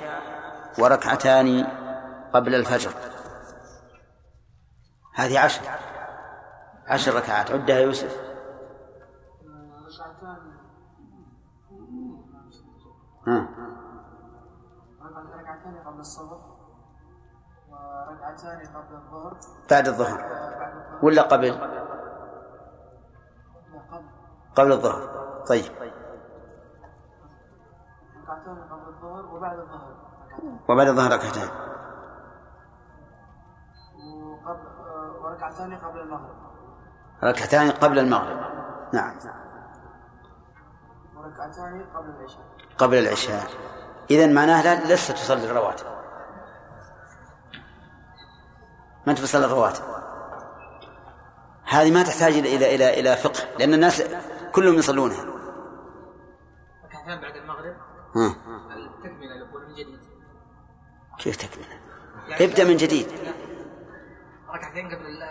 وركعتان 0.79 1.67
قبل 2.35 2.55
الفجر. 2.55 2.91
هذه 5.15 5.41
عشر. 5.41 5.63
عشر 6.87 7.15
ركعات. 7.15 7.51
عدها 7.51 7.79
يوسف. 7.79 8.17
ها. 13.27 13.49
ركعتان 15.41 15.77
قبل 15.87 16.01
الصبح. 16.01 16.44
وركعتان 18.35 18.67
قبل 18.67 18.95
الظهر. 18.95 19.37
بعد 19.71 19.89
الظهر. 19.89 20.21
ولا 21.03 21.23
قبل؟ 21.23 21.53
قبل. 24.57 24.73
الظهر. 24.73 25.43
طيب. 25.49 25.65
ركعتان 28.23 28.59
قبل 28.71 28.89
الظهر 28.89 29.35
وبعد 29.35 29.59
الظهر. 29.59 29.95
وبعد 30.69 30.89
الظهر 30.89 31.13
ركعتان 31.13 31.49
وقبل 34.25 34.67
وركعتان 35.25 35.77
قبل 35.77 36.01
المغرب. 36.01 36.37
ركعتان 37.25 37.71
قبل 37.71 37.99
المغرب. 37.99 38.39
نعم. 38.93 39.17
وركعتان 41.17 41.87
قبل 41.95 42.11
العشاء. 42.11 42.45
قبل 42.79 42.97
العشاء. 42.97 43.47
إذا 44.11 44.27
معناه 44.27 44.63
لا 44.63 44.95
لست 44.95 45.13
تصلي 45.13 45.51
الرواتب 45.51 45.94
ما 49.07 49.13
أنت 49.13 49.19
تصلي 49.19 49.45
الرواتب 49.47 49.83
هذه 51.65 51.91
ما 51.95 52.03
تحتاج 52.03 52.33
إلى 52.33 52.57
إلى 52.57 52.75
إلى 52.75 53.01
إلى 53.01 53.17
فقه 53.17 53.41
لأن 53.59 53.75
الناس 53.75 54.03
كلهم 54.53 54.75
يصلونها. 54.75 55.25
ركعتان 56.85 57.21
بعد 57.21 57.37
المغرب؟ 57.37 57.77
ها. 58.17 58.37
التكملة 58.77 59.67
من 59.69 59.75
جديد. 59.75 60.01
كيف 61.19 61.37
تكمل 61.37 61.65
ابدأ 62.41 62.65
من 62.65 62.77
جديد. 62.77 63.07
ركعتين 64.55 64.87
قبل 64.87 65.23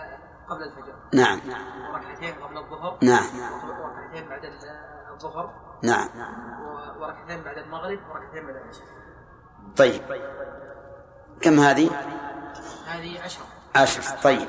قبل 0.48 0.62
الفجر. 0.62 0.94
نعم. 1.14 1.40
وركعتين 1.92 2.34
قبل 2.34 2.58
الظهر. 2.58 2.98
نعم. 3.02 3.26
وركعتين 3.80 4.28
بعد 4.28 4.44
ال- 4.44 5.12
الظهر. 5.14 5.54
نعم. 5.82 6.08
وركعتين 7.00 7.42
بعد 7.44 7.58
المغرب. 7.58 7.98
وركعتين 8.10 8.46
بعد 8.46 8.56
العشاء. 8.56 8.86
طيب. 9.76 10.02
كم 11.40 11.60
هذه؟ 11.60 11.90
عشر. 13.76 14.02
طيب. 14.22 14.48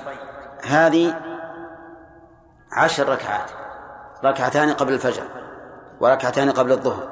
هذه 0.63 1.21
عشر 2.78 3.09
ركعات. 3.09 3.51
ركعتان 4.23 4.73
قبل 4.73 4.93
الفجر 4.93 5.23
وركعتان 5.99 6.51
قبل 6.51 6.71
الظهر 6.71 7.09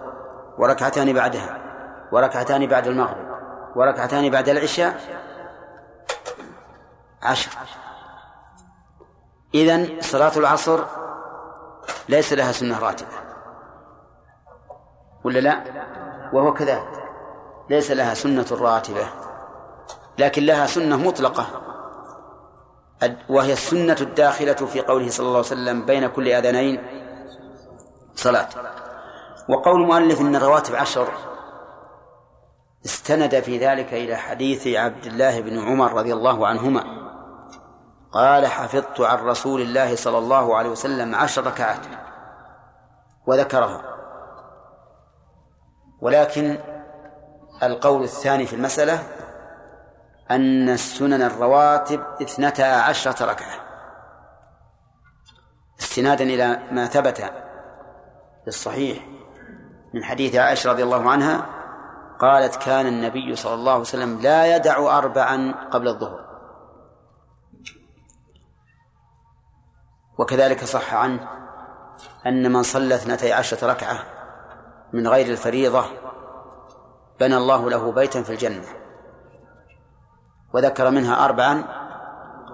وركعتان 0.58 1.14
بعدها 1.14 1.58
وركعتان 2.12 2.68
بعد 2.68 2.88
المغرب 2.88 3.34
وركعتان 3.76 4.30
بعد 4.30 4.50
العشاء. 4.50 5.00
عشر. 7.24 7.52
إذن 9.56 10.02
صلاة 10.02 10.38
العصر 10.38 10.80
ليس 12.10 12.34
لها 12.34 12.52
سنة 12.52 12.80
راتبة. 12.80 13.18
ولا 15.24 15.40
لا؟ 15.40 15.64
وهو 16.34 16.54
كذلك. 16.54 17.04
ليس 17.70 17.92
لها 17.92 18.14
سنة 18.14 18.46
راتبة 18.52 19.08
لكن 20.18 20.44
لها 20.44 20.66
سنة 20.66 20.98
مطلقة. 20.98 21.73
وهي 23.30 23.54
السنة 23.54 23.98
الداخلة 24.02 24.54
في 24.54 24.82
قوله 24.82 25.10
صلى 25.10 25.26
الله 25.26 25.38
عليه 25.38 25.48
وسلم 25.48 25.86
بين 25.86 26.08
كل 26.08 26.28
أذانين 26.28 26.84
صلاة. 28.16 28.50
وقول 29.50 29.82
المؤلف 29.82 30.22
إن 30.22 30.36
الرواتب 30.36 30.76
عشر 30.76 31.08
استند 32.86 33.40
في 33.40 33.58
ذلك 33.58 33.94
إلى 33.94 34.16
حديث 34.16 34.68
عبد 34.68 35.06
الله 35.06 35.42
بن 35.42 35.60
عمر 35.60 35.94
رضي 35.94 36.14
الله 36.14 36.48
عنهما. 36.48 36.84
قال 38.12 38.48
حفظت 38.48 39.02
عن 39.02 39.18
رسول 39.18 39.62
الله 39.62 39.96
صلى 39.96 40.18
الله 40.18 40.58
عليه 40.58 40.70
وسلم 40.70 41.16
عشر 41.16 41.48
ركعات 41.48 41.80
وذكرها. 43.28 43.82
ولكن 46.02 46.58
القول 47.64 48.04
الثاني 48.04 48.46
في 48.46 48.56
المسألة 48.56 49.04
أن 50.36 50.70
السنن 50.70 51.22
الرواتب 51.22 52.04
اثنتا 52.22 52.62
عشرة 52.62 53.26
ركعة. 53.26 53.56
استنادا 55.80 56.24
إلى 56.24 56.60
ما 56.72 56.86
ثبت 56.86 57.18
في 58.42 58.48
الصحيح 58.48 59.08
من 59.94 60.04
حديث 60.04 60.36
عائشة 60.36 60.72
رضي 60.72 60.84
الله 60.84 61.10
عنها 61.10 61.46
قالت 62.20 62.56
كان 62.56 62.88
النبي 62.88 63.36
صلى 63.36 63.54
الله 63.54 63.72
عليه 63.72 63.82
وسلم 63.82 64.22
لا 64.22 64.56
يدع 64.56 64.98
أربعا 64.98 65.56
قبل 65.72 65.88
الظهر. 65.88 66.24
وكذلك 70.18 70.64
صح 70.64 70.94
عنه 70.94 71.30
أن 72.26 72.52
من 72.52 72.64
صلى 72.64 72.96
اثنتي 72.96 73.34
عشرة 73.34 73.68
ركعة 73.68 74.00
من 74.94 75.08
غير 75.08 75.28
الفريضة 75.28 75.86
بنى 77.20 77.38
الله 77.38 77.70
له 77.70 77.92
بيتا 77.92 78.24
في 78.24 78.30
الجنة. 78.30 78.83
وذكر 80.54 80.90
منها 80.90 81.26
أربعا 81.26 81.64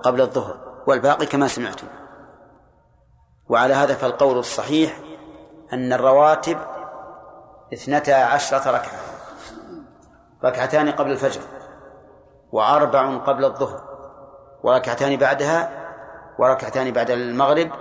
قبل 0.04 0.22
الظهر 0.22 0.84
والباقي 0.88 1.26
كما 1.26 1.47
سمعتم. 1.47 1.88
وعلى 3.50 3.74
هذا 3.74 3.93
فالقول 3.93 4.38
الصحيح 4.38 5.00
أن 5.74 5.93
الرواتب 5.93 6.58
اثنتا 7.74 8.12
عشرة 8.12 8.72
ركعة 8.72 9.00
ركعتان 10.43 10.91
قبل 10.91 11.12
الفجر 11.12 11.41
وأربع 12.52 13.18
قبل 13.18 13.45
الظهر 13.45 13.82
وركعتان 14.64 15.18
بعدها 15.18 15.70
وركعتان 16.39 16.91
بعد 16.91 17.12
المغرب 17.12 17.72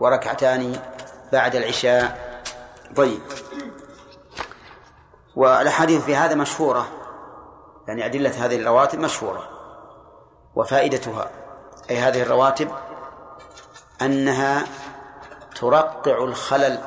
وركعتان 0.00 0.76
بعد 1.32 1.56
العشاء. 1.56 2.32
طيب. 2.96 3.20
والأحاديث 5.36 6.04
في 6.04 6.16
هذا 6.16 6.34
مشهورة. 6.34 6.86
يعني 7.88 8.06
أدلة 8.06 8.46
هذه 8.46 8.56
الرواتب 8.56 8.98
مشهورة. 8.98 9.48
وفائدتها 10.54 11.30
أي 11.90 11.98
هذه 11.98 12.22
الرواتب 12.22 12.70
أنها 14.02 14.64
ترقع 15.60 16.24
الخلل 16.24 16.78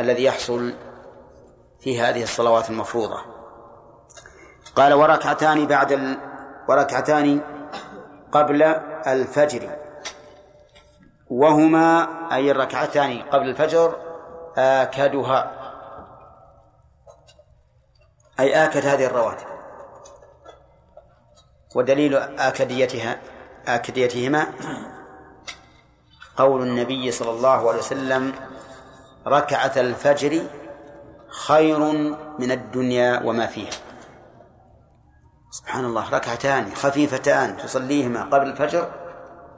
الذي 0.00 0.24
يحصل 0.24 0.74
في 1.80 2.00
هذه 2.00 2.22
الصلوات 2.22 2.70
المفروضة. 2.70 3.20
قال 4.76 4.94
وركعتان 4.94 5.66
بعد 5.66 5.92
ال... 5.92 6.18
وركعتان 6.68 7.40
قبل 8.32 8.62
الفجر 9.06 9.76
وهما 11.30 12.08
أي 12.32 12.50
الركعتان 12.50 13.22
قبل 13.22 13.48
الفجر 13.48 13.96
آكدها. 14.56 15.52
أي 18.40 18.64
آكد 18.64 18.86
هذه 18.86 19.06
الرواتب. 19.06 19.47
ودليل 21.74 22.16
آكديتها 22.16 23.20
آكديتهما 23.66 24.46
قول 26.36 26.62
النبي 26.62 27.10
صلى 27.10 27.30
الله 27.30 27.68
عليه 27.68 27.78
وسلم 27.78 28.32
ركعة 29.26 29.72
الفجر 29.76 30.42
خير 31.28 31.78
من 32.38 32.50
الدنيا 32.50 33.22
وما 33.24 33.46
فيها. 33.46 33.70
سبحان 35.50 35.84
الله 35.84 36.10
ركعتان 36.10 36.74
خفيفتان 36.74 37.56
تصليهما 37.56 38.22
قبل 38.22 38.46
الفجر 38.46 38.90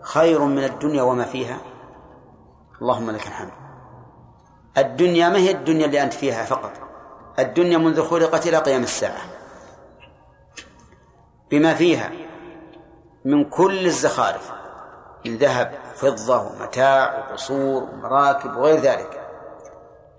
خير 0.03 0.45
من 0.45 0.65
الدنيا 0.65 1.03
وما 1.03 1.25
فيها. 1.25 1.59
اللهم 2.83 3.11
لك 3.11 3.27
الحمد. 3.27 3.53
الدنيا 4.79 5.29
ما 5.29 5.39
هي 5.39 5.51
الدنيا 5.51 5.87
اللي 5.87 6.03
أنت 6.03 6.13
فيها 6.13 6.45
فقط؟ 6.45 6.73
الدنيا 7.39 7.79
منذ 7.79 8.09
خلقت 8.09 8.47
إلى 8.47 8.57
قيام 8.57 8.83
الساعة. 8.83 9.40
بما 11.51 11.75
فيها 11.75 12.11
من 13.25 13.45
كل 13.45 13.87
الزخارف 13.87 14.53
من 15.27 15.37
ذهب 15.37 15.73
فضة 15.95 16.43
ومتاع 16.43 17.19
وقصور 17.19 17.83
ومراكب 17.83 18.57
وغير 18.57 18.81
ذلك. 18.81 19.21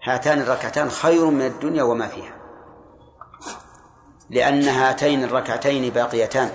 هاتان 0.03 0.41
الركعتان 0.41 0.89
خير 0.89 1.25
من 1.25 1.45
الدنيا 1.45 1.83
وما 1.83 2.07
فيها. 2.07 2.33
لأن 4.29 4.63
هاتين 4.63 5.23
الركعتين 5.23 5.93
باقيتان 5.93 6.49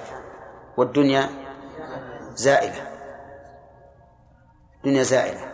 والدنيا 0.76 1.28
زائلة. 2.34 2.88
الدنيا 4.76 5.02
زائلة. 5.02 5.52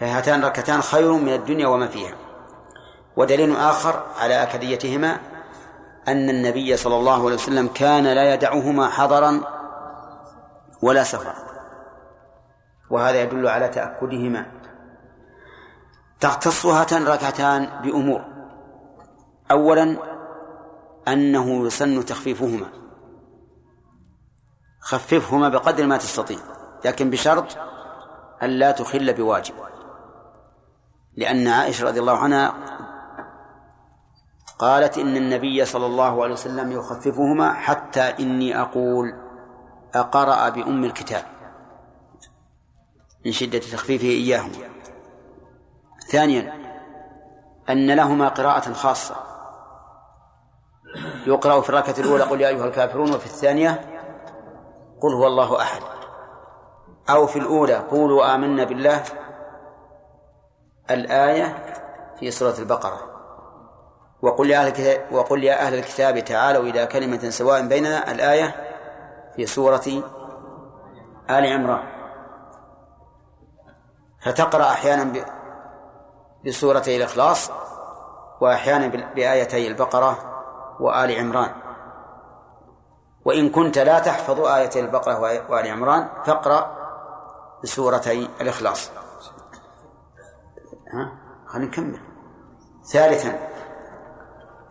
فهاتان 0.00 0.40
الركعتان 0.40 0.82
خير 0.82 1.12
من 1.12 1.34
الدنيا 1.34 1.66
وما 1.66 1.86
فيها. 1.86 2.14
ودليل 3.16 3.56
آخر 3.56 4.06
على 4.18 4.42
أكديتهما 4.42 5.20
أن 6.08 6.30
النبي 6.30 6.76
صلى 6.76 6.96
الله 6.96 7.24
عليه 7.24 7.34
وسلم 7.34 7.66
كان 7.66 8.04
لا 8.04 8.34
يدعهما 8.34 8.88
حضرا 8.88 9.40
ولا 10.82 11.02
سفرا. 11.02 11.34
وهذا 12.90 13.22
يدل 13.22 13.48
على 13.48 13.68
تأكدهما. 13.68 14.46
تختص 16.20 16.66
هاتان 16.66 17.02
الركعتان 17.02 17.82
بأمور. 17.82 18.24
أولا 19.50 19.96
أنه 21.08 21.66
يسن 21.66 22.04
تخفيفهما. 22.04 22.66
خففهما 24.80 25.48
بقدر 25.48 25.86
ما 25.86 25.96
تستطيع 25.96 26.38
لكن 26.84 27.10
بشرط 27.10 27.56
أن 28.42 28.50
لا 28.50 28.70
تخل 28.70 29.14
بواجب. 29.14 29.54
لأن 31.16 31.48
عائشة 31.48 31.84
رضي 31.84 32.00
الله 32.00 32.18
عنها 32.18 32.54
قالت 34.58 34.98
إن 34.98 35.16
النبي 35.16 35.64
صلى 35.64 35.86
الله 35.86 36.22
عليه 36.22 36.32
وسلم 36.32 36.72
يخففهما 36.72 37.52
حتى 37.52 38.00
إني 38.00 38.60
أقول 38.60 39.14
أقرأ 39.94 40.48
بأم 40.48 40.84
الكتاب 40.84 41.24
من 43.26 43.32
شدة 43.32 43.58
تخفيفه 43.58 44.06
إياهما 44.06 44.52
ثانيا 46.10 46.52
أن 47.70 47.90
لهما 47.90 48.28
قراءة 48.28 48.72
خاصة. 48.72 49.16
يقرأ 51.26 51.60
في 51.60 51.70
الركعة 51.70 51.94
الأولى 51.98 52.24
قل 52.24 52.40
يا 52.40 52.48
أيها 52.48 52.64
الكافرون 52.64 53.14
وفي 53.14 53.26
الثانية 53.26 53.70
قل 55.02 55.14
هو 55.14 55.26
الله 55.26 55.60
أحد. 55.62 55.82
أو 57.10 57.26
في 57.26 57.38
الأولى 57.38 57.74
قولوا 57.74 58.34
آمنا 58.34 58.64
بالله. 58.64 59.02
الآية 60.90 61.74
في 62.18 62.30
سورة 62.30 62.54
البقرة. 62.58 63.15
وقل 64.22 64.50
يا 64.50 64.58
أهل 64.58 65.00
وقل 65.10 65.44
يا 65.44 65.66
أهل 65.66 65.74
الكتاب 65.74 66.24
تعالوا 66.24 66.62
إلى 66.62 66.86
كلمة 66.86 67.30
سواء 67.30 67.66
بيننا 67.66 68.12
الآية 68.12 68.54
في 69.36 69.46
سورة 69.46 70.02
آل 71.30 71.52
عمران. 71.52 71.86
فتقرأ 74.22 74.64
أحيانا 74.64 75.24
بسورتي 76.46 76.96
الإخلاص 76.96 77.50
وأحيانا 78.40 78.86
بآيتي 79.14 79.66
البقرة 79.66 80.18
وآل 80.80 81.18
عمران. 81.18 81.50
وإن 83.24 83.50
كنت 83.50 83.78
لا 83.78 83.98
تحفظ 83.98 84.40
آيتي 84.40 84.80
البقرة 84.80 85.20
وآل 85.50 85.66
عمران 85.70 86.08
فاقرأ 86.24 86.76
بسورتي 87.62 88.30
الإخلاص. 88.40 88.90
ها؟ 90.92 91.12
خلينا 91.46 91.68
نكمل. 91.68 92.00
ثالثا 92.92 93.55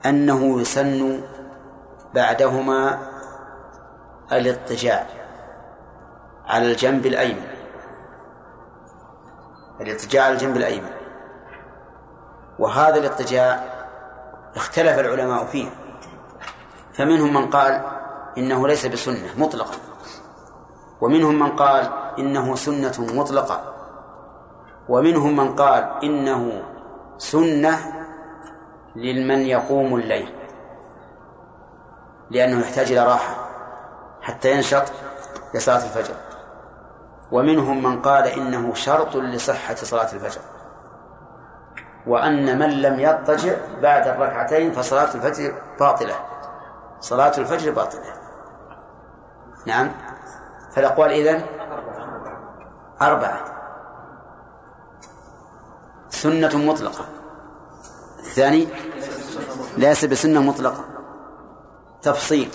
أنه 0.06 0.62
يسن 0.62 1.22
بعدهما 2.14 3.00
الاضطجاع 4.32 5.08
على 6.46 6.72
الجنب 6.72 7.06
الأيمن. 7.06 7.48
الاضطجاع 9.82 10.26
على 10.26 10.34
الجنب 10.34 10.58
الأيمن. 10.58 10.92
وهذا 12.60 12.98
الاضطجاع 12.98 13.64
اختلف 14.56 15.00
العلماء 15.00 15.46
فيه. 15.46 15.70
فمنهم 16.94 17.34
من 17.34 17.50
قال 17.50 17.82
إنه 18.38 18.68
ليس 18.68 18.86
بسنة 18.86 19.30
مطلقا. 19.38 19.76
ومنهم 21.02 21.40
من 21.40 21.50
قال 21.50 21.90
إنه 22.20 22.56
سنة 22.56 22.94
مطلقة. 23.00 23.74
ومنهم 24.90 25.36
من 25.36 25.56
قال 25.56 25.90
إنه 26.04 26.64
سنة 27.18 27.95
لمن 28.96 29.40
يقوم 29.40 29.96
الليل. 29.96 30.34
لأنه 32.30 32.62
يحتاج 32.62 32.92
إلى 32.92 33.06
راحة 33.06 33.36
حتى 34.22 34.52
ينشط 34.52 34.84
لصلاة 35.54 35.84
الفجر. 35.84 36.16
ومنهم 37.32 37.84
من 37.84 38.02
قال 38.02 38.24
إنه 38.28 38.74
شرط 38.74 39.16
لصحة 39.16 39.76
صلاة 39.76 40.14
الفجر. 40.14 40.42
وأن 42.08 42.60
من 42.60 42.82
لم 42.82 43.00
يضطجع 43.00 43.56
بعد 43.82 44.08
الركعتين 44.08 44.72
فصلاة 44.72 45.16
الفجر 45.16 45.54
باطلة. 45.80 46.16
صلاة 47.00 47.38
الفجر 47.38 47.72
باطلة. 47.72 48.14
نعم. 49.66 49.92
فالأقوال 50.72 51.12
إذن 51.12 51.46
أربعة. 53.02 53.40
سنة 56.10 56.58
مطلقة. 56.58 57.06
الثاني 58.36 58.68
ليس 59.78 60.06
بسنة 60.06 60.42
مطلقة. 60.42 60.86
تفصيل. 62.02 62.50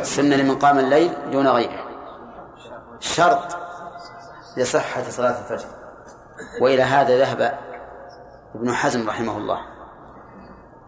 السنة 0.00 0.36
لمن 0.36 0.58
قام 0.58 0.78
الليل 0.78 1.30
دون 1.30 1.48
غيره. 1.48 1.86
شرط 3.00 3.56
لصحة 4.56 5.02
صلاة 5.10 5.38
الفجر. 5.38 5.68
وإلى 6.60 6.82
هذا 6.82 7.18
ذهب 7.18 7.58
ابن 8.54 8.72
حزم 8.72 9.08
رحمه 9.08 9.36
الله. 9.38 9.60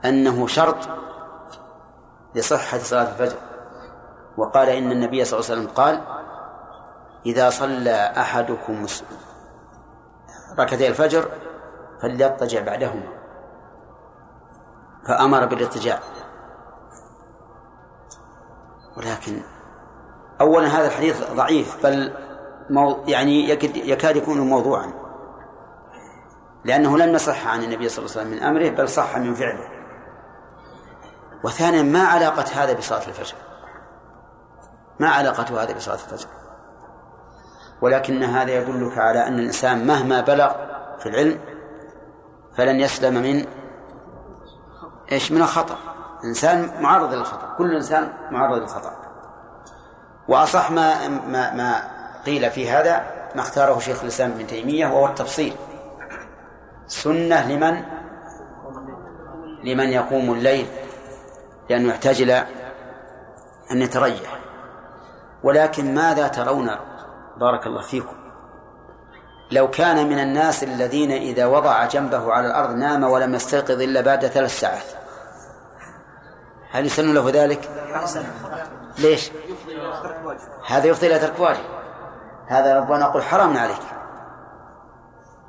أنه 0.04 0.46
شرط 0.46 0.88
لصحة 2.34 2.78
صلاة 2.78 3.10
الفجر. 3.12 3.38
وقال 4.36 4.68
إن 4.68 4.92
النبي 4.92 5.24
صلى 5.24 5.40
الله 5.40 5.50
عليه 5.50 5.60
وسلم 5.60 5.74
قال 5.74 6.00
إذا 7.26 7.50
صلى 7.50 8.12
أحدكم 8.16 8.86
ركعتي 10.58 10.88
الفجر 10.88 11.28
فليضطجع 12.02 12.62
بعدهما. 12.62 13.18
فأمر 15.08 15.46
بالاضطجاع 15.46 16.00
ولكن 18.96 19.40
أولا 20.40 20.66
هذا 20.66 20.86
الحديث 20.86 21.32
ضعيف 21.32 21.86
بل 21.86 22.14
مو 22.70 23.04
يعني 23.06 23.48
يكاد 23.74 24.16
يكون 24.16 24.40
موضوعا. 24.40 24.92
لأنه 26.64 26.98
لم 26.98 27.14
يصح 27.14 27.46
عن 27.46 27.62
النبي 27.62 27.88
صلى 27.88 28.06
الله 28.06 28.16
عليه 28.16 28.26
وسلم 28.26 28.36
من 28.36 28.42
أمره 28.42 28.68
بل 28.68 28.88
صح 28.88 29.18
من 29.18 29.34
فعله. 29.34 29.68
وثانيا 31.44 31.82
ما 31.82 32.02
علاقة 32.02 32.44
هذا 32.54 32.72
بصلاة 32.72 33.08
الفجر؟ 33.08 33.36
ما 35.00 35.08
علاقة 35.08 35.62
هذا 35.62 35.72
بصلاة 35.72 35.94
الفجر؟ 35.94 36.28
ولكن 37.80 38.22
هذا 38.22 38.50
يدلك 38.50 38.98
على 38.98 39.26
أن 39.26 39.38
الإنسان 39.38 39.86
مهما 39.86 40.20
بلغ 40.20 40.52
في 40.98 41.08
العلم 41.08 41.40
فلن 42.58 42.80
يسلم 42.80 43.14
من 43.14 43.46
إيش؟ 45.12 45.32
من 45.32 45.42
الخطأ. 45.42 45.76
إنسان 46.24 46.82
معرض 46.82 47.14
للخطأ. 47.14 47.54
كل 47.58 47.74
إنسان 47.74 48.12
معرض 48.30 48.58
للخطأ. 48.58 48.92
وأصح 50.28 50.70
ما 50.70 51.08
ما 51.08 51.54
ما 51.54 51.82
قيل 52.26 52.50
في 52.50 52.70
هذا 52.70 53.06
ما 53.34 53.40
اختاره 53.40 53.78
شيخ 53.78 54.02
الإسلام 54.02 54.30
ابن 54.30 54.46
تيمية 54.46 54.86
وهو 54.86 55.06
التفصيل. 55.06 55.56
سنة 56.86 57.52
لمن؟ 57.52 57.82
لمن 59.64 59.88
يقوم 59.88 60.32
الليل 60.32 60.66
لأنه 61.70 61.88
يحتاج 61.88 62.22
إلى 62.22 62.46
أن 63.72 63.82
يتريح. 63.82 64.38
ولكن 65.42 65.94
ماذا 65.94 66.28
ترون؟ 66.28 66.70
بارك 67.36 67.66
الله 67.66 67.82
فيكم. 67.82 68.16
لو 69.50 69.70
كان 69.70 70.08
من 70.08 70.18
الناس 70.18 70.64
الذين 70.64 71.12
إذا 71.12 71.46
وضع 71.46 71.86
جنبه 71.86 72.32
على 72.32 72.46
الأرض 72.46 72.74
نام 72.74 73.04
ولم 73.04 73.34
يستيقظ 73.34 73.80
إلا 73.80 74.00
بعد 74.00 74.26
ثلاث 74.26 74.60
ساعات. 74.60 74.84
هل 76.70 76.86
يسن 76.86 77.14
له 77.14 77.30
ذلك؟ 77.30 77.68
ليش؟ 78.98 79.30
هذا 80.66 80.86
يفضي 80.86 81.06
إلى 81.06 81.18
ترك 81.18 81.40
واجب. 81.40 81.60
هذا 82.46 82.78
ربنا 82.78 82.98
نقول 82.98 83.22
حرام 83.22 83.56
عليك. 83.56 83.82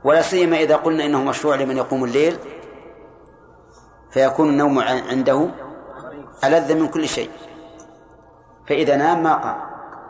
ولا 0.03 0.21
سيما 0.21 0.57
إذا 0.57 0.75
قلنا 0.75 1.05
إنه 1.05 1.23
مشروع 1.23 1.55
لمن 1.55 1.77
يقوم 1.77 2.03
الليل 2.03 2.37
فيكون 4.11 4.49
النوم 4.49 4.79
عنده 4.79 5.49
ألذ 6.43 6.73
من 6.73 6.87
كل 6.87 7.07
شيء. 7.07 7.29
فإذا 8.67 8.95
نام 8.95 9.23
ما 9.23 9.33
قام. 9.33 9.61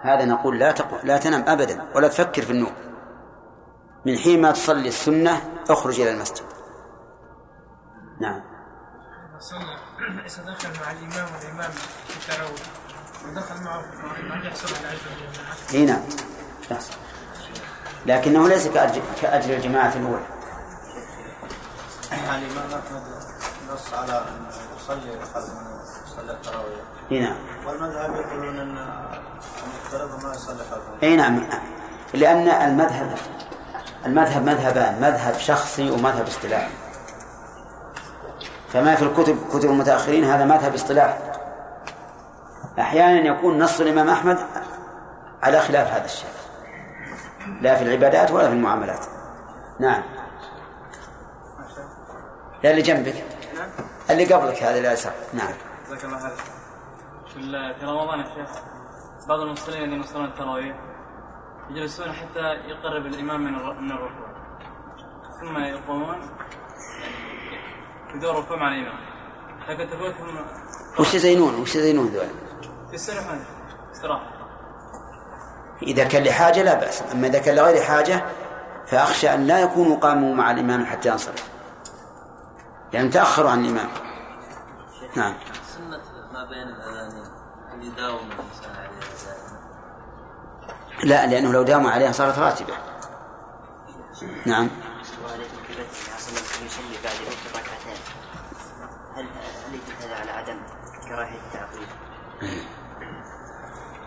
هذا 0.02 0.26
نقول 0.26 0.60
لا 0.60 0.72
تقل 0.72 1.07
لا 1.07 1.18
تنام 1.18 1.44
أبدا 1.48 1.86
ولا 1.95 2.07
تفكر 2.07 2.41
في 2.41 2.52
النوم. 2.52 2.89
من 4.10 4.18
حين 4.18 4.41
ما 4.41 4.52
تصلي 4.52 4.88
السنة 4.88 5.41
اخرج 5.69 5.99
إلى 5.99 6.11
المسجد. 6.11 6.45
نعم. 8.22 8.41
إذا 10.26 10.44
دخل 10.44 10.69
مع 10.81 10.91
الإمام 10.91 11.27
والإمام 11.34 11.72
في 12.07 12.31
التراويح 12.31 12.61
ودخل 13.26 13.64
معه 13.64 13.81
في 13.81 13.88
القائمة 13.94 14.36
هل 14.36 14.48
يحصل 14.48 14.76
على 14.76 14.88
أجر 14.88 15.73
إي 15.73 15.86
نعم. 15.86 16.02
يحصل. 16.72 16.94
لكنه 18.06 18.48
ليس 18.48 18.68
كأجر, 18.68 19.02
كأجر 19.22 19.53
الجماعة 19.53 19.94
الأولى. 19.95 20.26
يعني 22.11 22.45
الإمام 22.45 22.80
أحمد 22.80 23.03
نص 23.73 23.94
على 23.94 24.18
أن 24.18 24.45
يصلي 24.77 25.26
خلف 25.34 25.49
من 25.49 25.80
يصلي 26.07 26.31
التراويح. 26.31 26.80
إي 27.11 27.19
نعم. 27.19 27.38
والمذهب 27.65 28.15
يقولون 28.15 28.60
أن 28.60 28.77
المفترض 29.64 30.23
ما 30.23 30.36
يصلي 30.36 30.64
خلفه. 30.72 31.03
إي 31.03 31.15
نعم. 31.15 31.49
لأن 32.14 32.48
المذهب 32.48 33.18
المذهب 34.05 34.45
مذهبان 34.45 35.01
مذهب 35.01 35.34
شخصي 35.34 35.91
ومذهب 35.91 36.27
اصطلاحي. 36.27 36.71
فما 38.73 38.95
في 38.95 39.03
الكتب 39.03 39.38
كتب 39.53 39.69
المتأخرين 39.69 40.23
هذا 40.23 40.45
مذهب 40.45 40.73
اصطلاحي. 40.73 41.17
أحيانا 42.80 43.27
يكون 43.27 43.59
نص 43.59 43.80
الإمام 43.80 44.09
أحمد 44.09 44.38
على 45.43 45.59
خلاف 45.59 45.91
هذا 45.91 46.05
الشيء 46.05 46.30
لا 47.61 47.76
في 47.76 47.84
العبادات 47.84 48.31
ولا 48.31 48.47
في 48.47 48.53
المعاملات. 48.53 49.05
نعم. 49.80 50.03
لا 52.63 52.71
اللي 52.71 52.81
جنبك. 52.81 53.23
اللي 54.09 54.34
قبلك 54.34 54.63
هذا 54.63 54.81
لا 54.81 54.93
يسار 54.93 55.13
نعم. 55.34 55.53
جزاك 55.88 56.05
الله 56.05 56.19
خير. 56.19 56.31
في 57.34 57.73
في 57.80 57.85
رمضان 57.85 58.19
يا 58.19 58.26
شيخ 58.26 58.49
بعض 59.27 59.39
المصلين 59.39 59.84
اللي 59.84 59.99
يصلون 59.99 60.26
التراويح. 60.26 60.76
يجلسون 61.70 62.12
حتى 62.12 62.40
يقرب 62.40 63.06
الإمام 63.06 63.44
من 63.44 63.52
من 63.54 63.91
الركوع. 63.91 64.30
ثم 65.41 65.58
يقومون 65.58 66.18
يدور 68.16 68.32
الركوع 68.32 68.58
مع 68.58 68.68
الإمام. 68.68 69.00
لكن 69.70 69.90
تفوتهم 69.90 70.46
وش 71.00 71.14
يزينون؟ 71.14 71.56
وش 71.56 71.76
يزينون 71.76 72.08
ذول 72.08 72.28
يستريحون 72.94 73.46
استراحه 73.91 74.40
إذا 75.82 76.04
كان 76.04 76.24
لحاجة 76.24 76.64
لا 76.64 76.74
بأس. 76.74 77.04
أما 77.12 77.28
إذا 77.28 77.40
كان 77.40 77.56
لغير 77.56 77.84
حاجة 77.84 78.26
فأخشى 78.88 79.34
أن 79.34 79.48
لا 79.48 79.60
يكونوا 79.60 79.98
قاموا 79.98 80.36
مع 80.36 80.52
الإمام 80.52 80.86
حتى 80.86 81.10
ينصرف. 81.10 81.50
يعني 82.94 83.10
تأخروا 83.10 83.50
عن 83.50 83.66
الإمام. 83.66 83.90
نعم. 85.16 85.34
سنة 85.78 86.02
ما 86.34 86.46
بين 86.46 86.68
الأذانين 86.68 87.26
أن 87.74 87.82
يداوم 87.82 88.30
الإنسان 88.32 88.76
عليها 88.76 88.90
دائما 88.90 88.98
لا 91.03 91.27
لأنه 91.27 91.51
لو 91.51 91.63
داموا 91.63 91.91
عليها 91.91 92.11
صارت 92.11 92.39
راتبة. 92.39 92.73
نعم؟ 94.45 94.69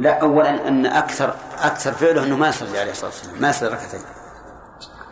لا 0.01 0.21
أولا 0.21 0.69
أن 0.69 0.87
أكثر 0.87 1.35
أكثر 1.59 1.93
فعله 1.93 2.25
أنه 2.25 2.37
ما 2.37 2.49
يصلي 2.49 2.81
عليه 2.81 2.91
الصلاة 2.91 3.11
والسلام 3.11 3.41
ما 3.43 3.51
يصلي 3.51 3.69
ركعتين. 3.69 4.01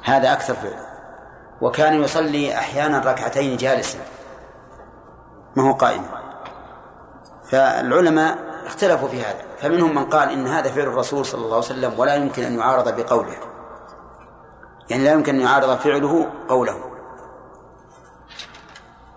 هذا 0.03 0.33
أكثر 0.33 0.55
فعله. 0.55 0.87
وكان 1.61 2.03
يصلي 2.03 2.59
أحيانا 2.59 2.99
ركعتين 2.99 3.57
جالسا. 3.57 3.99
ما 5.57 5.63
هو 5.63 5.73
قائما 5.73 6.21
فالعلماء 7.51 8.39
اختلفوا 8.67 9.09
في 9.09 9.21
هذا. 9.21 9.50
فمنهم 9.61 9.95
من 9.95 10.05
قال 10.05 10.31
إن 10.31 10.47
هذا 10.47 10.71
فعل 10.71 10.87
الرسول 10.87 11.27
صلى 11.27 11.41
الله 11.41 11.57
عليه 11.57 11.67
وسلم 11.67 11.95
ولا 11.99 12.15
يمكن 12.15 12.43
أن 12.43 12.59
يعارض 12.59 13.01
بقوله. 13.01 13.37
يعني 14.91 15.05
لا 15.05 15.13
يمكن 15.13 15.35
أن 15.35 15.41
يعارض 15.41 15.77
فعله 15.77 16.31
قوله. 16.49 16.91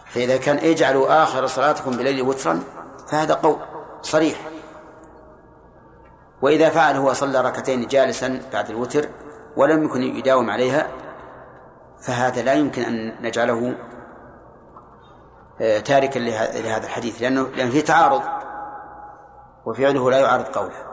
فإذا 0.07 0.37
كان 0.37 0.57
اجعلوا 0.57 1.23
آخر 1.23 1.47
صلاتكم 1.47 1.91
بليل 1.91 2.21
وترا 2.21 2.63
فهذا 3.07 3.33
قول 3.33 3.57
صريح. 4.01 4.37
وإذا 6.41 6.69
فعل 6.69 6.95
هو 6.95 7.13
صلى 7.13 7.41
ركعتين 7.41 7.87
جالسا 7.87 8.41
بعد 8.53 8.69
الوتر 8.69 9.09
ولم 9.57 9.83
يكن 9.83 10.01
يداوم 10.01 10.49
عليها 10.49 10.87
فهذا 12.01 12.41
لا 12.41 12.53
يمكن 12.53 12.81
أن 12.81 13.15
نجعله 13.21 13.75
آه، 15.61 15.79
تاركا 15.79 16.19
لهذا 16.19 16.85
الحديث 16.85 17.21
لأنه 17.21 17.47
لأن 17.47 17.69
فيه 17.69 17.81
تعارض. 17.81 18.42
وفعله 19.65 20.11
لا 20.11 20.19
يعارض 20.19 20.45
قوله. 20.45 20.85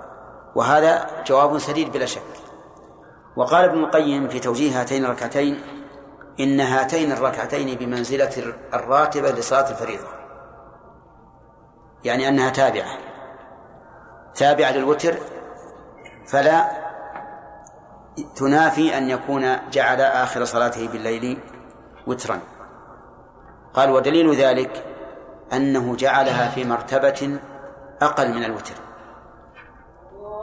وهذا 0.55 1.07
جواب 1.27 1.59
سديد 1.59 1.93
بلا 1.93 2.07
شك. 2.07 2.23
وقال 3.37 3.65
ابن 3.65 3.85
القيم 3.85 4.29
في 4.29 4.41
توجيه 4.41 4.81
هاتين 4.81 5.05
الركعتين 5.05 5.61
إن 6.41 6.61
هاتين 6.61 7.13
الركعتين 7.13 7.79
بمنزلة 7.79 8.55
الراتبة 8.75 9.31
لصلاة 9.31 9.71
الفريضة. 9.71 10.09
يعني 12.05 12.29
أنها 12.29 12.51
تابعة. 12.51 12.99
تابعة 14.35 14.73
للوتر 14.73 15.15
فلا 16.27 16.71
تنافي 18.37 18.99
أن 18.99 19.11
يكون 19.11 19.71
جعل 19.71 20.01
آخر 20.01 20.45
صلاته 20.45 20.89
بالليل 20.89 21.39
وترا. 22.07 22.41
قال 23.75 23.91
ودليل 23.91 24.35
ذلك 24.35 24.85
أنه 25.53 25.97
جعلها 25.97 26.49
في 26.49 26.65
مرتبة 26.65 27.39
أقل 28.03 28.35
من 28.35 28.45
الوتر. 28.45 28.75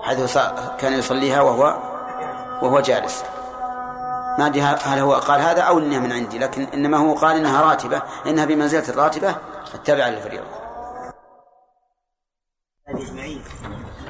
حيث 0.01 0.37
كان 0.79 0.93
يصليها 0.93 1.41
وهو 1.41 1.63
وهو 2.61 2.79
جالس. 2.79 3.23
ما 4.39 4.45
أدري 4.45 4.61
هل 4.61 4.99
هو 4.99 5.13
قال 5.13 5.41
هذا 5.41 5.61
أو 5.61 5.79
إنها 5.79 5.99
من 5.99 6.11
عندي 6.11 6.39
لكن 6.39 6.61
إنما 6.61 6.97
هو 6.97 7.15
قال 7.15 7.37
إنها 7.37 7.61
راتبة 7.61 8.01
إنها 8.25 8.45
بمنزلة 8.45 8.89
الراتبة 8.89 9.35
التابعة 9.73 10.09
للفريضة. 10.09 10.47
أجمعين 12.87 13.43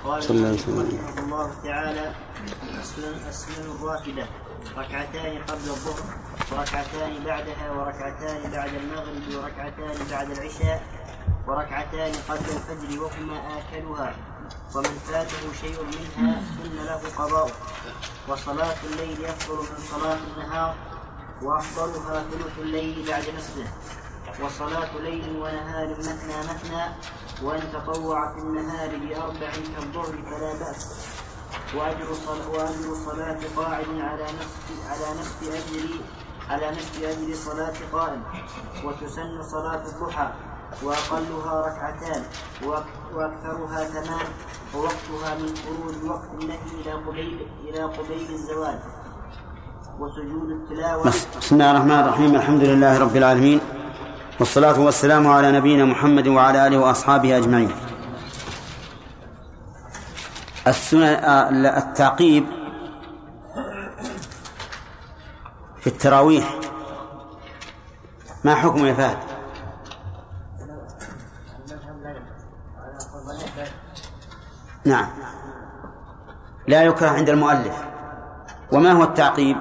قال 0.06 0.20
رحمه 0.20 1.20
الله 1.20 1.52
تعالى 1.64 2.14
السنن 3.30 3.76
الراتبة. 3.76 4.28
ركعتان 4.78 5.44
قبل 5.44 5.70
الظهر 5.70 6.04
وركعتان 6.52 7.24
بعدها 7.26 7.72
وركعتان 7.72 8.52
بعد 8.52 8.74
المغرب 8.74 9.44
وركعتان 9.44 10.08
بعد 10.12 10.32
العشاء. 10.32 10.82
وركعتان 11.48 12.12
قبل 12.30 12.46
الفجر 12.56 13.04
وهما 13.04 13.38
آكلها 13.58 14.16
ومن 14.76 15.00
فاته 15.08 15.54
شيء 15.62 15.84
منها 15.84 16.42
سن 16.42 16.86
له 16.86 17.02
قضاء 17.18 17.52
وصلاة 18.28 18.76
الليل 18.84 19.26
أفضل 19.26 19.58
من 19.58 19.80
صلاة 19.92 20.18
النهار 20.28 20.76
وأفضلها 21.42 22.24
ثلث 22.32 22.60
الليل 22.60 23.08
بعد 23.08 23.24
نصفه. 23.38 23.68
وصلاة 24.44 24.98
ليل 24.98 25.38
ونهار 25.38 25.90
مثنى 26.00 26.38
مثنى 26.50 26.84
وأن 27.44 27.72
تطوع 27.74 28.34
في 28.34 28.40
النهار 28.40 28.90
بأربع 28.98 29.52
كالظهر 29.52 30.14
فلا 30.30 30.54
بأس. 30.60 31.08
وأجر 31.76 32.14
صلاة 32.14 32.50
وأجر 32.50 32.96
صلاة 33.06 33.40
قاعد 33.58 33.86
على 33.90 34.24
نصف 34.24 34.90
على 34.90 35.20
نصف 35.20 35.44
أجر 35.44 35.90
على 36.50 36.72
نصف 36.72 37.04
أجر 37.04 37.36
صلاة 37.36 37.76
قائم. 37.92 38.24
وتسن 38.84 39.44
صلاة 39.44 39.84
الضحى. 39.86 40.30
وأقلها 40.84 41.54
ركعتان 41.68 42.24
وأكثرها 43.14 43.84
ثمان 43.84 44.28
ووقتها 44.76 45.36
من 45.40 45.56
خروج 45.56 46.12
وقت 46.12 46.30
النهي 46.42 46.60
إلى 46.82 46.94
قبيل 46.94 47.48
إلى 47.64 47.84
قبيل 47.84 48.30
الزواج 48.30 48.80
وسجود 50.00 50.50
التلاوة. 50.50 51.04
بسم 51.40 51.56
الله 51.56 51.72
الرحمن 51.72 52.00
الرحيم 52.00 52.36
الحمد 52.36 52.64
لله 52.64 53.00
رب 53.00 53.16
العالمين 53.16 53.60
والصلاة 54.40 54.80
والسلام 54.80 55.28
على 55.28 55.52
نبينا 55.52 55.86
محمد 55.86 56.28
وعلى 56.28 56.68
آله 56.68 56.78
وأصحابه 56.78 57.38
أجمعين. 57.38 57.72
السنن 60.68 61.04
التعقيب 61.66 62.46
في 65.82 65.88
التراويح. 65.88 66.60
ما 68.44 68.56
حكم 68.56 68.86
يا 68.86 68.94
فهد؟ 68.94 69.18
نعم. 74.88 75.08
لا 76.68 76.84
يكره 76.84 77.10
عند 77.10 77.30
المؤلف. 77.30 77.88
وما 78.74 78.92
هو 78.92 79.04
التعقيب؟ 79.04 79.58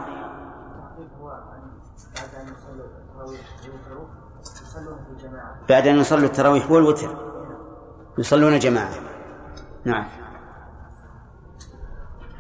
بعد 5.69 5.87
أن 5.87 5.97
يصلوا 5.97 6.25
التراويح 6.25 6.71
والوتر. 6.71 7.17
يصلون 8.19 8.59
جماعة. 8.59 8.95
نعم. 9.85 10.09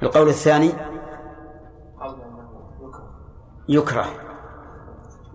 القول 0.02 0.28
الثاني؟ 0.28 0.72
يكره. 3.68 4.06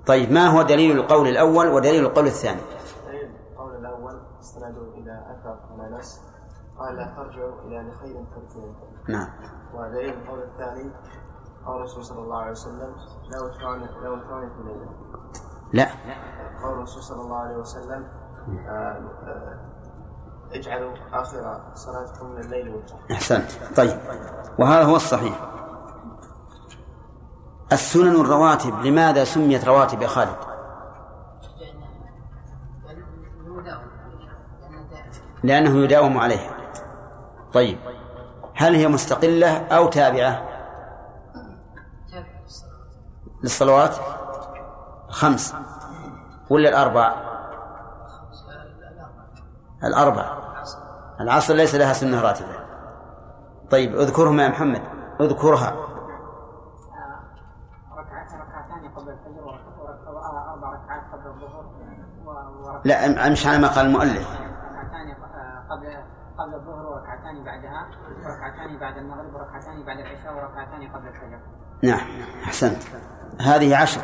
طيب 0.05 0.31
ما 0.31 0.47
هو 0.47 0.61
دليل 0.61 0.97
القول 0.99 1.27
الأول 1.27 1.67
ودليل 1.67 2.05
القول 2.05 2.27
الثاني؟ 2.27 2.61
القول 3.51 3.75
الأول 3.75 4.21
استندوا 4.41 4.93
إلى 4.93 5.25
أثر 5.31 5.57
أنس 5.97 6.21
قال 6.81 6.95
لا 6.95 7.13
ترجعوا 7.17 7.61
إلى 7.61 7.79
لخير 7.79 8.25
تركوا 8.35 8.73
نعم. 9.09 9.27
ودليل 9.73 10.13
القول 10.13 10.39
الثاني. 10.39 10.91
قول 11.65 11.75
الرسول 11.77 12.05
صلى 12.05 12.19
الله 12.19 12.37
عليه 12.37 12.51
وسلم 12.51 12.95
لا 13.29 13.41
وتراني 13.41 13.85
لا 14.03 14.09
وتراني 14.09 14.49
في 14.49 14.59
الليل 14.61 14.87
لا. 15.73 15.87
قول 16.63 16.73
الرسول 16.73 17.03
صلى 17.03 17.21
الله 17.21 17.37
عليه 17.37 17.55
وسلم 17.55 18.07
آه، 18.67 18.71
آه، 18.71 19.59
اجعلوا 20.53 20.93
آخر 21.13 21.61
صلاتكم 21.73 22.25
من 22.25 22.37
الليل 22.41 22.75
وترا 22.75 22.97
أحسنت. 23.11 23.51
طيب. 23.77 23.99
وهذا 24.59 24.83
هو 24.83 24.95
الصحيح. 24.95 25.39
السنن 27.71 28.21
الرواتب 28.21 28.73
لماذا 28.85 29.23
سميت 29.23 29.65
رواتب 29.65 30.01
يا 30.01 30.07
خالد؟ 30.07 30.35
لأنه 35.43 35.77
يداوم 35.83 36.17
عليها. 36.17 36.60
طيب. 37.53 37.77
هل 38.55 38.75
هي 38.75 38.87
مستقلة 38.87 39.57
أو 39.57 39.87
تابعة؟ 39.87 40.41
للصلوات؟ 43.43 43.95
الخمس 45.09 45.55
ولا 46.49 46.69
الأربع؟ 46.69 47.13
الأربع. 49.83 50.37
العصر 51.19 51.53
ليس 51.53 51.75
لها 51.75 51.93
سنة 51.93 52.21
راتبة. 52.21 52.59
طيب 53.71 53.95
اذكرهم 53.95 54.39
يا 54.39 54.47
محمد. 54.47 54.81
اذكرها. 55.21 55.75
لا 62.85 63.27
أمشي 63.27 63.49
على 63.49 63.57
ما 63.57 63.67
قال 63.67 63.85
المؤلف 63.85 64.27
ركعتان 64.31 65.15
قبل 65.69 65.97
قبل 66.37 66.55
الظهر 66.55 66.85
وركعتان 66.85 67.40
بعدها 67.51 67.87
وركعتان 68.25 68.79
بعد 68.79 68.97
المغرب 68.97 69.33
وركعتان 69.35 69.85
بعد 69.85 69.97
العشاء 69.97 70.33
وركعتان 70.33 70.91
قبل 70.93 71.07
الفجر. 71.07 71.39
نعم 71.83 72.07
أحسنت. 72.43 72.83
هذه 73.41 73.77
عشر. 73.77 74.01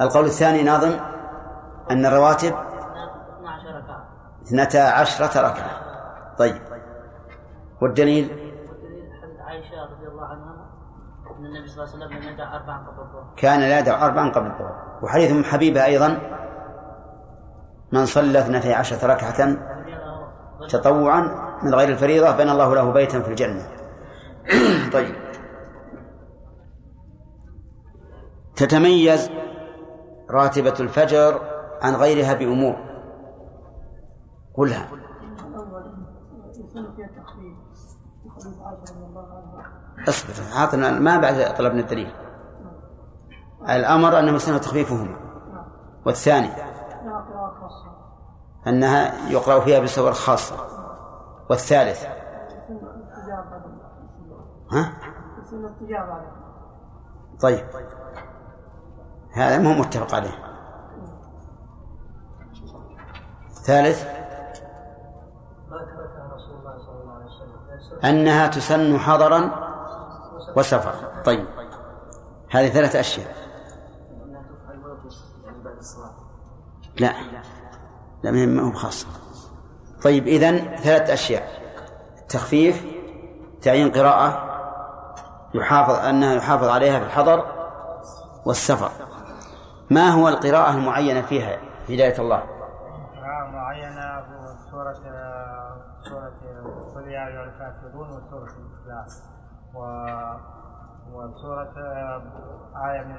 القول 0.00 0.24
الثاني 0.24 0.62
ناظم 0.62 1.00
أن 1.90 2.06
الرواتب 2.06 2.54
12 2.54 3.76
ركعة 3.76 4.08
اثنتا 4.42 4.78
عشرة 4.78 5.40
ركعة. 5.40 5.70
طيب. 6.38 6.62
والدليل؟ 7.82 8.30
حديث 9.22 9.40
عائشة 9.40 9.84
رضي 9.84 10.08
الله 10.08 10.26
عنها 10.26 10.68
أن 11.38 11.46
النبي 11.46 11.68
صلى 11.68 11.84
الله 11.84 11.94
عليه 11.94 12.06
وسلم 12.06 12.18
لم 12.18 12.34
يدع 12.34 12.56
أربعا 12.56 12.78
قبل 12.78 13.00
الظهر 13.00 13.34
كان 13.36 13.60
لا 13.60 13.78
يدع 13.78 14.06
أربعا 14.06 14.30
قبل 14.30 14.46
الظهر. 14.46 14.98
وحديث 15.02 15.30
أم 15.30 15.44
حبيبة 15.44 15.84
أيضا 15.84 16.18
من 17.92 18.06
صلى 18.06 18.38
اثنتي 18.38 18.74
عشرة 18.74 19.06
ركعة 19.06 19.56
تطوعا 20.68 21.47
من 21.62 21.74
غير 21.74 21.88
الفريضة 21.88 22.36
بنى 22.36 22.52
الله 22.52 22.74
له 22.74 22.92
بيتا 22.92 23.20
في 23.20 23.28
الجنة. 23.30 23.66
طيب. 24.92 25.14
تتميز 28.56 29.30
راتبة 30.30 30.74
الفجر 30.80 31.40
عن 31.82 31.94
غيرها 31.94 32.34
بأمور. 32.34 32.76
قلها. 34.54 34.88
اصبر 40.08 40.32
عاطنا 40.56 40.90
ما 40.90 41.18
بعد 41.18 41.54
طلبنا 41.54 41.80
الدليل. 41.80 42.12
الأمر 43.70 44.18
أنه 44.18 44.32
يسن 44.32 44.60
تخفيفهما. 44.60 45.16
والثاني 46.06 46.50
أنها 48.66 49.30
يقرأ 49.30 49.60
فيها 49.60 49.80
بصور 49.80 50.12
خاصة. 50.12 50.77
والثالث. 51.50 52.04
ها؟ 54.72 54.92
طيب. 57.40 57.64
هذا 59.32 59.58
مو 59.58 59.74
متفق 59.74 60.14
عليه. 60.14 60.48
ثالث. 63.64 64.06
أنها 68.04 68.46
تسن 68.46 68.98
حضرا 68.98 69.50
وسفرا. 70.56 71.22
طيب. 71.22 71.46
هذه 72.50 72.68
ثلاث 72.68 72.96
أشياء. 72.96 73.34
لا. 77.00 77.12
لا 78.22 78.30
ما 78.30 78.62
هو 78.62 78.72
خاص 78.72 79.06
طيب 80.04 80.26
إذن 80.26 80.76
ثلاث 80.76 81.10
أشياء. 81.10 81.48
التخفيف 82.18 82.86
تعيين 83.62 83.90
قراءة 83.90 84.44
يحافظ 85.54 85.94
أنها 85.94 86.34
يحافظ 86.34 86.68
عليها 86.68 86.98
في 86.98 87.04
الحضر 87.04 87.44
والسفر. 88.46 88.90
ما 89.90 90.08
هو 90.08 90.28
القراءة 90.28 90.70
المعينة 90.70 91.22
فيها 91.22 91.56
هداية 91.88 92.18
الله؟ 92.18 92.42
قراءة 93.16 93.50
معينة 93.52 94.24
سورة 94.70 94.94
سورة 96.08 96.32
قل 96.94 97.08
يا 97.08 97.28
أيها 97.28 97.44
الكافرون 97.44 98.08
وسورة 98.08 98.50
الإخلاص. 98.58 99.22
و 99.74 99.80
وسورة 101.12 101.72
آية 102.90 103.04
من 103.04 103.16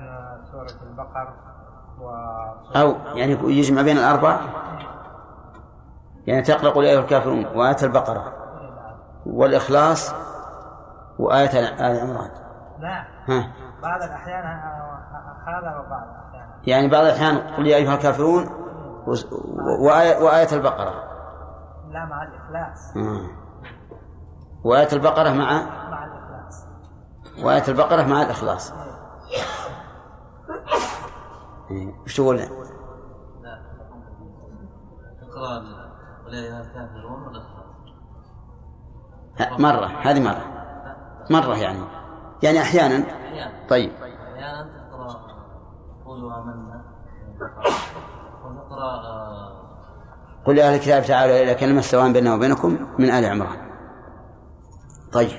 سورة 0.52 0.90
البقر. 0.90 1.34
و 2.02 2.10
أو 2.76 2.96
يعني 3.16 3.38
يجمع 3.60 3.82
بين 3.82 3.98
الأربع؟ 3.98 4.40
يعني 6.30 6.42
تقرأ 6.42 6.70
قل 6.70 6.84
يا 6.84 6.92
أيها 6.92 7.00
الكافرون 7.00 7.46
وآية 7.46 7.78
البقرة 7.84 8.34
والإخلاص 9.26 10.14
وآية 11.20 11.60
آل 11.60 12.00
عمران. 12.00 12.32
لا. 12.80 13.06
ها. 13.28 13.54
بعض 13.82 14.02
الأحيان 14.02 14.44
هذا 15.48 15.80
وبعض 15.80 16.08
الأحيان. 16.08 16.50
يعني 16.68 16.88
بعض 16.88 17.04
الأحيان 17.04 17.38
قل 17.38 17.68
يا 17.68 17.76
أيها 17.76 17.94
الكافرون 17.96 18.50
وآية, 19.86 20.24
وآية 20.24 20.48
البقرة. 20.52 20.94
لا 21.90 22.06
مع 22.06 22.24
الإخلاص. 22.24 22.94
وآية 24.64 24.94
البقرة 24.94 25.30
مع؟ 25.30 25.64
مع 25.90 26.06
الإخلاص. 26.06 26.66
وآية 27.44 27.68
البقرة 27.68 28.04
مع 28.04 28.22
الإخلاص. 28.22 28.74
إيه. 31.72 32.04
وش 32.06 32.18
تقول؟ 32.18 32.38
لا. 32.38 32.50
تقرأ 35.22 35.79
مرة 39.60 39.86
هذه 39.86 40.20
مرة. 40.20 40.46
مرة 41.30 41.58
يعني. 41.58 41.80
يعني 42.44 42.62
أحيانا. 42.62 43.06
طيب. 43.70 43.92
أحيانا 43.92 44.90
تقرأ 44.92 45.28
قولوا 46.06 46.34
آمنا. 46.42 46.84
وتقرأ 48.46 48.84
آه، 48.84 49.60
قل 50.46 50.58
يا 50.58 50.68
أهل 50.68 50.76
الكتاب 50.76 51.04
تعالوا 51.04 51.44
إلى 51.44 51.56
كلمة 51.56 51.82
سواء 51.82 52.12
بيننا 52.14 52.34
وبينكم 52.36 52.88
من 53.00 53.10
آل 53.10 53.26
عمران. 53.26 53.70
طيب. 55.14 55.30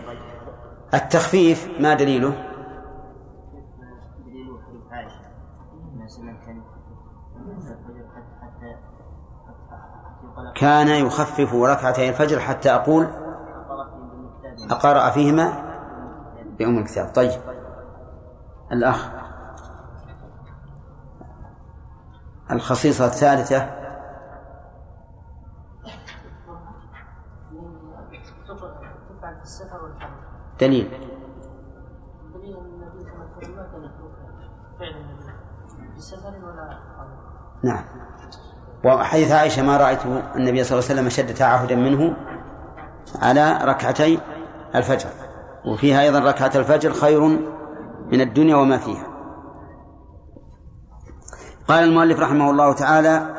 التخفيف 0.94 1.80
ما 1.80 1.94
دليله 1.94 2.28
دليل 4.26 4.58
حديث 4.66 4.92
عائشة 4.92 5.20
أن 6.02 6.08
سلم 6.08 6.36
كان 6.46 6.56
يخفف 6.58 6.76
الفجر 7.70 8.08
حتى 8.14 8.34
حتى 8.42 8.76
حتى 9.48 10.40
كان 10.60 10.88
يخفف 10.88 11.54
ركعتي 11.54 12.08
الفجر 12.08 12.40
حتى 12.40 12.70
أقول 12.70 13.08
أقرأ 14.70 15.10
فيهما؟ 15.10 15.70
بأم 16.58 16.78
الكتاب. 16.78 17.12
طيب. 17.14 17.40
الأخ. 18.72 19.08
الخصيصة 22.50 23.06
الثالثة. 23.06 23.80
دليل. 30.60 31.10
نعم. 37.62 37.84
وحديث 38.84 39.30
عائشة 39.32 39.62
ما 39.62 39.76
رأيت 39.76 40.06
النبي 40.06 40.64
صلى 40.64 40.78
الله 40.78 40.90
عليه 40.90 41.00
وسلم 41.00 41.06
أشد 41.06 41.34
تعهدا 41.34 41.74
منه 41.74 42.16
على 43.22 43.58
ركعتي 43.62 44.20
الفجر. 44.74 45.08
وفيها 45.66 46.00
أيضا 46.00 46.18
ركعة 46.18 46.52
الفجر 46.54 46.92
خير 46.92 47.20
من 48.12 48.20
الدنيا 48.20 48.56
وما 48.56 48.78
فيها. 48.78 49.06
قال 51.68 51.84
المؤلف 51.84 52.20
رحمه 52.20 52.50
الله 52.50 52.72
تعالى 52.72 53.36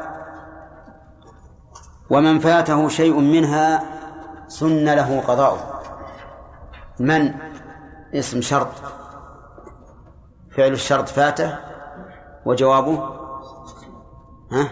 ومن 2.10 2.40
فاته 2.40 2.88
شيء 2.88 3.20
منها 3.20 3.84
سن 4.48 4.86
له 4.86 5.22
قضاؤه. 5.22 5.82
من؟ 7.00 7.34
اسم 8.14 8.42
شرط. 8.42 8.68
فعل 10.52 10.72
الشرط 10.72 11.10
فاته. 11.10 11.58
وجوابه؟ 12.46 13.10
ها؟ 14.52 14.68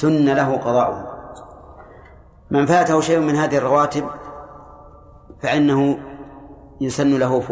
سن 0.00 0.34
له 0.34 0.56
قضاؤه. 0.56 1.14
من 2.50 2.66
فاته 2.66 3.00
شيء 3.00 3.18
من 3.18 3.36
هذه 3.36 3.58
الرواتب 3.58 4.04
فإنه 5.42 5.98
يسن 6.80 7.18
له 7.18 7.42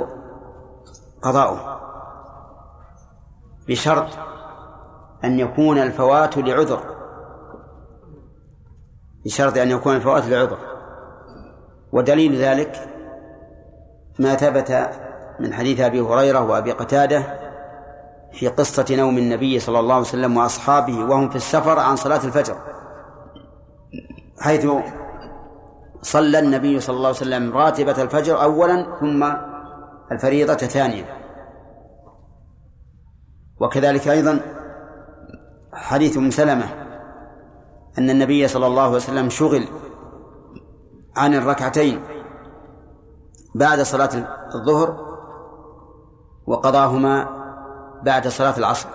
قضاؤه. 1.23 1.81
بشرط 3.69 4.09
أن 5.25 5.39
يكون 5.39 5.79
الفوات 5.79 6.39
لعذر. 6.39 6.81
بشرط 9.25 9.59
أن 9.59 9.71
يكون 9.71 9.97
الفوات 9.97 10.27
لعذر. 10.27 10.59
ودليل 11.93 12.37
ذلك 12.37 12.89
ما 14.19 14.35
ثبت 14.35 14.91
من 15.41 15.55
حديث 15.55 15.81
أبي 15.81 16.01
هريرة 16.01 16.41
وأبي 16.41 16.73
قتادة 16.73 17.42
في 18.33 18.49
قصة 18.49 18.87
نوم 18.91 19.19
النبي 19.19 19.59
صلى 19.61 19.81
الله 19.81 19.95
عليه 19.95 20.05
وسلم 20.05 20.37
وأصحابه 20.37 21.05
وهم 21.05 21.31
في 21.31 21.37
السفر 21.37 21.79
عن 21.79 21.97
صلاة 21.97 22.25
الفجر. 22.25 22.57
حيث 24.41 24.67
صلى 26.03 26.39
النبي 26.39 26.81
صلى 26.81 26.97
الله 26.97 27.09
عليه 27.09 27.17
وسلم 27.17 27.53
راتبة 27.53 28.03
الفجر 28.03 28.43
أولا 28.43 28.99
ثم 29.01 29.33
الفريضة 30.13 30.55
ثانيا. 30.55 31.05
وكذلك 33.61 34.09
أيضا 34.09 34.41
حديث 35.73 36.17
أم 36.17 36.31
سلمة 36.31 36.67
أن 37.99 38.11
النبي 38.11 38.49
صلى 38.49 38.67
الله 38.67 38.83
عليه 38.83 38.97
وسلم 38.97 39.29
شغل 39.29 39.65
عن 41.17 41.35
الركعتين 41.35 42.01
بعد 43.55 43.83
صلاة 43.83 44.11
الظهر 44.55 45.13
وقضاهما 46.47 47.42
بعد 48.03 48.29
صلاة 48.29 48.59
العصر. 48.59 48.89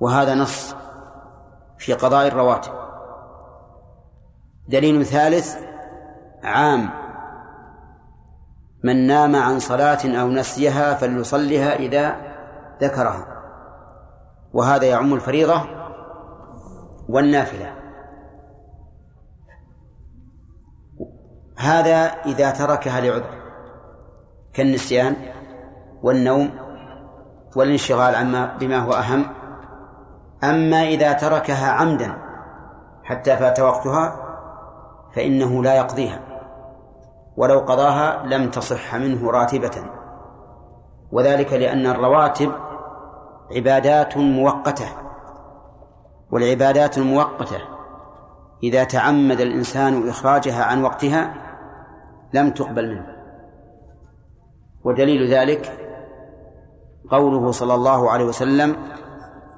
وهذا 0.00 0.34
نص 0.34 0.74
في 1.78 1.92
قضاء 1.92 2.26
الرواتب. 2.26 2.72
دليل 4.68 5.06
ثالث 5.06 5.56
عام. 6.44 6.90
من 8.84 9.06
نام 9.06 9.36
عن 9.36 9.58
صلاة 9.58 10.20
أو 10.20 10.28
نسيها 10.28 10.94
فليصلها 10.94 11.74
إذا 11.76 12.16
ذكرها. 12.80 13.42
وهذا 14.52 14.84
يعم 14.84 15.14
الفريضة 15.14 15.62
والنافلة. 17.08 17.74
هذا 21.58 22.04
إذا 22.06 22.50
تركها 22.50 23.00
لعذر. 23.00 23.42
كالنسيان. 24.52 25.37
والنوم 26.02 26.50
والانشغال 27.56 28.14
عما 28.14 28.56
بما 28.60 28.78
هو 28.78 28.92
أهم. 28.92 29.26
أما 30.44 30.82
إذا 30.82 31.12
تركها 31.12 31.70
عمدا 31.70 32.18
حتى 33.04 33.36
فات 33.36 33.60
وقتها 33.60 34.16
فإنه 35.14 35.62
لا 35.62 35.74
يقضيها 35.74 36.20
ولو 37.36 37.58
قضاها 37.58 38.26
لم 38.26 38.50
تصح 38.50 38.94
منه 38.94 39.30
راتبة. 39.30 39.84
وذلك 41.12 41.52
لأن 41.52 41.86
الرواتب 41.86 42.52
عبادات 43.56 44.16
مؤقتة 44.16 44.86
والعبادات 46.30 46.98
المؤقتة 46.98 47.60
إذا 48.62 48.84
تعمد 48.84 49.40
الإنسان 49.40 50.08
إخراجها 50.08 50.64
عن 50.64 50.82
وقتها 50.82 51.34
لم 52.32 52.50
تقبل 52.50 52.90
منه. 52.94 53.06
ودليل 54.84 55.34
ذلك 55.34 55.87
قوله 57.10 57.50
صلى 57.50 57.74
الله 57.74 58.10
عليه 58.10 58.24
وسلم 58.24 58.76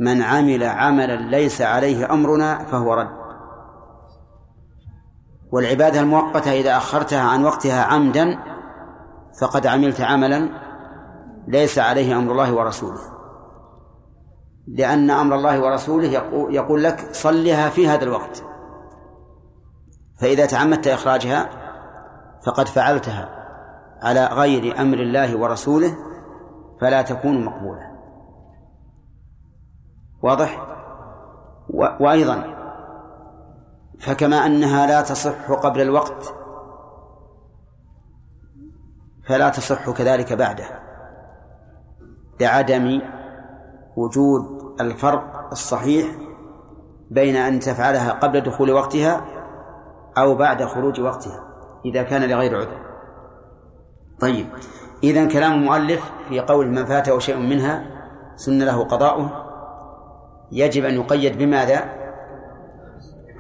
من 0.01 0.23
عمل 0.23 0.65
عملا 0.65 1.17
ليس 1.17 1.63
عليه 1.63 2.13
أمرنا 2.13 2.59
فهو 2.59 2.95
رد. 2.95 3.21
والعبادة 5.53 6.01
المؤقتة 6.01 6.53
إذا 6.53 6.77
أخرتها 6.77 7.23
عن 7.23 7.45
وقتها 7.45 7.83
عمدا 7.83 8.39
فقد 9.41 9.67
عملت 9.67 10.01
عملا 10.01 10.49
ليس 11.49 11.79
عليه 11.79 12.19
أمر 12.19 12.33
الله 12.33 12.55
ورسوله. 12.55 13.01
لأن 14.69 15.11
أمر 15.11 15.37
الله 15.37 15.61
ورسوله 15.61 16.09
يقول 16.51 16.85
لك 16.85 17.09
صلها 17.13 17.69
في 17.69 17.89
هذا 17.89 18.05
الوقت. 18.05 18.45
فإذا 20.21 20.47
تعمدت 20.47 20.89
إخراجها 20.89 21.51
فقد 22.47 22.69
فعلتها 22.69 23.29
على 24.03 24.27
غير 24.27 24.81
أمر 24.81 24.99
الله 24.99 25.37
ورسوله 25.37 26.10
فلا 26.81 27.03
تكون 27.03 27.45
مقبولة. 27.45 27.91
واضح. 30.23 30.67
وأيضا 32.01 32.61
فكما 34.01 34.37
أنها 34.37 34.87
لا 34.87 35.03
تصح 35.03 35.51
قبل 35.51 35.81
الوقت 35.81 36.35
فلا 39.29 39.49
تصح 39.49 39.91
كذلك 39.91 40.33
بعده 40.33 40.65
لعدم 42.41 43.01
وجود 43.97 44.45
الفرق 44.81 45.49
الصحيح 45.53 46.07
بين 47.11 47.37
أن 47.37 47.61
تفعلها 47.61 48.13
قبل 48.13 48.41
دخول 48.41 48.71
وقتها 48.71 49.25
أو 50.19 50.35
بعد 50.35 50.65
خروج 50.65 51.01
وقتها 51.01 51.45
إذا 51.85 52.03
كان 52.03 52.23
لغير 52.23 52.57
عذر. 52.57 52.87
طيب. 54.21 54.47
إذا 55.03 55.29
كلام 55.29 55.53
المؤلف 55.53 56.13
في 56.29 56.41
قول 56.41 56.67
من 56.67 56.85
فاته 56.85 57.19
شيء 57.19 57.37
منها 57.37 57.85
سن 58.37 58.63
له 58.63 58.85
قضاؤه 58.85 59.47
يجب 60.53 60.85
أن 60.85 60.95
يقيد 60.95 61.39
بماذا؟ 61.39 61.85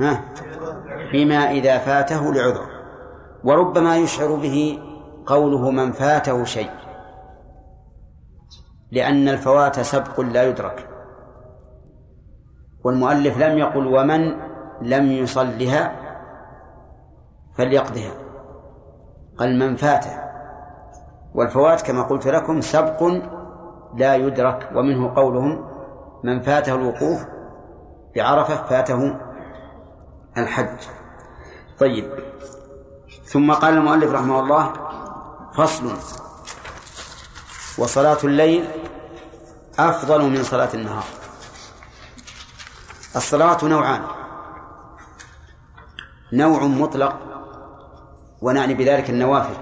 ها؟ 0.00 0.24
بما 1.12 1.50
إذا 1.50 1.78
فاته 1.78 2.34
لعذر. 2.34 2.66
وربما 3.44 3.96
يشعر 3.96 4.34
به 4.34 4.78
قوله 5.26 5.70
من 5.70 5.92
فاته 5.92 6.44
شيء. 6.44 6.70
لأن 8.92 9.28
الفوات 9.28 9.80
سبق 9.80 10.20
لا 10.20 10.42
يدرك. 10.42 10.88
والمؤلف 12.84 13.38
لم 13.38 13.58
يقل 13.58 13.86
ومن 13.86 14.36
لم 14.82 15.12
يصلها 15.12 15.92
فليقضها. 17.58 18.12
قال 19.38 19.58
من 19.58 19.76
فاته. 19.76 20.29
والفوات 21.34 21.82
كما 21.82 22.02
قلت 22.02 22.26
لكم 22.26 22.60
سبق 22.60 23.02
لا 23.96 24.16
يدرك 24.16 24.70
ومنه 24.74 25.14
قولهم 25.14 25.70
من 26.24 26.40
فاته 26.40 26.74
الوقوف 26.74 27.24
بعرفة 28.16 28.66
فاته 28.66 29.16
الحج. 30.38 30.78
طيب. 31.78 32.12
ثم 33.24 33.52
قال 33.52 33.74
المؤلف 33.74 34.12
رحمه 34.12 34.40
الله 34.40 34.72
فصل. 35.54 35.92
وصلاة 37.78 38.18
الليل 38.24 38.68
أفضل 39.78 40.30
من 40.30 40.42
صلاة 40.42 40.68
النهار. 40.74 41.04
الصلاة 43.16 43.64
نوعان. 43.64 44.02
نوع 46.32 46.64
مطلق 46.64 47.16
ونعني 48.42 48.74
بذلك 48.74 49.10
النوافل. 49.10 49.54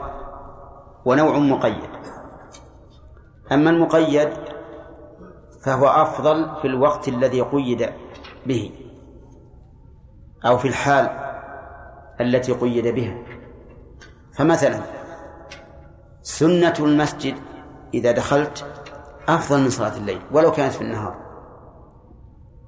ونوع 1.08 1.38
مقيد. 1.38 1.90
أما 3.52 3.70
المقيد 3.70 4.28
فهو 5.64 5.86
أفضل 5.86 6.56
في 6.62 6.66
الوقت 6.66 7.08
الذي 7.08 7.40
قيد 7.40 7.90
به 8.46 8.70
أو 10.46 10.58
في 10.58 10.68
الحال 10.68 11.08
التي 12.20 12.52
قيد 12.52 12.86
بها. 12.86 13.18
فمثلا 14.32 14.80
سنة 16.22 16.74
المسجد 16.80 17.34
إذا 17.94 18.12
دخلت 18.12 18.66
أفضل 19.28 19.60
من 19.60 19.70
صلاة 19.70 19.96
الليل 19.96 20.20
ولو 20.32 20.52
كانت 20.52 20.72
في 20.72 20.82
النهار. 20.82 21.16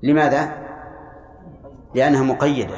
لماذا؟ 0.02 0.52
لأنها 1.94 2.22
مقيدة 2.22 2.76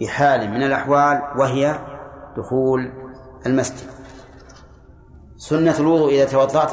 بحال 0.00 0.50
من 0.50 0.62
الأحوال 0.62 1.22
وهي 1.36 1.78
دخول 2.36 2.92
المسجد. 3.46 3.97
سنة 5.38 5.78
الوضوء 5.78 6.14
إذا 6.14 6.24
توضأت 6.24 6.70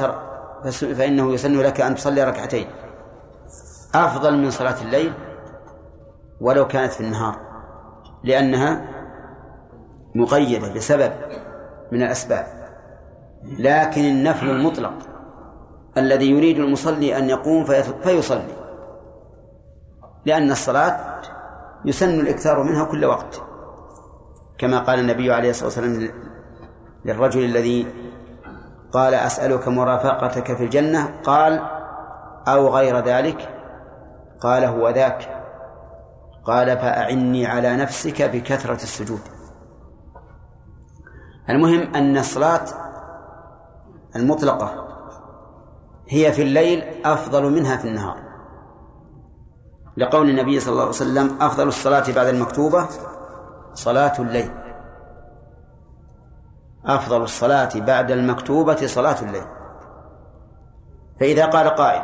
فإنه 0.82 1.32
يسن 1.32 1.58
لك 1.60 1.80
أن 1.80 1.94
تصلي 1.94 2.24
ركعتين. 2.24 2.66
أفضل 3.94 4.36
من 4.38 4.50
صلاة 4.50 4.82
الليل 4.82 5.12
ولو 6.40 6.66
كانت 6.66 6.92
في 6.92 7.00
النهار 7.00 7.36
لأنها 8.24 8.88
مقيدة 10.14 10.72
بسبب 10.72 11.12
من 11.92 12.02
الأسباب. 12.02 12.46
لكن 13.58 14.00
النفل 14.00 14.50
المطلق 14.50 14.92
الذي 15.98 16.30
يريد 16.30 16.58
المصلي 16.58 17.18
أن 17.18 17.30
يقوم 17.30 17.64
فيصلي. 18.02 18.56
لأن 20.24 20.50
الصلاة 20.50 21.20
يسن 21.84 22.20
الإكثار 22.20 22.62
منها 22.62 22.84
كل 22.84 23.04
وقت. 23.04 23.42
كما 24.58 24.78
قال 24.78 24.98
النبي 24.98 25.32
عليه 25.32 25.50
الصلاة 25.50 25.66
والسلام 25.66 26.10
للرجل 27.04 27.44
الذي 27.44 27.86
قال 28.96 29.14
أسألك 29.14 29.68
مرافقتك 29.68 30.56
في 30.56 30.64
الجنة؟ 30.64 31.20
قال 31.24 31.60
أو 32.48 32.68
غير 32.68 32.98
ذلك؟ 32.98 33.48
قال 34.40 34.64
هو 34.64 34.88
ذاك. 34.88 35.42
قال 36.44 36.78
فأعني 36.78 37.46
على 37.46 37.76
نفسك 37.76 38.22
بكثرة 38.22 38.74
السجود. 38.74 39.20
المهم 41.50 41.94
أن 41.94 42.18
الصلاة 42.18 42.64
المطلقة 44.16 44.86
هي 46.08 46.32
في 46.32 46.42
الليل 46.42 46.84
أفضل 47.04 47.52
منها 47.52 47.76
في 47.76 47.88
النهار. 47.88 48.16
لقول 49.96 50.30
النبي 50.30 50.60
صلى 50.60 50.72
الله 50.72 50.82
عليه 50.82 50.90
وسلم 50.90 51.36
أفضل 51.40 51.68
الصلاة 51.68 52.12
بعد 52.12 52.26
المكتوبة 52.26 52.86
صلاة 53.74 54.12
الليل. 54.18 54.65
أفضل 56.86 57.22
الصلاة 57.22 57.68
بعد 57.74 58.10
المكتوبة 58.10 58.86
صلاة 58.86 59.16
الليل. 59.22 59.46
فإذا 61.20 61.46
قال 61.46 61.68
قائل 61.68 62.02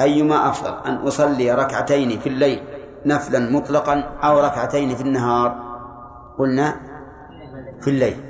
أيما 0.00 0.48
أفضل 0.48 0.86
أن 0.86 0.94
أصلي 0.94 1.52
ركعتين 1.52 2.20
في 2.20 2.28
الليل 2.28 2.62
نفلا 3.06 3.38
مطلقا 3.38 4.00
أو 4.22 4.40
ركعتين 4.40 4.94
في 4.94 5.02
النهار؟ 5.02 5.68
قلنا 6.38 6.80
في 7.80 7.90
الليل. 7.90 8.24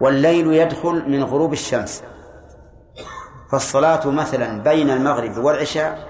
والليل 0.00 0.52
يدخل 0.52 1.10
من 1.10 1.24
غروب 1.24 1.52
الشمس. 1.52 2.02
فالصلاة 3.50 4.10
مثلا 4.10 4.62
بين 4.62 4.90
المغرب 4.90 5.38
والعشاء 5.38 6.08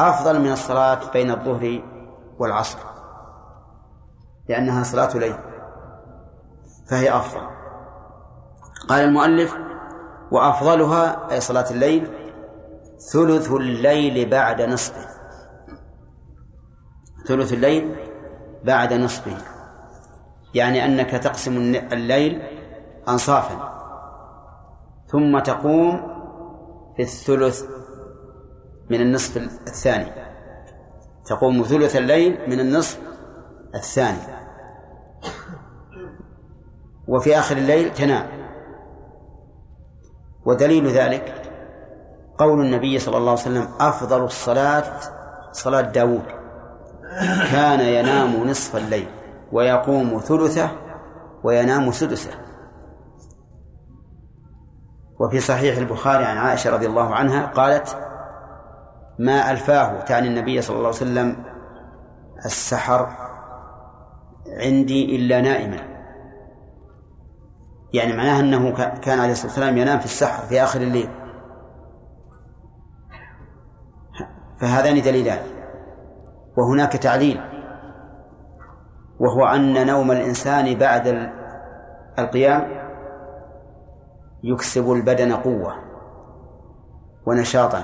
أفضل 0.00 0.40
من 0.40 0.52
الصلاة 0.52 1.10
بين 1.12 1.30
الظهر 1.30 1.82
والعصر 2.38 2.78
لأنها 4.48 4.82
صلاة 4.82 5.16
ليل 5.16 5.36
فهي 6.90 7.16
أفضل. 7.16 7.59
قال 8.90 9.00
المؤلف 9.04 9.56
وأفضلها 10.30 11.32
أي 11.32 11.40
صلاة 11.40 11.70
الليل 11.70 12.10
ثلث 13.12 13.52
الليل 13.52 14.30
بعد 14.30 14.62
نصفه 14.62 15.06
ثلث 17.26 17.52
الليل 17.52 17.96
بعد 18.64 18.92
نصفه 18.92 19.36
يعني 20.54 20.84
أنك 20.84 21.10
تقسم 21.10 21.56
الليل 21.92 22.42
أنصافا. 23.08 23.80
ثم 25.06 25.38
تقوم 25.38 26.00
في 26.96 27.02
الثلث 27.02 27.64
من 28.90 29.00
النصف 29.00 29.36
الثاني. 29.68 30.12
تقوم 31.26 31.62
ثلث 31.62 31.96
الليل 31.96 32.50
من 32.50 32.60
النصف 32.60 33.00
الثاني. 33.74 34.40
وفي 37.08 37.38
آخر 37.38 37.56
الليل 37.56 37.94
تنام. 37.94 38.39
ودليل 40.44 40.88
ذلك 40.88 41.52
قول 42.38 42.60
النبي 42.60 42.98
صلى 42.98 43.16
الله 43.16 43.30
عليه 43.30 43.40
وسلم 43.40 43.68
أفضل 43.80 44.24
الصلاة 44.24 44.84
صلاة 45.52 45.80
داود. 45.80 46.22
كان 47.52 47.80
ينام 47.80 48.48
نصف 48.48 48.76
الليل 48.76 49.08
ويقوم 49.52 50.18
ثلثه 50.18 50.70
وينام 51.44 51.92
سدسه. 51.92 52.30
وفي 55.20 55.40
صحيح 55.40 55.76
البخاري 55.76 56.24
عن 56.24 56.36
عائشة 56.36 56.70
رضي 56.70 56.86
الله 56.86 57.14
عنها 57.14 57.46
قالت 57.46 57.96
ما 59.18 59.50
ألفاه 59.50 60.00
تعني 60.00 60.28
النبي 60.28 60.62
صلى 60.62 60.76
الله 60.76 60.86
عليه 60.86 60.96
وسلم 60.96 61.36
السحر 62.44 63.08
عندي 64.46 65.16
إلا 65.16 65.40
نائما. 65.40 65.89
يعني 67.92 68.16
معناه 68.16 68.40
أنه 68.40 68.70
كان 69.00 69.18
عليه 69.18 69.32
الصلاة 69.32 69.46
والسلام 69.46 69.78
ينام 69.78 69.98
في 69.98 70.04
السحر 70.04 70.46
في 70.46 70.62
آخر 70.62 70.80
الليل. 70.80 71.10
فهذان 74.60 75.02
دليلان. 75.02 75.38
وهناك 76.56 76.92
تعليل. 76.92 77.40
وهو 79.20 79.46
أن 79.46 79.86
نوم 79.86 80.10
الإنسان 80.10 80.78
بعد 80.78 81.32
القيام 82.18 82.80
يكسب 84.42 84.92
البدن 84.92 85.32
قوة 85.32 85.74
ونشاطا. 87.26 87.82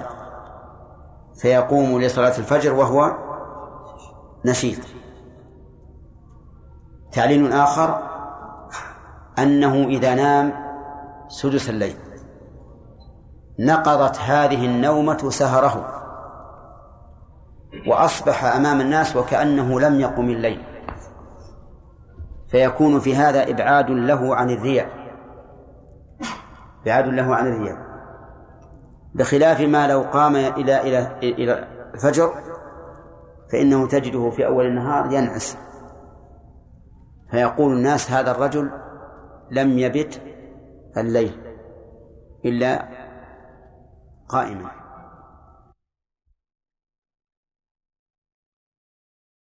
فيقوم 1.43 2.01
لصلاة 2.01 2.39
الفجر 2.39 2.75
وهو 2.75 3.17
نشيط. 4.45 4.79
تعليل 7.13 7.53
آخر 7.53 8.16
أنه 9.39 9.75
إذا 9.75 10.15
نام 10.15 10.53
سدس 11.29 11.71
الليل. 11.71 11.97
نقضت 13.59 14.19
هذه 14.19 14.67
النومة 14.67 15.31
سهره. 15.31 15.93
وأصبح 17.87 18.45
أمام 18.45 18.81
الناس 18.81 19.17
وكأنه 19.17 19.81
لم 19.81 20.01
يقم 20.01 20.29
الليل. 20.31 20.63
فيكون 22.51 23.01
في 23.01 23.17
هذا 23.17 23.51
إبعاد 23.51 23.91
له 23.91 24.37
عن 24.37 24.51
الرياء. 24.51 24.89
إبعاد 26.83 27.07
له 27.07 27.35
عن 27.35 27.47
الرياء. 27.47 27.79
بخلاف 29.15 29.61
ما 29.61 29.87
لو 29.87 30.03
قام 30.03 30.37
إلى 30.37 30.81
إلى 30.81 31.19
إلى 31.23 31.69
الفجر 31.95 32.31
فإنه 33.53 33.87
تجده 33.87 34.31
في 34.31 34.47
أول 34.47 34.67
النهار 34.67 35.13
ينعس. 35.13 35.57
فيقول 37.31 37.73
الناس 37.73 38.11
هذا 38.11 38.31
الرجل 38.31 38.71
لم 39.51 39.79
يبت 39.79 40.21
الليل 40.97 41.33
إلا 42.45 42.89
قائما. 44.29 44.71